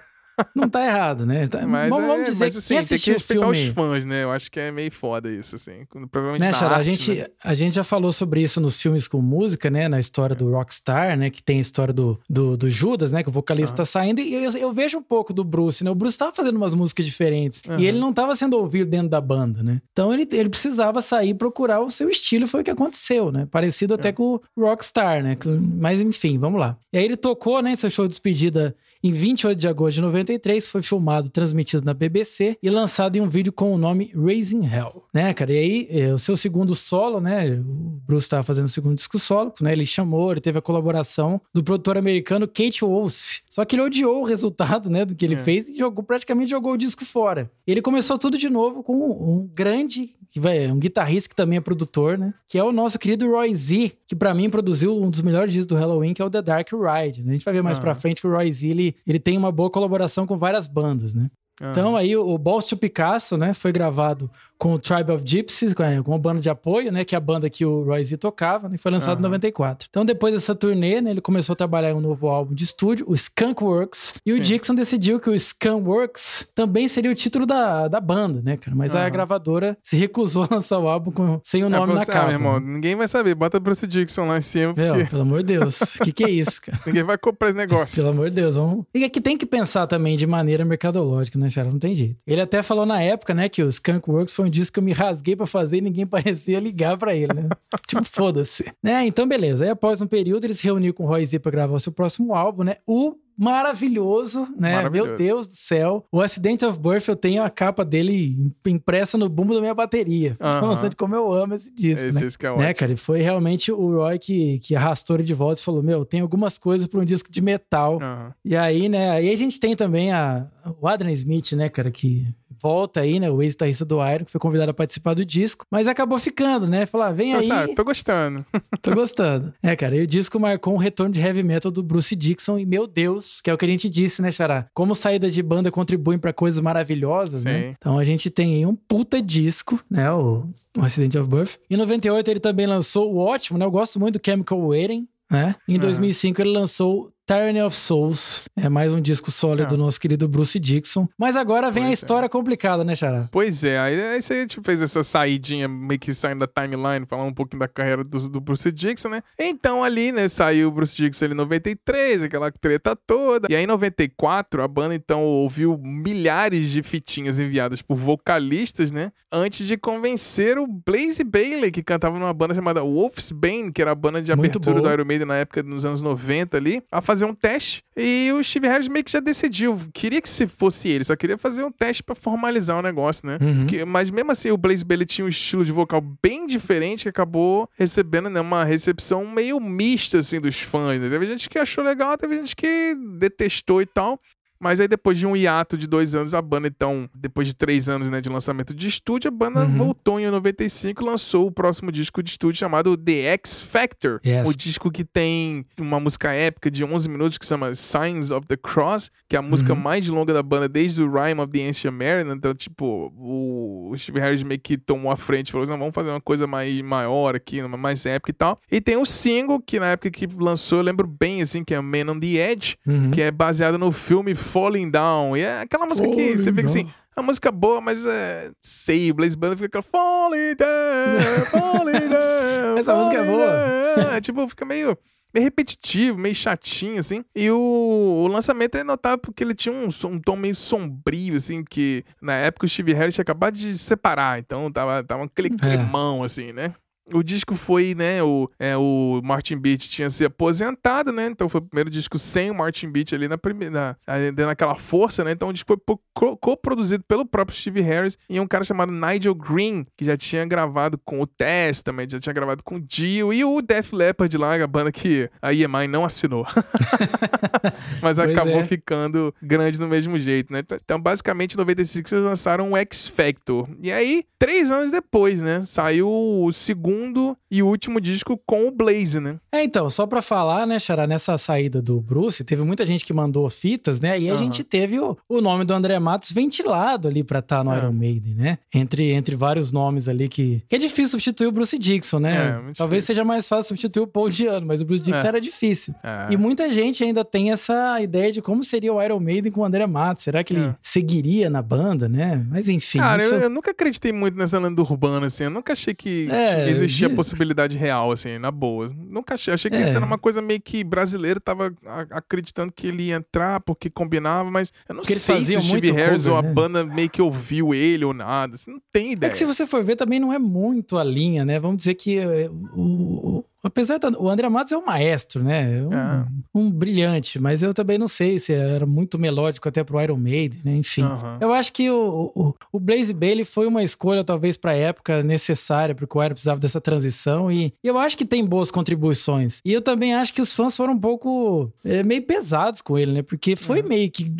[0.54, 1.48] Não tá errado, né?
[1.48, 4.24] Tá, mas, vamos, é, dizer mas, assim, que tem que respeitar os fãs, né?
[4.24, 5.86] Eu acho que é meio foda isso, assim.
[6.12, 7.28] Provavelmente né, Xará, a, gente, né?
[7.44, 9.88] a gente já falou sobre isso nos filmes com música, né?
[9.88, 11.30] Na história do Rockstar, né?
[11.30, 13.24] Que tem a história do, do, do Judas, né?
[13.24, 14.20] Que o vocalista tá saindo.
[14.20, 15.90] E eu, eu, vejo um pouco do Bruce, né?
[15.90, 17.62] O Bruce tava fazendo umas músicas diferentes.
[17.68, 17.80] Uhum.
[17.80, 19.82] E ele não tava sendo ouvido dentro da banda, né?
[19.92, 22.48] Então ele, ele precisava sair e procurar o seu estilo.
[22.48, 23.48] Foi o que aconteceu, né?
[23.50, 24.14] Parecido até é.
[24.14, 25.38] com o Rockstar, né?
[25.80, 26.78] Mas enfim, vamos lá.
[26.92, 27.76] E aí ele tocou, né?
[27.76, 28.76] Seu show de despedida
[29.06, 33.30] em 28 de agosto de 93, foi filmado, transmitido na BBC e lançado em um
[33.30, 35.54] vídeo com o nome Raising Hell, né, cara?
[35.54, 37.52] E aí, é, o seu segundo solo, né?
[37.52, 39.74] O Bruce estava fazendo o segundo disco solo, né?
[39.74, 43.42] Ele chamou, ele teve a colaboração do produtor americano Kate Wolf.
[43.56, 45.38] Só que ele odiou o resultado, né, do que ele é.
[45.38, 47.50] fez e jogou, praticamente jogou o disco fora.
[47.66, 51.62] Ele começou tudo de novo com um grande que vai, um guitarrista que também é
[51.62, 52.34] produtor, né?
[52.50, 55.68] Que é o nosso querido Roy Z, que para mim produziu um dos melhores discos
[55.68, 57.24] do Halloween, que é o The Dark Ride.
[57.24, 57.30] Né?
[57.30, 57.82] A gente vai ver mais ah.
[57.82, 61.14] pra frente que o Roy Z, ele, ele tem uma boa colaboração com várias bandas,
[61.14, 61.32] né?
[61.62, 66.12] Então aí o Balls to Picasso, né, foi gravado com o Tribe of Gypsies, com
[66.12, 68.78] uma banda de apoio, né, que é a banda que o Roy Z tocava, né,
[68.78, 69.22] foi lançado uhum.
[69.22, 69.88] em 94.
[69.90, 73.06] Então depois dessa turnê, né, ele começou a trabalhar em um novo álbum de estúdio,
[73.08, 74.40] o Skunk Works, e Sim.
[74.40, 78.58] o Dixon decidiu que o Skunk Works também seria o título da, da banda, né,
[78.58, 78.76] cara?
[78.76, 79.00] Mas uhum.
[79.00, 82.02] a gravadora se recusou a lançar o álbum com, sem o é, nome é, na
[82.02, 82.26] assim, capa.
[82.26, 82.74] Ah, meu irmão, né?
[82.74, 84.92] ninguém vai saber, bota Bruce Dixon lá em cima, porque...
[84.92, 86.80] Meu, pelo amor de Deus, o que, que é isso, cara?
[86.86, 87.96] ninguém vai comprar esse negócio.
[87.96, 88.86] pelo amor de Deus, vamos...
[88.94, 91.70] E aqui tem que pensar também de maneira mercadológica, né, cara?
[91.70, 92.18] Não tem jeito.
[92.26, 94.84] Ele até falou na época, né, que o Skunk Works foi um disco que eu
[94.84, 97.50] me rasguei para fazer e ninguém parecia ligar para ele, né?
[97.88, 98.66] tipo, foda-se.
[98.82, 99.06] Né?
[99.06, 99.66] Então, beleza.
[99.66, 101.92] Aí, após um período, ele se reuniu com o Roy Z pra gravar o seu
[101.92, 102.78] próximo álbum, né?
[102.88, 104.76] O maravilhoso, né?
[104.76, 105.10] Maravilhoso.
[105.10, 106.06] Meu Deus do céu.
[106.12, 110.38] O Accident of Birth, eu tenho a capa dele impressa no bumbo da minha bateria.
[110.40, 112.26] Uh noção de como eu amo esse disco, esse né?
[112.26, 112.68] disco é né, ótimo.
[112.68, 112.92] Né, cara?
[112.94, 116.22] E foi realmente o Roy que, que arrastou ele de volta e falou, meu, tem
[116.22, 118.00] algumas coisas pra um disco de metal.
[118.44, 119.12] E aí, né?
[119.12, 120.48] Aí a gente tem também a,
[120.80, 122.28] o Adrian Smith, né, cara, que
[122.62, 123.30] volta aí, né?
[123.30, 126.86] O ex-guitarrista do Iron, que foi convidado a participar do disco, mas acabou ficando, né?
[126.86, 127.76] Falar, vem aí.
[127.76, 128.46] tô gostando.
[128.82, 129.54] tô gostando.
[129.62, 132.66] É, cara, e o disco marcou um retorno de heavy metal do Bruce Dixon, e
[132.66, 134.68] meu Deus, que é o que a gente disse, né, Xará?
[134.74, 137.54] Como saídas de banda contribuem para coisas maravilhosas, né?
[137.54, 137.60] Sim.
[137.68, 137.76] né?
[137.78, 140.12] Então a gente tem aí um puta disco, né?
[140.12, 140.48] O,
[140.78, 141.58] o Accident of Birth.
[141.70, 143.66] Em 98 ele também lançou o ótimo, né?
[143.66, 145.56] Eu gosto muito do Chemical Waiting, né?
[145.68, 148.44] Em 2005 ele lançou Tyranny of Souls.
[148.56, 149.66] É mais um disco sólido é.
[149.66, 151.08] do nosso querido Bruce Dixon.
[151.18, 151.94] Mas agora vem pois a é.
[151.94, 152.30] história é.
[152.30, 153.28] complicada, né, Xará?
[153.32, 157.30] Pois é, aí, aí você tipo, fez essa saidinha, meio que saindo da timeline, falando
[157.30, 159.24] um pouquinho da carreira do, do, Bruce Dixon, né?
[159.40, 163.48] Então ali, né, saiu o Bruce Dixon em 93, aquela treta toda.
[163.50, 169.12] E aí em 94, a banda então ouviu milhares de fitinhas enviadas por vocalistas, né?
[169.32, 173.92] Antes de convencer o Blaze Bailey, que cantava numa banda chamada Wolf's Bane, que era
[173.92, 177.15] a banda de abertura do Iron Maiden na época, nos anos 90 ali, a fazer
[177.16, 179.78] fazer um teste e o Steve Harris meio que já decidiu.
[179.94, 183.38] Queria que se fosse ele, só queria fazer um teste para formalizar o negócio, né?
[183.42, 183.60] Uhum.
[183.62, 187.10] Porque, mas mesmo assim, o Blaze Bailey tinha um estilo de vocal bem diferente que
[187.10, 191.00] acabou recebendo né, uma recepção meio mista, assim, dos fãs.
[191.00, 191.10] Né?
[191.10, 194.20] Teve gente que achou legal, teve gente que detestou e tal.
[194.66, 197.88] Mas aí depois de um hiato de dois anos, a banda, então, depois de três
[197.88, 199.78] anos né, de lançamento de estúdio, a banda uhum.
[199.78, 204.20] voltou em 95 e lançou o próximo disco de estúdio chamado The X Factor.
[204.26, 204.50] Yes.
[204.50, 208.48] O disco que tem uma música épica de 11 minutos que se chama Signs of
[208.48, 209.80] the Cross, que é a música uhum.
[209.80, 212.36] mais longa da banda desde o Rhyme of the Ancient Mariner.
[212.36, 216.10] Então, tipo, o Steve Harris meio que tomou a frente e falou assim, vamos fazer
[216.10, 218.58] uma coisa mais maior aqui, mais épica e tal.
[218.72, 221.80] E tem o single, que na época que lançou, eu lembro bem, assim, que é
[221.80, 223.12] Man on the Edge, uhum.
[223.12, 225.36] que é baseado no filme Falling Down.
[225.36, 226.90] E é aquela música Falling que você fica assim.
[227.14, 228.52] É uma música boa, mas é.
[228.62, 229.84] Sei, Blaze Banda fica aquela.
[229.84, 232.78] Falling Down, Falling Down.
[232.78, 234.16] Essa música é boa.
[234.16, 234.98] É, tipo, fica meio
[235.34, 237.26] meio repetitivo, meio chatinho, assim.
[237.36, 241.62] E o, o lançamento é notável porque ele tinha um, um, tom meio sombrio, assim,
[241.62, 245.50] que na época o Steve Harris tinha acabado de se separar, então tava, tava aquele
[245.50, 245.58] é.
[245.58, 246.74] climão, assim, né?
[247.14, 251.62] O disco foi, né, o, é, o Martin Beach tinha se aposentado, né, então foi
[251.62, 253.96] o primeiro disco sem o Martin Beach ali na primeira,
[254.34, 255.98] dando aquela força, né, então o disco foi
[256.42, 261.00] co-produzido pelo próprio Steve Harris e um cara chamado Nigel Green, que já tinha gravado
[261.06, 264.68] com o Testament, já tinha gravado com o Dio e o Def Leppard lá, a
[264.68, 266.44] banda que a EMI não assinou.
[268.02, 268.66] Mas pois acabou é.
[268.66, 273.70] ficando grande do mesmo jeito, né, então basicamente em 95 eles lançaram o X Factor,
[273.80, 278.72] e aí, três anos depois, né, saiu o segundo segundo e último disco com o
[278.72, 279.38] Blaze, né?
[279.52, 283.14] É, então, só pra falar, né, Xará, nessa saída do Bruce, teve muita gente que
[283.14, 284.20] mandou fitas, né?
[284.20, 284.38] E a uhum.
[284.38, 287.78] gente teve o, o nome do André Matos ventilado ali pra estar tá no é.
[287.78, 288.58] Iron Maiden, né?
[288.74, 290.64] Entre, entre vários nomes ali que.
[290.68, 292.36] Que é difícil substituir o Bruce Dixon, né?
[292.36, 293.16] É, Talvez difícil.
[293.16, 295.28] seja mais fácil substituir o Paul Diano, mas o Bruce Dixon é.
[295.28, 295.96] era difícil.
[296.04, 296.28] É.
[296.32, 299.66] E muita gente ainda tem essa ideia de como seria o Iron Maiden com o
[299.66, 300.24] André Matos.
[300.24, 300.76] Será que ele é.
[300.82, 302.46] seguiria na banda, né?
[302.50, 303.00] Mas enfim.
[303.00, 303.34] Cara, isso...
[303.34, 305.46] eu, eu, nunca acreditei muito nessa lenda urbana, assim.
[305.46, 307.16] Eu nunca achei que é, existia de...
[307.16, 308.90] possibilidade real, assim, na boa.
[308.96, 309.54] Nunca achei.
[309.54, 309.88] Achei que é.
[309.88, 311.74] isso era uma coisa meio que brasileiro tava
[312.12, 315.92] acreditando que ele ia entrar porque combinava, mas eu não porque sei se o Steve
[315.92, 316.54] Harris cover, ou a né?
[316.54, 318.56] banda meio que ouviu ele ou nada.
[318.56, 319.30] Assim, não tem ideia.
[319.30, 321.60] É que se você for ver, também não é muito a linha, né?
[321.60, 325.82] Vamos dizer que eh, o, Apesar do o André Matos é um maestro, né?
[325.82, 326.26] Um, é.
[326.54, 330.60] um, brilhante, mas eu também não sei se era muito melódico até pro Iron Maiden,
[330.64, 330.76] né?
[330.76, 331.02] Enfim.
[331.02, 331.38] Uhum.
[331.42, 335.96] Eu acho que o, o, o Blaze Bailey foi uma escolha, talvez, pra época necessária,
[335.96, 337.52] porque o Iron precisava dessa transição.
[337.52, 339.62] E eu acho que tem boas contribuições.
[339.66, 343.14] E eu também acho que os fãs foram um pouco é, meio pesados com ele,
[343.14, 343.24] né?
[343.24, 343.88] Porque foi uhum.
[343.88, 344.32] meio que.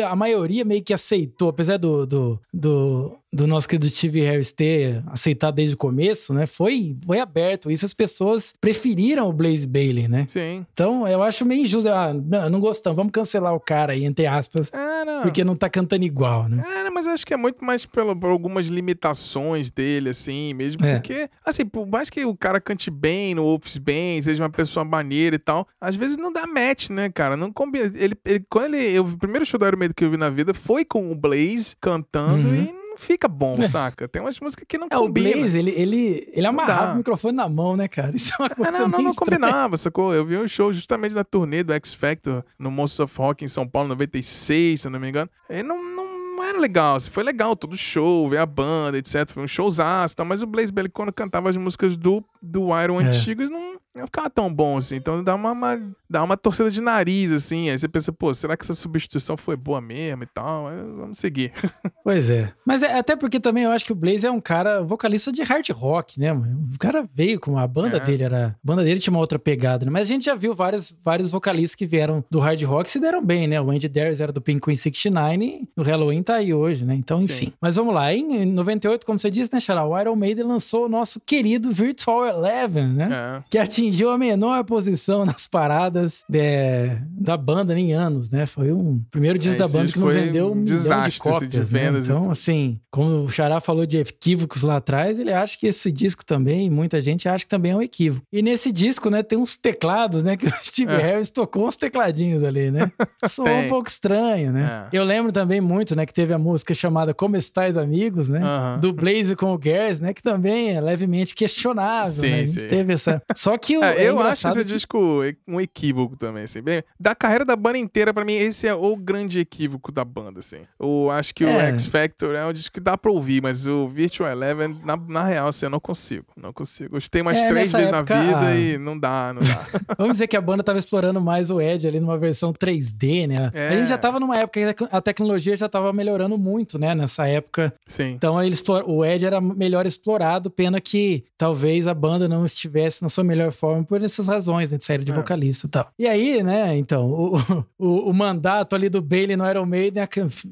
[0.00, 4.52] A, a, maioria meio que aceitou, apesar do, do, do do nosso querido Steve Harris
[4.52, 6.44] ter aceitado desde o começo, né?
[6.44, 7.70] Foi, foi aberto.
[7.70, 10.26] Isso as pessoas preferiram o Blaze Bailey, né?
[10.28, 10.66] Sim.
[10.72, 11.88] Então, eu acho meio injusto.
[11.88, 14.70] Ah, não, não gostamos, vamos cancelar o cara aí, entre aspas.
[14.72, 15.22] É, não.
[15.22, 16.62] Porque não tá cantando igual, né?
[16.66, 20.84] É, mas eu acho que é muito mais pelo, por algumas limitações dele, assim, mesmo.
[20.84, 20.94] É.
[20.94, 24.84] Porque, assim, por mais que o cara cante bem no Office bem, seja uma pessoa
[24.84, 27.34] maneira e tal, às vezes não dá match, né, cara?
[27.34, 27.90] Não combina.
[27.94, 28.92] Ele, ele, quando ele.
[28.94, 31.16] Eu, o primeiro show do Iron Maiden que eu vi na vida foi com o
[31.16, 32.54] Blaze cantando uhum.
[32.54, 33.68] e não fica bom, é.
[33.68, 34.06] saca?
[34.06, 34.96] Tem umas músicas que não é.
[34.96, 38.12] O Blaze, ele, ele, ele amarrava o microfone na mão, né, cara?
[38.16, 40.14] Isso é uma coisa é, não, não, não combinava, sacou?
[40.14, 43.48] Eu vi um show justamente na turnê do X Factor no Monsters of Rock em
[43.48, 45.30] São Paulo, 96, se eu não me engano.
[45.48, 46.12] E não, não
[46.42, 49.30] não era legal, assim, foi legal todo show, ver a banda, etc.
[49.30, 50.24] Foi um showzaço, tá?
[50.24, 53.04] mas o Blaze Bailey, quando cantava as músicas do do Iron é.
[53.04, 54.96] antigos não não ficava tão bom assim.
[54.96, 57.68] Então dá uma, uma, dá uma torcida de nariz, assim.
[57.68, 60.64] Aí você pensa, pô, será que essa substituição foi boa mesmo e tal?
[60.96, 61.52] Vamos seguir.
[62.04, 62.52] Pois é.
[62.66, 65.40] Mas é, até porque também eu acho que o Blaze é um cara vocalista de
[65.40, 66.68] hard rock, né, mano?
[66.74, 68.00] O cara veio com a banda é.
[68.00, 68.48] dele, era.
[68.48, 69.90] A banda dele tinha uma outra pegada, né?
[69.90, 72.98] Mas a gente já viu vários, vários vocalistas que vieram do hard rock e se
[72.98, 73.60] deram bem, né?
[73.60, 76.96] O Andy Darius era do Pink Queen 69 e o Halloween tá aí hoje, né?
[76.96, 77.46] Então, enfim.
[77.46, 77.52] Sim.
[77.60, 78.12] Mas vamos lá.
[78.12, 79.84] Em 98, como você disse, né, Xará?
[79.84, 83.08] O Iron Maiden lançou o nosso querido Virtual Eleven, né?
[83.12, 83.42] É.
[83.48, 88.46] Que atingiu a menor posição nas paradas de, é, da banda em anos, né?
[88.46, 91.58] Foi um primeiro disco é, da banda que não vendeu um desastre de cópias, de
[91.58, 91.64] né?
[91.64, 92.08] vendas.
[92.08, 92.14] Né?
[92.14, 96.24] Então, assim, como o Xará falou de equívocos lá atrás, ele acha que esse disco
[96.24, 98.26] também, muita gente acha que também é um equívoco.
[98.32, 100.96] E nesse disco, né, tem uns teclados, né, que o Steve é.
[100.98, 102.90] Harris tocou uns tecladinhos ali, né?
[103.28, 104.88] Soou um pouco estranho, né?
[104.92, 104.96] É.
[104.96, 108.40] Eu lembro também muito, né, que teve a música chamada Como Estais Amigos, né?
[108.80, 112.42] Do Blaze com o Gers, né, que também é levemente questionável, sim, né?
[112.42, 112.68] A gente sim.
[112.68, 113.22] teve essa...
[113.34, 114.64] Só que o, é, eu acho esse que...
[114.64, 116.62] disco um equívoco também, assim.
[116.62, 120.40] Bem, da carreira da banda inteira, para mim, esse é o grande equívoco da banda,
[120.40, 120.60] assim.
[120.78, 121.48] Eu acho que é.
[121.48, 124.96] o X Factor é um disco que dá pra ouvir, mas o Virtual Eleven, na,
[124.96, 126.26] na real, assim, eu não consigo.
[126.36, 126.94] Não consigo.
[126.94, 129.66] Eu escutei mais é, três vezes época, na vida e não dá, não dá.
[129.96, 133.50] Vamos dizer que a banda tava explorando mais o Edge ali numa versão 3D, né?
[133.54, 133.68] É.
[133.68, 136.94] A gente já tava numa época que a tecnologia já tava melhorando muito, né?
[136.94, 137.74] Nessa época.
[137.86, 138.10] Sim.
[138.10, 138.88] Então ele explora...
[138.88, 143.52] o Edge era melhor explorado, pena que talvez a banda não estivesse na sua melhor
[143.52, 144.78] forma por essas razões, né?
[144.78, 145.14] De série de é.
[145.14, 145.90] vocalista e tal.
[145.98, 147.36] E aí, né, então, o,
[147.78, 150.02] o, o, mandato ali do Bailey no Iron Maiden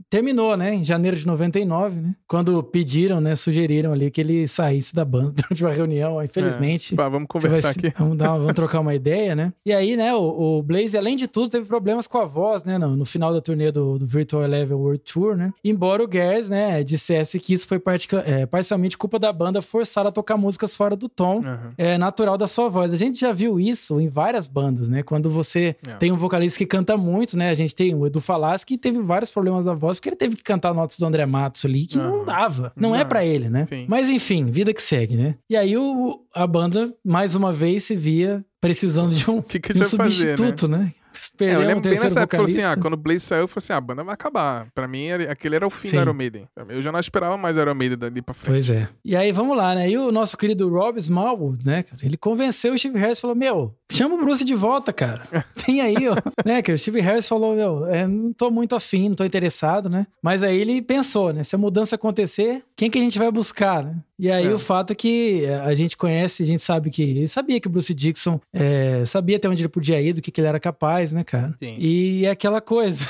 [0.08, 0.74] terminou, né?
[0.74, 2.14] Em janeiro de 99, né?
[2.26, 3.34] Quando pediram, né?
[3.34, 6.94] Sugeriram ali que ele saísse da banda durante uma reunião, infelizmente.
[6.94, 6.96] É.
[6.96, 7.92] vamos conversar aqui.
[7.98, 9.52] Vamos, dar, vamos trocar uma ideia, né?
[9.64, 12.78] E aí, né, o, o Blaze, além de tudo, teve problemas com a voz, né?
[12.78, 15.52] No, no final da turnê do, do Virtual Eleven World Tour, né?
[15.64, 17.80] Embora o Gers, né, dissesse que isso foi
[18.24, 21.70] é, parcialmente culpa da banda forçar a tocar músicas fora do tom uhum.
[21.76, 22.92] é, natural da sua voz.
[22.92, 25.02] A gente já viu isso em várias bandas, né?
[25.02, 25.94] Quando você é.
[25.94, 27.50] tem um vocalista que canta muito, né?
[27.50, 30.36] A gente tem o Edu Falaschi que teve vários problemas na voz, porque ele teve
[30.36, 32.18] que cantar notas do André Matos ali, que uhum.
[32.18, 32.72] não dava.
[32.76, 33.66] Não, não é para ele, né?
[33.66, 33.86] Sim.
[33.88, 35.34] Mas enfim, vida que segue, né?
[35.48, 39.72] E aí o, a banda, mais uma vez, se via precisando de um, que que
[39.72, 40.78] um substituto, fazer, né?
[40.78, 40.94] né?
[41.40, 43.72] É, eu lembro bem nessa época, assim, ah, quando o Blaze saiu, eu falei assim,
[43.72, 44.66] ah, a banda vai acabar.
[44.74, 45.96] Pra mim, aquele era o fim Sim.
[45.96, 46.44] do Iron Maiden.
[46.68, 48.52] Eu já não esperava mais Iron Maiden dali pra frente.
[48.52, 48.88] Pois é.
[49.04, 49.90] E aí, vamos lá, né?
[49.90, 53.74] E o nosso querido Rob Smallwood, né, ele convenceu o Steve Harris e falou, meu,
[53.90, 55.22] chama o Bruce de volta, cara.
[55.64, 56.16] Tem aí, ó.
[56.44, 59.88] né, que o Steve Harris falou, meu, é, não tô muito afim, não tô interessado,
[59.88, 60.06] né?
[60.22, 63.84] Mas aí ele pensou, né, se a mudança acontecer, quem que a gente vai buscar,
[63.84, 63.96] né?
[64.20, 64.52] E aí é.
[64.52, 67.02] o fato é que a gente conhece, a gente sabe que.
[67.02, 70.30] Ele sabia que o Bruce Dixon é, sabia até onde ele podia ir, do que,
[70.30, 71.54] que ele era capaz, né, cara?
[71.58, 71.76] Sim.
[71.78, 73.06] E é aquela coisa.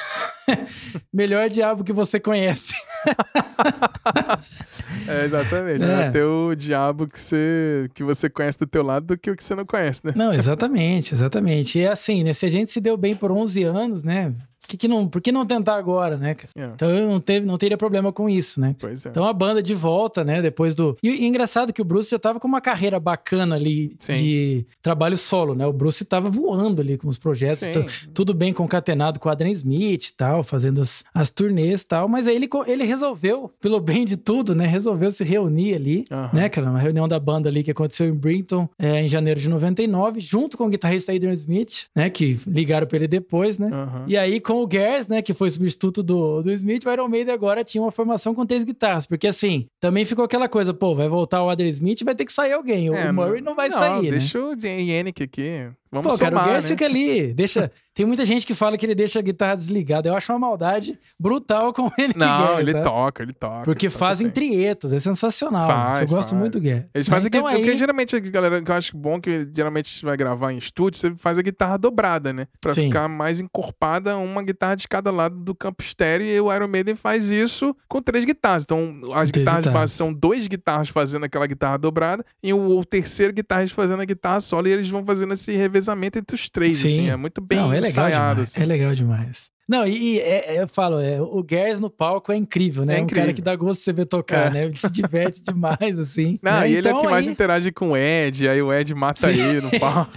[1.13, 2.75] Melhor diabo que você conhece.
[5.09, 5.83] é, exatamente.
[5.83, 6.03] É.
[6.03, 9.37] é ter o diabo que você, que você conhece do teu lado do que o
[9.37, 10.13] que você não conhece, né?
[10.15, 11.77] Não, exatamente, exatamente.
[11.77, 12.33] E é assim, né?
[12.33, 14.33] Se a gente se deu bem por 11 anos, né?
[14.71, 16.37] Que, que não, por que não tentar agora, né?
[16.57, 16.73] Yeah.
[16.73, 16.75] É.
[16.75, 18.77] Então eu não, teve, não teria problema com isso, né?
[18.79, 19.09] Pois é.
[19.09, 20.41] Então a banda de volta, né?
[20.41, 20.97] Depois do.
[21.03, 24.15] E, e engraçado que o Bruce já tava com uma carreira bacana ali Sim.
[24.15, 25.67] de trabalho solo, né?
[25.67, 27.69] O Bruce tava voando ali com os projetos,
[28.15, 32.09] tudo bem concatenado com o Adrian Smith e tal, fazendo as, as turnês e tal,
[32.09, 34.67] mas aí ele, ele resolveu, pelo bem de tudo, né?
[34.67, 36.71] Resolveu se reunir ali, né, cara?
[36.71, 40.57] Uma reunião da banda ali que aconteceu em Brinton é, em janeiro de 99, junto
[40.57, 42.09] com o guitarrista Adrian Smith, né?
[42.09, 43.69] Que ligaram pra ele depois, né?
[44.07, 47.35] E aí com o Gers, né, que foi substituto do, do Smith, o Iron Maiden
[47.35, 49.07] agora tinha uma formação com três guitarras.
[49.07, 52.33] Porque assim, também ficou aquela coisa, pô, vai voltar o Adrian Smith vai ter que
[52.33, 52.89] sair alguém.
[52.89, 54.55] É, o Murray não vai não, sair, deixa né?
[54.57, 55.71] Deixa o Yannick aqui.
[55.93, 56.71] Vamos Pô, somar, cara, o Gers né?
[56.71, 57.71] fica ali, deixa...
[57.93, 60.09] Tem muita gente que fala que ele deixa a guitarra desligada.
[60.09, 62.15] Eu acho uma maldade brutal com ele.
[62.17, 62.83] Não, ele tá?
[62.83, 63.65] toca, ele toca.
[63.65, 65.67] Porque ele fazem toca trietos, é sensacional.
[65.67, 66.41] Faz, eu gosto faz.
[66.41, 66.89] muito do Guerra.
[66.95, 67.57] Eles fazem então, aí...
[67.57, 71.37] Porque geralmente, galera, que eu acho bom que geralmente vai gravar em estúdio, você faz
[71.37, 72.47] a guitarra dobrada, né?
[72.61, 72.87] Pra Sim.
[72.87, 76.27] ficar mais encorpada, uma guitarra de cada lado do campo estéreo.
[76.27, 78.63] E o Iron Maiden faz isso com três guitarras.
[78.63, 82.85] Então, as guitarras de base são dois guitarras fazendo aquela guitarra dobrada e o, o
[82.85, 84.69] terceiro guitarrista fazendo a guitarra solo.
[84.69, 85.80] E eles vão fazendo esse revezamento
[86.19, 86.89] entre os três, Sim.
[86.89, 87.11] assim.
[87.11, 88.43] É muito bem Não, é ensaiado.
[88.43, 88.61] Assim.
[88.61, 89.51] É legal demais.
[89.71, 92.97] Não, e, e é, é, eu falo, é, o Gers no palco é incrível, né?
[92.97, 93.23] É incrível.
[93.23, 94.51] um cara que dá gosto de você ver tocar, é.
[94.51, 94.65] né?
[94.65, 96.41] Ele se diverte demais, assim.
[96.43, 96.71] Não, né?
[96.71, 97.13] e ele é o então, que aí...
[97.13, 99.41] mais interage com o Ed, aí o Ed mata Sim.
[99.41, 100.11] ele no palco.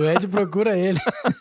[0.00, 0.98] o Ed procura ele.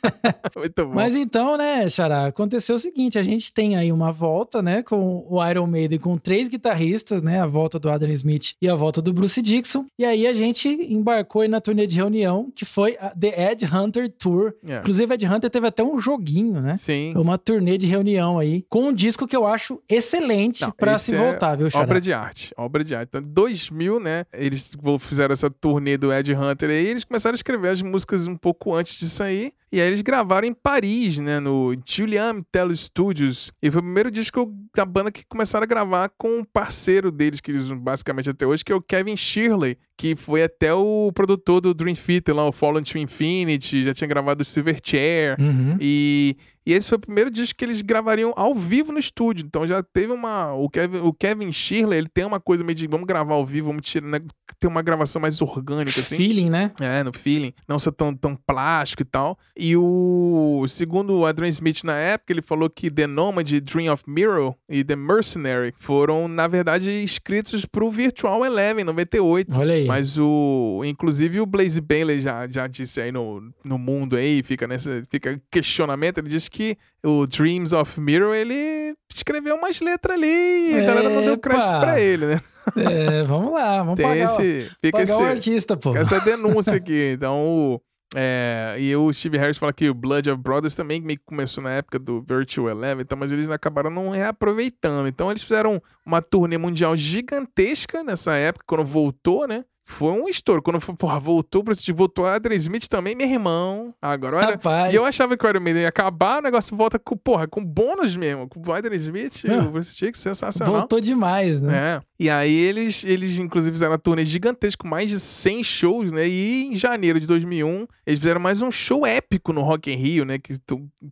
[0.58, 0.94] Muito bom.
[0.94, 5.26] Mas então, né, Xará, aconteceu o seguinte, a gente tem aí uma volta, né, com
[5.30, 9.02] o Iron Maiden com três guitarristas, né, a volta do Adam Smith e a volta
[9.02, 12.98] do Bruce Dixon, e aí a gente embarcou aí na turnê de reunião, que foi
[13.00, 14.54] a The Ed Hunter Tour.
[14.66, 14.82] Yeah.
[14.82, 16.76] Inclusive, Ed Hunter teve até um joguinho, né?
[16.76, 17.14] Sim.
[17.16, 21.16] Uma turnê turnê de reunião aí, com um disco que eu acho excelente para se
[21.16, 21.84] voltar, é viu, Xará?
[21.84, 23.10] Obra de arte, obra de arte.
[23.10, 27.70] Então, 2000, né, eles fizeram essa turnê do Ed Hunter aí, eles começaram a escrever
[27.70, 31.76] as músicas um pouco antes disso aí, e aí eles gravaram em Paris, né, no
[31.86, 33.52] Julian Tell Studios.
[33.62, 37.40] E foi o primeiro disco da banda que começaram a gravar com um parceiro deles,
[37.40, 41.62] que eles basicamente até hoje, que é o Kevin Shirley, que foi até o produtor
[41.62, 45.36] do Dream Theater lá, o Fallen to Infinity, já tinha gravado o Silverchair.
[45.40, 45.78] Uhum.
[45.80, 49.46] E e esse foi o primeiro disco que eles gravariam ao vivo no estúdio.
[49.46, 50.54] Então já teve uma.
[50.54, 53.68] O Kevin, o Kevin Shirley, ele tem uma coisa meio de vamos gravar ao vivo,
[53.68, 54.20] vamos tirar, né,
[54.60, 56.16] ter uma gravação mais orgânica, assim.
[56.16, 56.72] Feeling, né?
[56.80, 57.54] É, no feeling.
[57.68, 59.38] Não ser tão, tão plástico e tal.
[59.58, 60.66] E o.
[60.68, 64.84] Segundo o Adrian Smith na época, ele falou que The Nomad, Dream of Mirror e
[64.84, 69.60] The Mercenary foram, na verdade, escritos pro Virtual Eleven 98.
[69.60, 69.86] Olha aí.
[69.86, 70.82] Mas o.
[70.86, 75.04] Inclusive o Blaze Bailey já, já disse aí no, no mundo aí, fica nesse.
[75.10, 80.80] Fica questionamento, ele disse que o Dreams of Mirror, ele escreveu umas letras ali e
[80.80, 82.42] a galera não deu crédito pra ele, né?
[82.78, 85.96] É, vamos lá, vamos Tem pagar, esse, fica pagar esse, o artista, pô.
[85.96, 87.14] Essa denúncia aqui.
[87.14, 87.82] Então, o,
[88.16, 91.64] é, e o Steve Harris fala que o Blood of Brothers também meio que começou
[91.64, 95.08] na época do Virtual Eleven, então, mas eles acabaram não reaproveitando.
[95.08, 99.66] Então eles fizeram uma turnê mundial gigantesca nessa época, quando voltou, né?
[99.86, 100.62] Foi um estouro.
[100.62, 103.94] Quando porra, voltou pra voltou a Adrian Smith também, meu irmão.
[104.02, 104.46] Agora, olha.
[104.52, 104.94] Rapaz.
[104.94, 107.64] E eu achava que o Iron Maiden ia acabar, o negócio volta com, porra, com
[107.64, 108.48] bônus mesmo.
[108.48, 109.68] Com o Adrian Smith, Não.
[109.68, 110.74] o Bruce Chick, sensacional.
[110.80, 111.98] Voltou demais, né?
[111.98, 112.02] É.
[112.18, 116.28] E aí eles, eles inclusive, fizeram uma turnê gigantesca com mais de 100 shows, né?
[116.28, 120.24] E em janeiro de 2001, eles fizeram mais um show épico no Rock in Rio,
[120.24, 120.40] né?
[120.40, 120.54] Que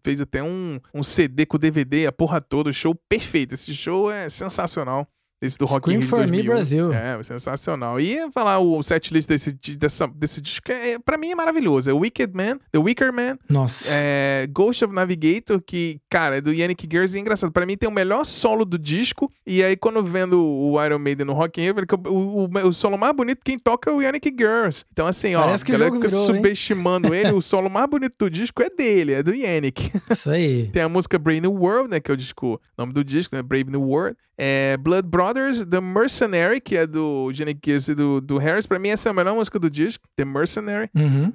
[0.04, 2.72] fez até um, um CD com DVD, a porra toda.
[2.72, 3.54] Show perfeito.
[3.54, 5.06] Esse show é sensacional.
[5.42, 6.38] Esse do Rock in Rio for 2001.
[6.38, 6.94] Me Brasil.
[6.94, 8.00] É, sensacional.
[8.00, 11.90] E falar o setlist desse, dessa, desse disco, é, pra mim é maravilhoso.
[11.90, 13.38] É Wicked Man, The Wicker Man.
[13.50, 13.90] Nossa.
[13.92, 17.14] É, Ghost of Navigator, que, cara, é do Yannick Gers.
[17.14, 17.52] E é engraçado.
[17.52, 19.32] Pra mim tem o melhor solo do disco.
[19.46, 21.76] E aí, quando vendo o Iron Maiden no Rock in Rio,
[22.08, 24.86] o, o, o solo mais bonito, quem toca é o Yannick Gers.
[24.92, 27.32] Então, assim, ó, Parece que a galera fica virou, subestimando ele.
[27.32, 29.92] o solo mais bonito do disco é dele, é do Yannick.
[30.12, 30.70] Isso aí.
[30.72, 32.00] tem a música Brave New World, né?
[32.00, 33.42] Que é o disco, o nome do disco, né?
[33.42, 34.16] Brave New World.
[34.38, 38.66] É Blood Brothers, The Mercenary, que é do Jenny Kiss e do, do Harris.
[38.66, 40.90] Pra mim, essa é a melhor música do disco, The Mercenary.
[40.94, 41.32] Uhum.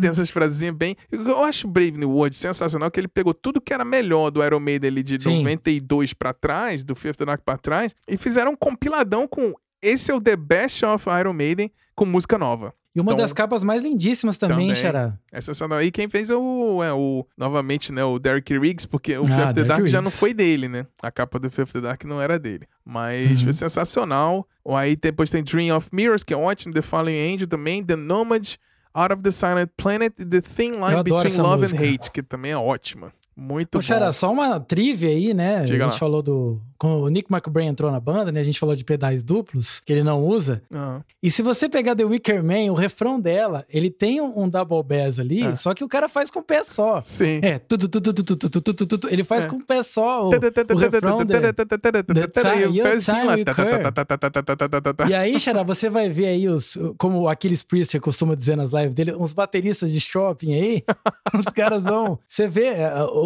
[0.00, 0.96] Tem essas frasinhas bem.
[1.10, 4.60] Eu acho Brave New World sensacional, que ele pegou tudo que era melhor do Iron
[4.60, 5.38] Maiden ali de Sim.
[5.38, 10.14] 92 pra trás, do Fifth Dark pra trás, e fizeram um compiladão com esse é
[10.14, 12.74] o The Best of Iron Maiden com música nova.
[12.98, 15.16] E uma então, das capas mais lindíssimas também, também Xará.
[15.30, 15.80] É sensacional.
[15.80, 19.26] E quem fez é o, é, o novamente, né, o Derek Riggs, porque o ah,
[19.26, 19.92] Fifth Dark Riggs.
[19.92, 20.84] já não foi dele, né?
[21.00, 22.66] A capa do Fifth Dark não era dele.
[22.84, 23.44] Mas uhum.
[23.44, 24.44] foi sensacional.
[24.66, 28.56] Aí depois tem Dream of Mirrors, que é ótimo, The Fallen Angel também, The Nomad,
[28.92, 31.80] Out of the Silent Planet, The Thin Line Between Love música.
[31.80, 33.12] and Hate, que também é ótima.
[33.40, 34.02] Muito Poxa, bom.
[34.02, 35.62] era só uma trivia aí, né?
[35.62, 35.98] Diga a gente lá.
[35.98, 36.60] falou do.
[36.76, 38.40] Quando o Nick McBrain entrou na banda, né?
[38.40, 40.62] A gente falou de pedais duplos, que ele não usa.
[40.70, 41.00] Uhum.
[41.22, 45.20] E se você pegar The Wicker Man, o refrão dela, ele tem um, double bass
[45.20, 45.54] ali, é.
[45.54, 47.00] só que o cara faz com o pé só.
[47.00, 47.40] Sim.
[47.42, 49.08] É, tudo, tudo, tudo, tudo, tudo, tudo, tudo.
[49.08, 49.48] Ele faz é.
[49.48, 51.46] com o pé só o, o refrão dele.
[55.08, 58.94] E aí, Xará, você vai ver aí os, como aqueles Priester costuma dizer nas lives
[58.94, 60.84] dele, uns bateristas de shopping aí,
[61.38, 62.18] os caras vão.
[62.28, 62.72] Você vê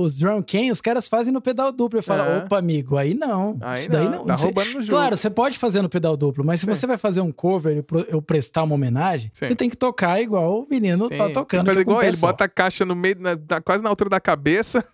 [0.02, 1.98] os drum can, os caras fazem no pedal duplo.
[1.98, 3.56] Eu falo, opa, amigo, aí não.
[3.60, 4.18] Aí isso daí não.
[4.18, 4.24] não.
[4.26, 4.88] Tá roubando no jogo.
[4.88, 6.66] Claro, você pode fazer no pedal duplo, mas Sim.
[6.66, 9.46] se você vai fazer um cover e eu prestar uma homenagem, Sim.
[9.46, 11.16] você tem que tocar igual o menino Sim.
[11.16, 11.64] tá tocando.
[11.66, 14.84] Coisa igual ele, bota a caixa no meio, na, na, quase na altura da cabeça,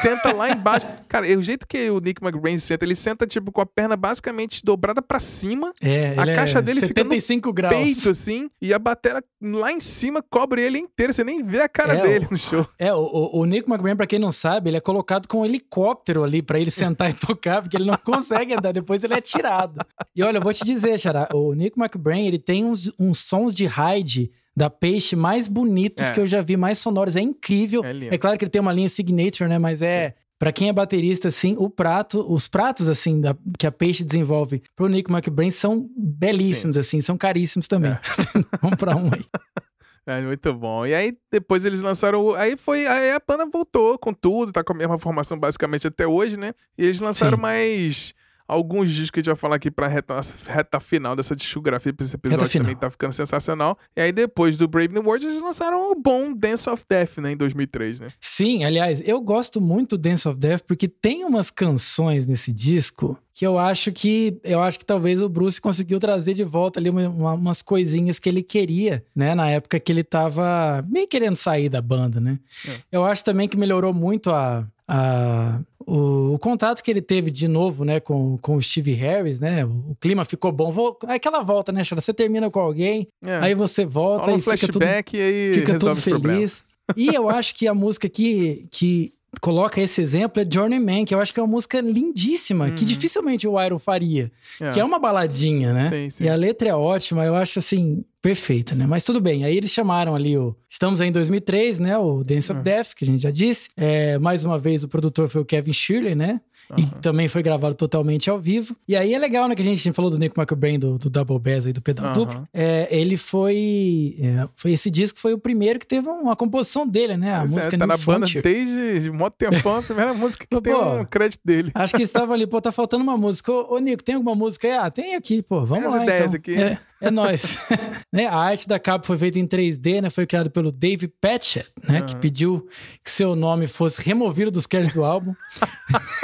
[0.00, 0.86] senta lá embaixo.
[1.08, 4.64] Cara, o jeito que o Nick McBrain senta, ele senta tipo com a perna basicamente
[4.64, 5.72] dobrada para cima.
[5.80, 7.74] É, a caixa é dele 75 fica no graus.
[7.74, 11.68] peito assim, e a bateria lá em cima cobre ele inteiro, você nem vê a
[11.68, 12.66] cara é, dele no show.
[12.78, 16.22] É, o, o Nick McBrain, para quem não sabe, ele é colocado com um helicóptero
[16.22, 19.80] ali para ele sentar e tocar, porque ele não consegue andar, depois ele é tirado.
[20.14, 23.54] E olha, eu vou te dizer, Xará, o Nick McBrain, ele tem uns, uns sons
[23.54, 26.12] de ride da Peixe mais bonitos é.
[26.12, 27.16] que eu já vi, mais sonoros.
[27.16, 27.82] É incrível.
[27.82, 29.58] É, é, claro que ele tem uma linha signature, né?
[29.58, 30.14] Mas é.
[30.38, 34.62] Para quem é baterista, assim, o prato, os pratos, assim, da, que a Peixe desenvolve
[34.74, 36.80] pro Nick McBrain são belíssimos, Sim.
[36.80, 37.90] assim, são caríssimos também.
[37.90, 38.00] É.
[38.62, 39.24] Vamos pra um aí.
[40.06, 40.86] É muito bom.
[40.86, 42.34] E aí depois eles lançaram.
[42.34, 42.86] Aí foi.
[42.86, 46.52] Aí a banda voltou com tudo, tá com a mesma formação basicamente até hoje, né?
[46.76, 47.42] E eles lançaram Sim.
[47.42, 48.14] mais
[48.50, 52.04] alguns discos que a gente vai falar aqui pra reta, reta final dessa discografia pra
[52.04, 53.78] esse episódio também tá ficando sensacional.
[53.96, 57.32] E aí depois do Brave New World eles lançaram o bom Dance of Death, né,
[57.32, 58.08] em 2003, né?
[58.18, 63.16] Sim, aliás, eu gosto muito do Dance of Death porque tem umas canções nesse disco
[63.32, 66.90] que eu acho que eu acho que talvez o Bruce conseguiu trazer de volta ali
[66.90, 69.34] uma, uma, umas coisinhas que ele queria, né?
[69.34, 72.38] Na época que ele tava meio querendo sair da banda, né?
[72.68, 72.72] É.
[72.92, 77.46] Eu acho também que melhorou muito a, a, o, o, contato que ele teve de
[77.46, 79.64] novo, né, com, com o Steve Harris, né?
[79.64, 80.72] O, o clima ficou bom.
[80.72, 82.00] Vou, aquela volta, né, Chara?
[82.00, 83.36] Você termina com alguém, é.
[83.36, 86.64] aí você volta e fica tudo, e aí fica tudo feliz.
[86.96, 91.20] E eu acho que a música que, que coloca esse exemplo é Journeyman, que eu
[91.20, 92.74] acho que é uma música lindíssima, uhum.
[92.74, 94.30] que dificilmente o Iron faria.
[94.60, 94.70] É.
[94.70, 95.88] Que é uma baladinha, né?
[95.88, 96.24] Sim, sim.
[96.24, 98.86] E a letra é ótima, eu acho assim, perfeita, né?
[98.86, 99.44] Mas tudo bem.
[99.44, 100.54] Aí eles chamaram ali o.
[100.68, 101.96] Estamos aí em 2003, né?
[101.96, 102.64] O Dance of uhum.
[102.64, 103.68] Death, que a gente já disse.
[103.76, 106.40] É, mais uma vez, o produtor foi o Kevin Shirley, né?
[106.70, 106.76] Uhum.
[106.78, 108.76] E também foi gravado totalmente ao vivo.
[108.86, 109.54] E aí é legal, né?
[109.54, 112.12] Que a gente falou do Nick McBrain, do, do Double Bass e do pedal uhum.
[112.12, 112.48] duplo.
[112.52, 114.72] É, ele foi, é, foi.
[114.72, 117.34] Esse disco foi o primeiro que teve uma composição dele, né?
[117.34, 118.42] A pois é, música é, tá New na Frontier.
[118.42, 121.70] banda desde de mó tempão, a primeira música que pô, tem um crédito dele.
[121.74, 123.52] Acho que estava ali, pô, tá faltando uma música.
[123.52, 124.74] Ô, ô, Nico, tem alguma música aí?
[124.74, 125.98] Ah, tem aqui, pô, vamos lá.
[125.98, 126.38] As ideias então.
[126.38, 126.54] aqui.
[126.54, 126.78] É.
[127.00, 127.58] É nóis.
[128.12, 128.26] né?
[128.26, 130.10] A arte da capa foi feita em 3D, né?
[130.10, 132.00] Foi criada pelo Dave Patchett, né?
[132.00, 132.06] Uhum.
[132.06, 132.68] Que pediu
[133.02, 135.34] que seu nome fosse removido dos créditos do álbum.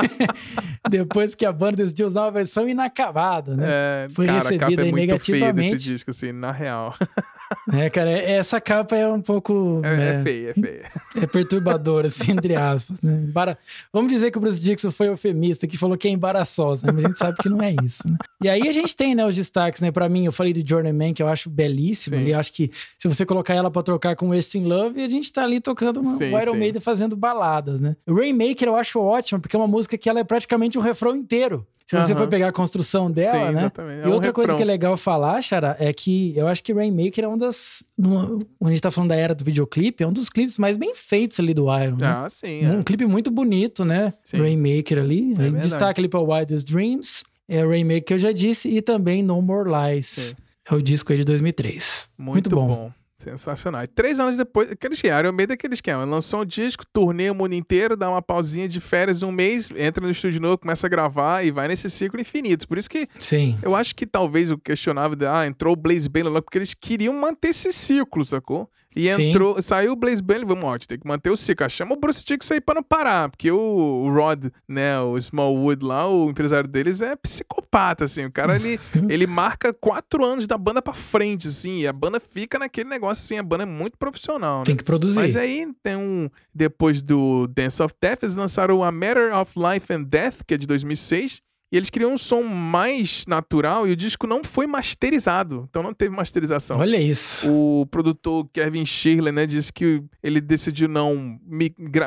[0.88, 3.66] Depois que a banda decidiu usar uma versão inacabada, né?
[3.68, 5.72] É, foi cara, recebida a capa é negativamente.
[5.72, 6.94] Desse disco, assim, na real.
[7.72, 9.80] É, cara, é, essa capa é um pouco.
[9.84, 10.90] É, é, é feia, é feia.
[11.22, 13.00] É perturbadora, assim, entre aspas.
[13.00, 13.12] Né?
[13.28, 13.58] Embara...
[13.92, 16.92] Vamos dizer que o Bruce Dixon foi eufemista, que falou que é embaraçosa, né?
[16.92, 18.02] mas a gente sabe que não é isso.
[18.08, 18.16] Né?
[18.42, 19.90] E aí a gente tem, né, os destaques, né?
[19.90, 22.16] Pra mim, eu falei do Journeyman, que eu acho belíssimo.
[22.16, 25.42] E acho que se você colocar ela pra trocar com Wasting Love, a gente tá
[25.42, 26.58] ali tocando uma, sim, o Iron sim.
[26.58, 27.96] Maiden fazendo baladas, né?
[28.06, 31.16] O Rainmaker eu acho ótimo, porque é uma música que ela é praticamente um refrão
[31.16, 31.66] inteiro.
[31.86, 32.18] Se você uhum.
[32.18, 33.60] for pegar a construção dela, Sim, né?
[33.60, 34.04] Exatamente.
[34.04, 37.24] É e outra coisa que é legal falar, Xara, é que eu acho que Rainmaker
[37.24, 37.84] é uma das.
[37.96, 40.96] Quando a gente tá falando da era do videoclipe, é um dos clipes mais bem
[40.96, 41.96] feitos ali do Iron.
[41.96, 42.06] Né?
[42.06, 42.66] Ah, sim.
[42.66, 42.82] Um é.
[42.82, 44.12] clipe muito bonito, né?
[44.24, 44.38] Sim.
[44.38, 45.32] Rainmaker ali.
[45.38, 47.22] É destaque ali pra Wildest Dreams.
[47.48, 48.68] É Rainmaker que eu já disse.
[48.68, 50.06] E também No More Lies.
[50.06, 50.34] Sim.
[50.68, 52.08] É o disco aí de 2003.
[52.18, 52.66] Muito, muito bom.
[52.66, 52.92] bom.
[53.26, 53.82] Sensacional.
[53.82, 56.04] E três anos depois, aqueles que eram meio daquele esquema.
[56.04, 60.04] Lançou um disco, turnê o mundo inteiro, dá uma pausinha de férias um mês, entra
[60.04, 62.68] no estúdio novo, começa a gravar e vai nesse ciclo infinito.
[62.68, 63.58] Por isso que Sim.
[63.62, 66.72] eu acho que talvez o questionável de, ah, entrou o Blaze Baylor lá, porque eles
[66.72, 68.70] queriam manter esse ciclo, sacou?
[68.96, 69.60] E entrou, Sim.
[69.60, 71.68] saiu o Blaze Bailey, vamos, ó, tem que manter o ciclo.
[71.68, 75.84] Chama o Bruce Dixon aí pra não parar, porque o, o, Rod, né, o Smallwood
[75.84, 78.24] lá, o empresário deles é psicopata, assim.
[78.24, 82.18] O cara, ele, ele marca quatro anos da banda pra frente, assim, e a banda
[82.18, 84.64] fica naquele negócio, assim, a banda é muito profissional, né?
[84.64, 85.16] Tem que produzir.
[85.16, 89.92] Mas aí tem um, depois do Dance of Death, eles lançaram A Matter of Life
[89.92, 91.42] and Death, que é de 2006,
[91.76, 95.66] e eles queriam um som mais natural e o disco não foi masterizado.
[95.68, 96.78] Então não teve masterização.
[96.78, 97.52] Olha isso.
[97.52, 101.38] O produtor Kevin Shirley, né, disse que ele decidiu não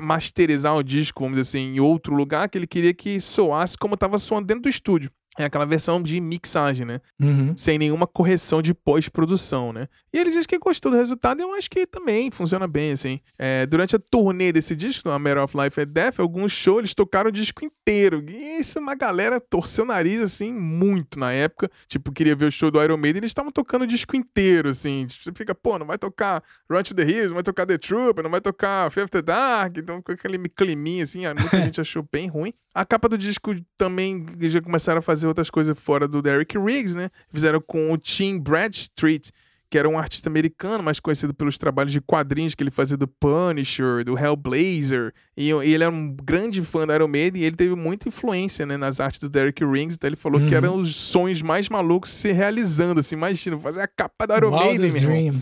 [0.01, 3.93] masterizar o disco, vamos dizer assim, em outro lugar, que ele queria que soasse como
[3.93, 5.11] estava soando dentro do estúdio.
[5.39, 6.99] É aquela versão de mixagem, né?
[7.17, 7.55] Uhum.
[7.55, 9.87] Sem nenhuma correção de pós-produção, né?
[10.11, 13.21] E ele diz que gostou do resultado e eu acho que também funciona bem, assim.
[13.37, 16.93] É, durante a turnê desse disco, A Matter of Life and Death, alguns shows eles
[16.93, 18.21] tocaram o disco inteiro.
[18.27, 21.71] E isso uma galera torceu o nariz, assim, muito na época.
[21.87, 25.05] Tipo, queria ver o show do Iron Maiden, eles estavam tocando o disco inteiro, assim.
[25.05, 27.77] Tipo, você fica, pô, não vai tocar Run to the Hills, não vai tocar The
[27.77, 29.77] Trooper, não vai tocar Fear of the Dark.
[29.77, 32.53] Então, com aquele climinha, assim, muita gente achou bem ruim.
[32.79, 36.95] A capa do disco também já começaram a fazer outras coisas fora do Derek Riggs,
[36.95, 37.09] né?
[37.29, 39.31] Fizeram com o Tim Bradstreet,
[39.69, 43.05] que era um artista americano, mais conhecido pelos trabalhos de quadrinhos que ele fazia do
[43.05, 45.13] Punisher, do Hellblazer.
[45.35, 48.65] E, e ele era um grande fã da Iron Maiden e ele teve muita influência
[48.65, 49.97] né, nas artes do Derek Riggs.
[49.97, 50.47] Então ele falou uhum.
[50.47, 53.01] que eram os sonhos mais malucos se realizando.
[53.01, 55.41] Assim, imagina, fazer a capa da Iron Maiden, meu irmão.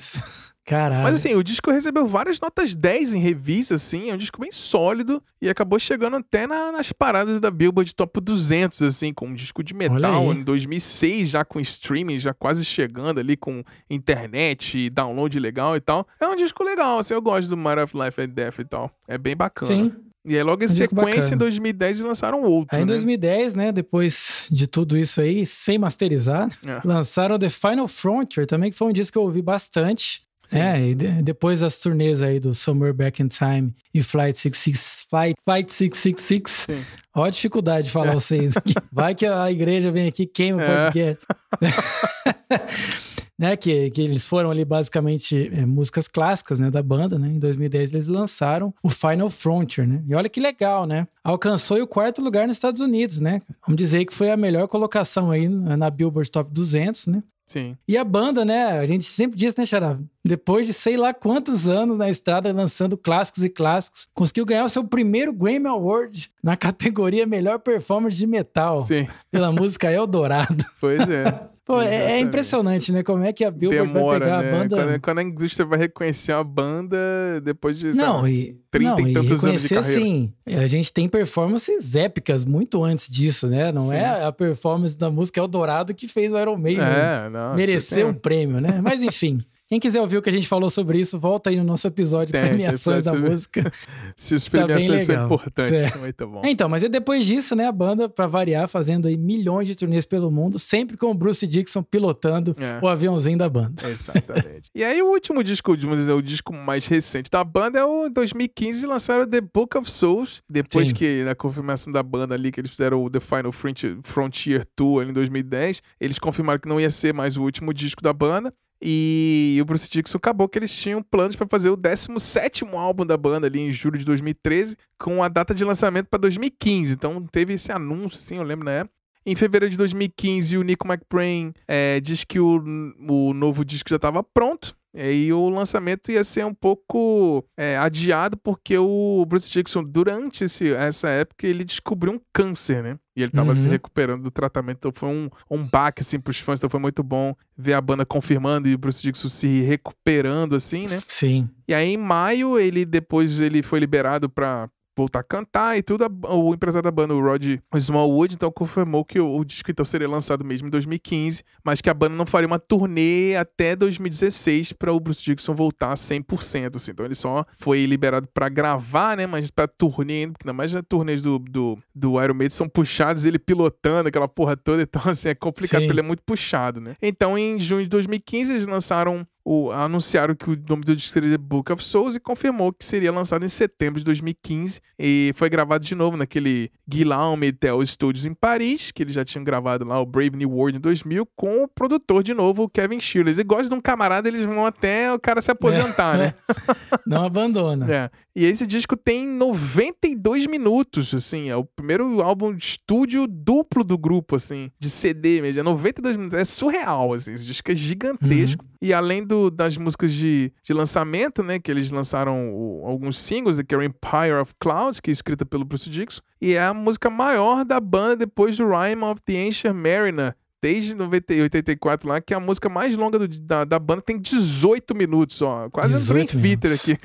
[0.67, 1.03] Caralho.
[1.03, 4.51] Mas assim, o disco recebeu várias notas 10 em revista, assim, é um disco bem
[4.51, 9.33] sólido e acabou chegando até na, nas paradas da Billboard Top 200, assim, com um
[9.33, 14.89] disco de metal em 2006, já com streaming, já quase chegando ali com internet e
[14.89, 16.05] download legal e tal.
[16.19, 18.91] É um disco legal, assim, eu gosto do Matter of Life and Death e tal.
[19.07, 19.71] É bem bacana.
[19.71, 19.93] Sim.
[20.25, 22.75] E aí, logo em um sequência, em 2010, lançaram outro.
[22.75, 22.87] Aí, em né?
[22.87, 23.71] 2010, né?
[23.71, 26.81] Depois de tudo isso aí, sem masterizar, é.
[26.83, 30.26] lançaram The Final Frontier também, que foi um disco que eu ouvi bastante.
[30.47, 30.59] Sim.
[30.59, 35.05] É, e de, depois das turnês aí do Somewhere Back in Time e Flight 66,
[35.09, 36.85] Flight, Flight 666, Sim.
[37.13, 38.13] ó a dificuldade de falar é.
[38.15, 38.73] vocês aqui.
[38.89, 40.85] Vai que a igreja vem aqui queima o é.
[40.85, 41.25] podcast.
[43.37, 47.27] né, que, que eles foram ali basicamente é, músicas clássicas, né, da banda, né?
[47.27, 50.01] Em 2010 eles lançaram o Final Frontier, né?
[50.07, 51.07] E olha que legal, né?
[51.23, 53.41] Alcançou o quarto lugar nos Estados Unidos, né?
[53.65, 57.23] Vamos dizer que foi a melhor colocação aí na Billboard Top 200, né?
[57.47, 57.77] Sim.
[57.87, 58.77] E a banda, né?
[58.77, 59.97] A gente sempre diz, né, Xará?
[60.27, 64.69] Depois de sei lá quantos anos na estrada lançando clássicos e clássicos, conseguiu ganhar o
[64.69, 68.77] seu primeiro Grammy Award na categoria Melhor Performance de Metal.
[68.77, 69.07] Sim.
[69.31, 70.63] Pela música Eldorado.
[70.79, 71.47] Pois é.
[71.67, 73.03] Pô, é, é, impressionante, né?
[73.03, 74.49] Como é que a Billboard Demora, vai pegar né?
[74.49, 74.75] a banda.
[74.77, 76.97] Quando, quando, a indústria vai reconhecer a banda
[77.43, 80.01] depois de não, sabe, e, 30 não, e tantos e anos de carreira.
[80.01, 83.69] Sim, a gente tem performances épicas muito antes disso, né?
[83.73, 84.21] Não é sim.
[84.21, 88.61] é a performance da música Eldorado que fez o Iron Maiden é, merecer um prêmio,
[88.61, 88.79] né?
[88.81, 89.39] Mas enfim.
[89.69, 92.31] Quem quiser ouvir o que a gente falou sobre isso, volta aí no nosso episódio
[92.31, 93.29] de premiações da sobre...
[93.29, 93.73] música.
[94.15, 95.95] Se os tá premiações tá são importantes, é.
[95.99, 96.41] muito bom.
[96.45, 100.05] Então, mas é depois disso, né, a banda, para variar, fazendo aí milhões de turnês
[100.05, 102.79] pelo mundo, sempre com o Bruce Dixon pilotando é.
[102.81, 103.89] o aviãozinho da banda.
[103.89, 104.69] Exatamente.
[104.73, 108.07] e aí o último disco, vamos dizer, o disco mais recente da banda é o
[108.07, 110.95] 2015, lançaram The Book of Souls, depois Sim.
[110.95, 115.09] que na confirmação da banda ali, que eles fizeram o The Final Frontier Tour ali
[115.09, 118.53] em 2010, eles confirmaram que não ia ser mais o último disco da banda.
[118.81, 123.17] E o Bruce Dixon acabou que eles tinham planos para fazer o 17 álbum da
[123.17, 126.93] banda ali em julho de 2013, com a data de lançamento para 2015.
[126.93, 128.95] Então teve esse anúncio, assim, eu lembro na época.
[129.25, 132.63] Em fevereiro de 2015, o Nico McBrain é, diz que o,
[133.09, 134.73] o novo disco já estava pronto.
[134.97, 140.73] E o lançamento ia ser um pouco é, adiado porque o Bruce Dixon, durante esse,
[140.73, 142.97] essa época, ele descobriu um câncer, né?
[143.15, 143.55] E ele estava uhum.
[143.55, 144.77] se recuperando do tratamento.
[144.77, 146.59] Então foi um, um baque, assim, pros fãs.
[146.59, 150.87] Então foi muito bom ver a banda confirmando e o Bruce Dixon se recuperando, assim,
[150.87, 150.99] né?
[151.07, 151.49] Sim.
[151.67, 156.05] E aí, em maio, ele depois ele foi liberado para voltar a cantar e tudo.
[156.29, 160.09] O empresário da banda, o Rod Smallwood, então confirmou que o, o, disco então seria
[160.09, 164.91] lançado mesmo em 2015, mas que a banda não faria uma turnê até 2016 para
[164.91, 166.75] o Bruce Dixon voltar 100%.
[166.75, 166.91] Assim.
[166.91, 169.27] Então ele só foi liberado para gravar, né?
[169.27, 173.25] Mas para turnê, porque ainda mais as turnês do, do, do Iron Maiden são puxados,
[173.25, 176.95] ele pilotando aquela porra toda, então assim, é complicado, porque ele é muito puxado, né?
[177.01, 181.29] Então em junho de 2015 eles lançaram o, anunciaram que o nome do disco seria
[181.29, 185.49] The Book of Souls e confirmou que seria lançado em setembro de 2015 e foi
[185.49, 190.01] gravado de novo naquele Guillaume Metal Studios em Paris, que eles já tinham gravado lá
[190.01, 193.39] o Brave New World em 2000 com o produtor de novo, o Kevin Shirley.
[193.39, 196.33] E gosta de um camarada, eles vão até o cara se aposentar, é, né?
[197.07, 197.89] Não abandona.
[197.89, 198.11] É.
[198.37, 203.97] E esse disco tem 92 minutos, assim, é o primeiro álbum de estúdio duplo do
[203.97, 208.63] grupo, assim, de CD mesmo, é 92 minutos, é surreal, assim, esse disco é gigantesco.
[208.63, 208.71] Uhum.
[208.79, 213.59] E além do, das músicas de, de lançamento, né, que eles lançaram o, alguns singles,
[213.67, 216.75] que é o Empire of Clouds, que é escrita pelo Bruce Dixon, e é a
[216.75, 222.21] música maior da banda depois do Rhyme of the Ancient Mariner, desde 90, 84 lá,
[222.21, 225.71] que é a música mais longa do, da, da banda, tem 18 minutos, ó.
[225.71, 226.99] Quase um Dream Theater aqui.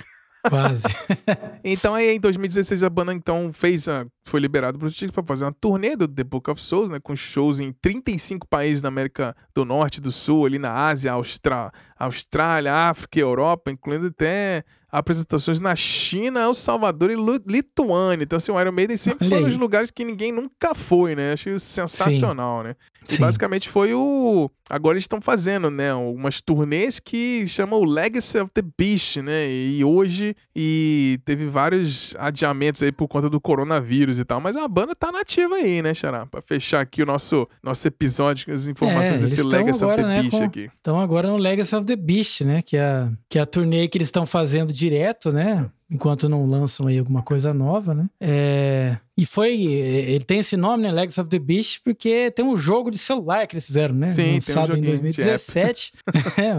[0.48, 0.84] Quase.
[1.62, 5.22] então aí em 2016 a banda então fez a, foi liberado para os Chiefs para
[5.22, 8.88] fazer uma turnê do The Book of Souls, né, com shows em 35 países da
[8.88, 14.64] América do Norte, do Sul, ali na Ásia, Austra, Austrália, África e Europa, incluindo até
[14.92, 17.16] apresentações na China, El Salvador e
[17.46, 18.24] Lituânia.
[18.24, 21.32] Então, assim, o Iron Maiden sempre foi um dos lugares que ninguém nunca foi, né?
[21.32, 22.68] Achei sensacional, Sim.
[22.68, 22.76] né?
[23.08, 23.20] E Sim.
[23.20, 24.50] basicamente foi o.
[24.70, 25.90] Agora eles estão fazendo, né?
[25.90, 29.50] Algumas turnês que chamam o Legacy of the Beast, né?
[29.50, 30.34] E hoje.
[30.54, 34.40] E teve vários adiamentos aí por conta do coronavírus e tal.
[34.40, 36.26] Mas a banda tá nativa aí, né, Xará?
[36.26, 40.08] Pra fechar aqui o nosso, nosso episódio com as informações é, desse Legacy agora, of
[40.10, 40.44] the né, Beast com...
[40.44, 40.70] aqui.
[40.80, 42.62] Então agora no Legacy of the Beast, né?
[42.62, 45.70] Que é a, que é a turnê que eles estão fazendo direto, né?
[45.92, 48.08] Enquanto não lançam aí alguma coisa nova, né?
[48.18, 48.96] É...
[49.14, 49.62] E foi.
[49.62, 50.90] Ele tem esse nome, né?
[50.90, 54.06] Legacy of the Beast, porque tem um jogo de celular que eles fizeram, né?
[54.06, 55.92] Sim, Lançado tem um em 2017.
[56.40, 56.54] é,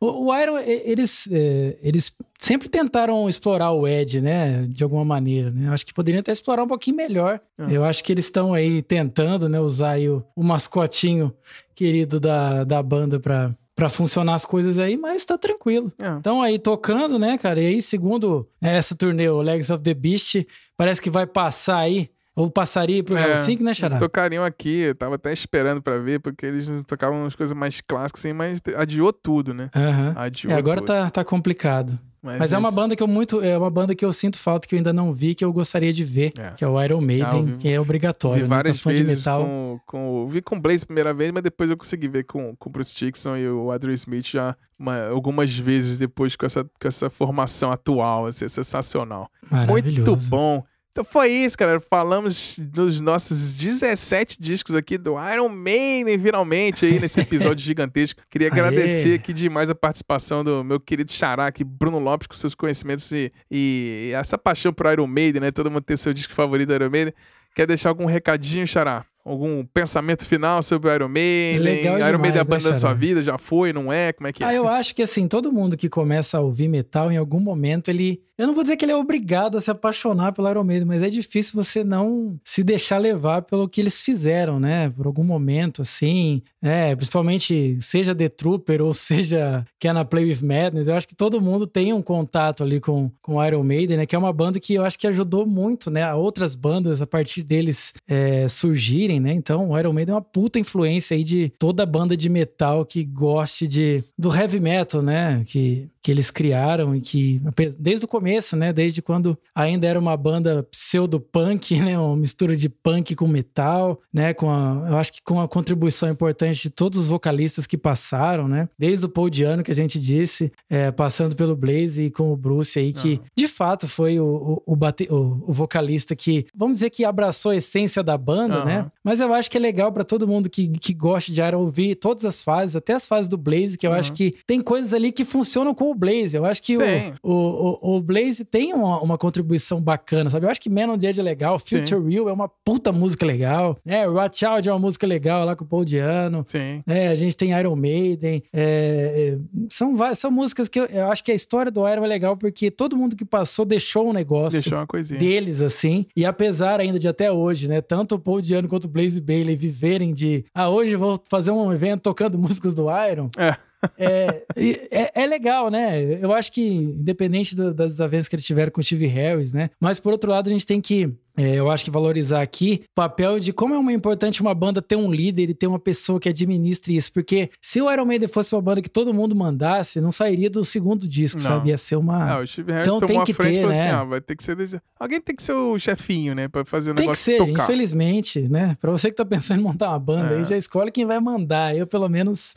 [0.00, 4.64] o, o Iron, eles, é, eles sempre tentaram explorar o Ed, né?
[4.68, 5.70] De alguma maneira, né?
[5.70, 7.40] Acho que poderiam até explorar um pouquinho melhor.
[7.58, 7.68] Uhum.
[7.68, 9.58] Eu acho que eles estão aí tentando, né?
[9.58, 11.34] Usar aí o, o mascotinho
[11.74, 15.92] querido da, da banda para para funcionar as coisas aí, mas tá tranquilo.
[16.02, 16.08] É.
[16.18, 17.60] Então aí tocando, né, cara?
[17.60, 20.44] E aí, segundo essa turnê, o Legs of the Beast,
[20.76, 23.94] parece que vai passar aí ou passaria pro é, Helsinki, né, Xará?
[23.94, 27.80] Eles tocariam aqui, eu tava até esperando pra ver, porque eles tocavam umas coisas mais
[27.80, 29.68] clássicas, assim, mas adiou tudo, né?
[29.74, 30.12] Uhum.
[30.14, 30.86] Adiou é, agora tudo.
[30.86, 31.98] Tá, tá complicado.
[32.22, 33.40] Mas, Mas é uma banda que eu muito.
[33.40, 35.92] É uma banda que eu sinto falta, que eu ainda não vi, que eu gostaria
[35.92, 36.50] de ver, é.
[36.50, 38.38] que é o Iron Maiden, ah, que é obrigatório.
[38.38, 38.48] Vi né?
[38.48, 38.92] várias né?
[38.92, 40.28] vezes com, com.
[40.28, 42.72] Vi com o Blaze a primeira vez, mas depois eu consegui ver com, com o
[42.72, 47.08] Bruce Dixon e o Adrian Smith já uma, algumas vezes depois com essa, com essa
[47.08, 48.26] formação atual.
[48.26, 49.30] Assim, é sensacional.
[49.68, 50.64] Muito bom.
[50.90, 51.80] Então foi isso, galera.
[51.80, 58.20] Falamos dos nossos 17 discos aqui do Iron Maiden, finalmente, aí nesse episódio gigantesco.
[58.28, 62.54] Queria agradecer aqui demais a participação do meu querido xará aqui, Bruno Lopes, com seus
[62.54, 65.50] conhecimentos e, e essa paixão por Iron Maiden, né?
[65.50, 67.14] Todo mundo tem seu disco favorito do Iron Maiden.
[67.54, 69.04] Quer deixar algum recadinho, xará?
[69.24, 71.58] Algum pensamento final sobre o Iron Maiden?
[71.60, 73.22] Legal Iron Maiden é a demais, banda né, da sua vida?
[73.22, 74.12] Já foi, não é?
[74.12, 74.46] Como é que é?
[74.46, 77.88] Ah, eu acho que assim, todo mundo que começa a ouvir metal, em algum momento,
[77.88, 78.20] ele.
[78.36, 81.02] Eu não vou dizer que ele é obrigado a se apaixonar pelo Iron Maiden, mas
[81.02, 84.90] é difícil você não se deixar levar pelo que eles fizeram, né?
[84.90, 86.40] Por algum momento, assim.
[86.62, 91.16] É, principalmente, seja The Trooper ou seja Can I Play With Madness, eu acho que
[91.16, 94.06] todo mundo tem um contato ali com, com o Iron Maiden, né?
[94.06, 96.04] Que é uma banda que eu acho que ajudou muito, né?
[96.04, 99.32] A outras bandas, a partir deles é, surgirem, né?
[99.32, 103.04] Então, o Iron Maiden é uma puta influência aí de toda banda de metal que
[103.04, 105.42] goste de, do heavy metal, né?
[105.46, 107.38] Que, que eles criaram e que,
[107.78, 108.72] desde o começo, né?
[108.72, 110.62] Desde quando ainda era uma banda
[111.02, 111.98] pseudo-punk, né?
[111.98, 114.32] Uma mistura de punk com metal, né?
[114.34, 118.48] Com a, eu acho que com a contribuição importante de todos os vocalistas que passaram,
[118.48, 118.68] né?
[118.78, 122.36] Desde o Paul Diano, que a gente disse, é, passando pelo Blaze e com o
[122.36, 124.24] Bruce aí, que de fato foi o,
[124.66, 128.56] o, o, bate- o- o vocalista que, vamos dizer que abraçou a essência da banda,
[128.56, 128.64] Aham.
[128.64, 128.86] né?
[129.04, 131.94] Mas eu acho que é legal pra todo mundo que, que gosta de Iron ouvir
[131.96, 135.12] todas as fases, até as fases do Blaze, que eu acho que tem coisas ali
[135.12, 136.36] que funcionam com o Blaze.
[136.36, 137.12] Eu acho que o, Sim.
[137.22, 140.46] o, o, Blaze tem uma, uma contribuição bacana, sabe?
[140.46, 143.26] Eu acho que Man on the Edge é legal, Future Real é uma puta música
[143.26, 144.06] legal, né?
[144.06, 146.44] Watch Out é uma música legal lá com o Paul Diano.
[146.46, 146.82] Sim.
[146.86, 148.42] É, a gente tem Iron Maiden.
[148.52, 149.38] é, é,
[149.70, 152.70] são, são músicas que eu, eu acho que a história do Iron é legal porque
[152.70, 155.18] todo mundo que passou deixou um negócio Deixou uma coisinha.
[155.18, 156.06] deles, assim.
[156.16, 157.80] E apesar ainda de até hoje, né?
[157.80, 160.44] Tanto o Paul Diano quanto o Blaze Bailey viverem de.
[160.54, 163.30] Ah, hoje vou fazer um evento tocando músicas do Iron.
[163.36, 163.56] É.
[163.98, 164.42] É,
[164.90, 166.02] é, é legal, né?
[166.22, 169.70] Eu acho que, independente do- das desavenças que eles tiveram com o Steve Harris, né?
[169.80, 171.12] Mas, por outro lado, a gente tem que.
[171.38, 174.82] É, eu acho que valorizar aqui o papel de como é uma importante uma banda
[174.82, 177.12] ter um líder e ter uma pessoa que administre isso.
[177.12, 180.64] Porque se o Iron Maiden fosse uma banda que todo mundo mandasse, não sairia do
[180.64, 181.48] segundo disco, Não.
[181.48, 181.68] sabe?
[181.70, 182.32] Ia ser uma.
[182.34, 183.92] Ah, o Steve Harris Então tomou tem que frente ter, falou assim: né?
[183.92, 184.56] ah, vai ter que ser.
[184.56, 186.48] desse- Alguém tem que ser o chefinho, né?
[186.48, 187.62] Pra fazer o Tem que negócio ser, tocar.
[187.64, 188.76] infelizmente, né?
[188.80, 190.38] Pra você que tá pensando em montar uma banda É.
[190.38, 191.76] aí, já escolhe quem vai mandar.
[191.76, 192.54] Eu, pelo menos.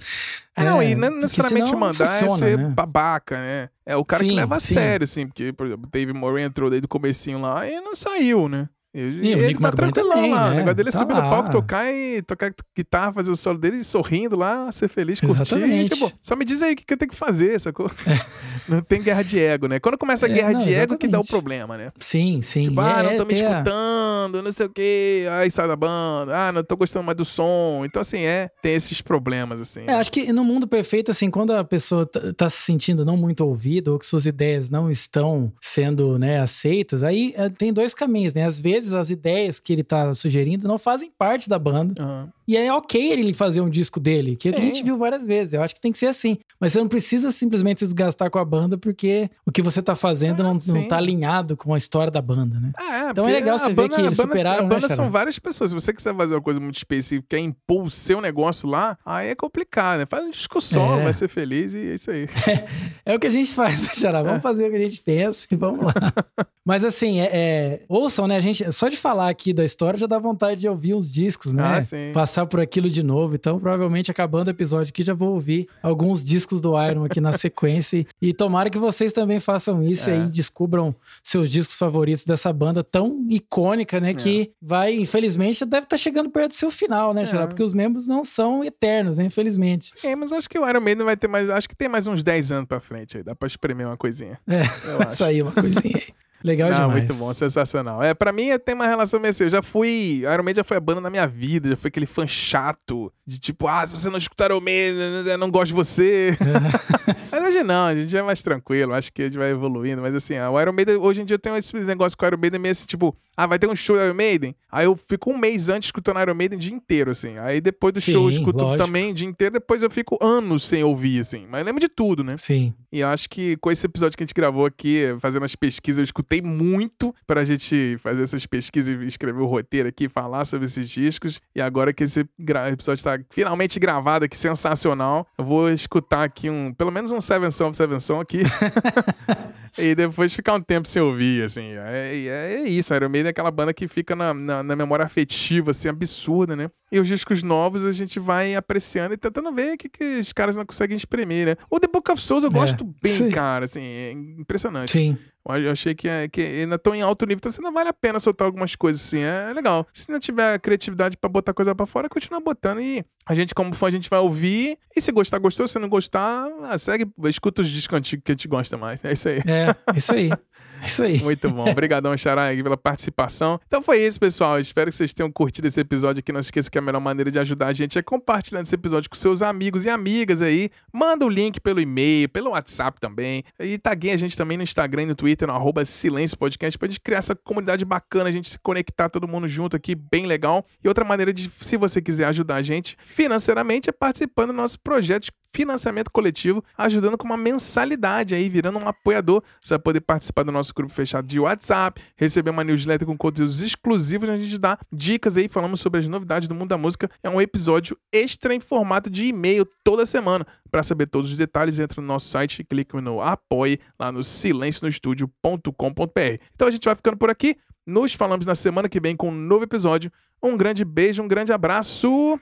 [0.55, 2.69] É, não, e não porque necessariamente não mandar é funciona, ser né?
[2.75, 3.69] babaca, né?
[3.85, 4.73] É o cara que Sim, leva a sim.
[4.75, 7.95] sério, assim, porque, por exemplo, o Dave Moore entrou desde o comecinho lá e não
[7.95, 8.69] saiu, né?
[8.93, 9.07] E, E o
[9.39, 10.47] ele Nico tá McBrain tranquilão também, lá.
[10.47, 10.55] O né?
[10.57, 11.30] negócio dele é Tá subir no lá.
[11.30, 15.41] palco, tocar e tocar guitarra, fazer o solo dele e sorrindo lá, ser feliz, curtir.
[15.41, 15.89] Exatamente.
[15.91, 17.89] Tipo, só me diz aí o que que eu tenho que fazer, sacou?
[18.68, 19.80] não tem guerra de ego, né?
[19.80, 21.30] Quando começa a É, guerra não, de ego que dá o exatamente.
[21.30, 21.91] problema, né?
[21.99, 22.63] Sim, sim.
[22.63, 25.68] Tipo, ah, É, não tô me ter a- escutando, não sei o quê, aí sai
[25.69, 27.84] da banda, ah, não tô gostando mais do som.
[27.85, 29.84] Então, assim, é, tem esses problemas, assim.
[29.88, 33.15] É, acho que no mundo perfeito, assim, quando a pessoa tá, tá se sentindo não
[33.15, 37.93] muito ouvida ou que suas ideias não estão sendo, né, aceitas, aí é, tem dois
[37.93, 38.45] caminhos, né?
[38.45, 42.01] Às vezes as ideias que ele tá sugerindo não fazem parte da banda.
[42.03, 42.29] Aham.
[42.47, 44.67] E é ok ele fazer um disco dele, que é que a Sim.
[44.67, 45.53] gente viu várias vezes.
[45.53, 46.37] Eu acho que tem que ser assim.
[46.59, 50.41] Mas você não precisa simplesmente desgastar com a banda porque o que você tá fazendo
[50.41, 50.87] Ah, não, não sim.
[50.87, 52.71] tá alinhado com a história da banda, né?
[52.75, 54.87] Ah, é, Então é legal você ver banda- que eles banda, superaram, A né, banda
[54.89, 55.09] são Xará?
[55.09, 55.69] várias pessoas.
[55.71, 59.29] Se você quiser fazer uma coisa muito específica, quer impor o seu negócio lá, aí
[59.29, 60.05] é complicado, né?
[60.05, 61.03] Faz um disco só, É.
[61.03, 62.27] vai ser feliz e é isso aí.
[63.05, 64.21] É o que a gente faz, né, Xará?
[64.21, 65.93] Vamos fazer o que a gente pensa e vamos lá.
[66.65, 68.35] Mas assim, é, é- ouçam, né?
[68.35, 71.53] A gente, só de falar aqui da história já dá vontade de ouvir uns discos,
[71.53, 71.64] né?
[71.77, 72.11] Ah, sim.
[72.14, 73.35] Passar por aquilo de novo.
[73.35, 77.31] Então, provavelmente, acabando o episódio aqui, já vou ouvir alguns discos do Iron aqui na
[77.38, 78.06] sequência.
[78.22, 80.18] E, tomara que vocês também façam isso É.
[80.18, 84.14] e aí descubram seus discos favoritos dessa banda tão icônica, né?
[84.14, 87.43] Que vai, infelizmente, já deve estar chegando perto do seu final, né, Xará?
[87.43, 87.48] É.
[87.48, 89.26] Porque os membros não são eternos, né?
[89.26, 89.91] Infelizmente.
[90.03, 91.49] É, mas acho que o Iron Maiden vai ter mais.
[91.49, 93.23] Acho que tem mais uns 10 anos pra frente aí.
[93.23, 94.39] Dá pra espremer uma coisinha.
[94.48, 94.61] É,
[94.91, 95.18] Eu vai acho.
[95.18, 96.03] sair uma coisinha aí.
[96.43, 96.93] Legal Não, demais.
[96.93, 98.01] muito bom, sensacional.
[98.01, 99.43] É, pra mim tem uma relação meio assim.
[99.43, 100.23] Eu já fui.
[100.23, 103.11] Iron Maiden já foi a banda na minha vida, já foi aquele fã chato.
[103.26, 106.38] De tipo, ah, se você não escutar Iron Maiden, eu não gosto de você.
[107.31, 108.93] mas hoje não, a gente é mais tranquilo.
[108.93, 110.01] Acho que a gente vai evoluindo.
[110.01, 112.38] Mas assim, o Iron Maiden, hoje em dia eu tenho esse negócio com o Iron
[112.38, 114.55] Maiden meio assim, tipo, ah, vai ter um show do Iron Maiden.
[114.72, 117.38] Aí eu fico um mês antes escutando Iron Maiden o dia inteiro, assim.
[117.38, 118.84] Aí depois do show eu Sim, escuto lógico.
[118.84, 119.53] também o dia inteiro.
[119.53, 121.45] Depois eu fico anos sem ouvir, assim.
[121.49, 122.35] Mas eu lembro de tudo, né?
[122.38, 122.73] Sim.
[122.91, 125.99] E eu acho que com esse episódio que a gente gravou aqui, fazendo as pesquisas,
[125.99, 130.65] eu escutei muito pra gente fazer essas pesquisas e escrever o roteiro aqui, falar sobre
[130.65, 131.41] esses discos.
[131.55, 132.23] E agora que esse
[132.71, 137.49] episódio tá finalmente gravado aqui, sensacional, eu vou escutar aqui um, pelo menos um Seven
[137.49, 138.43] Song, Seven Song aqui.
[139.77, 141.71] e depois ficar um tempo sem ouvir, assim.
[141.71, 145.05] É, é, é isso, Iron Maiden é aquela banda que fica na, na, na memória
[145.05, 146.69] afetiva, assim, absurda, né?
[146.91, 150.33] E os discos novos a gente vai apreciando e tentando ver o que, que os
[150.33, 151.55] caras não conseguem exprimir, né?
[151.69, 153.29] O The Book of Souls eu É, gosto bem, sim.
[153.29, 154.91] cara, assim, é impressionante.
[154.91, 155.17] Sim.
[155.45, 157.93] Eu achei que, é, que ainda estão em alto nível, então assim, não vale a
[157.93, 159.88] pena soltar algumas coisas assim, é legal.
[159.91, 163.73] Se não tiver criatividade pra botar coisa pra fora, continua botando e a gente, como
[163.73, 164.77] fã, a gente vai ouvir.
[164.95, 165.68] E se gostar, gostou.
[165.68, 169.03] Se não gostar, ah, segue, escuta os discos antigos que a gente gosta mais.
[169.05, 169.38] É isso aí.
[169.47, 170.30] É, isso aí.
[170.85, 171.21] Isso aí.
[171.21, 171.69] Muito bom.
[171.69, 173.59] Obrigadão, Xarai, pela participação.
[173.67, 174.59] Então foi isso, pessoal.
[174.59, 176.31] Espero que vocês tenham curtido esse episódio aqui.
[176.31, 179.15] Não esqueça que a melhor maneira de ajudar a gente é compartilhando esse episódio com
[179.15, 180.69] seus amigos e amigas aí.
[180.93, 183.43] Manda o link pelo e-mail, pelo WhatsApp também.
[183.59, 186.87] E taguei a gente também no Instagram e no Twitter, no arroba Silêncio Podcast, pra
[186.87, 190.65] gente criar essa comunidade bacana, a gente se conectar todo mundo junto aqui, bem legal.
[190.83, 194.79] E outra maneira de, se você quiser ajudar a gente financeiramente, é participando do nosso
[194.79, 199.44] projeto de financiamento coletivo, ajudando com uma mensalidade aí, virando um apoiador.
[199.60, 203.61] Você vai poder participar do nosso grupo fechado de WhatsApp, receber uma newsletter com conteúdos
[203.61, 207.10] exclusivos, a gente dá dicas aí, falamos sobre as novidades do mundo da música.
[207.22, 210.45] É um episódio extra em formato de e-mail toda semana.
[210.69, 214.23] Para saber todos os detalhes, entra no nosso site e clique no apoie lá no
[214.23, 216.44] silencionostudio.com.br.
[216.56, 217.57] Então a gente vai ficando por aqui.
[217.86, 220.11] Nos falamos na semana que vem com um novo episódio.
[220.41, 222.40] Um grande beijo, um grande abraço.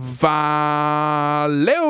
[0.00, 1.88] Valeu!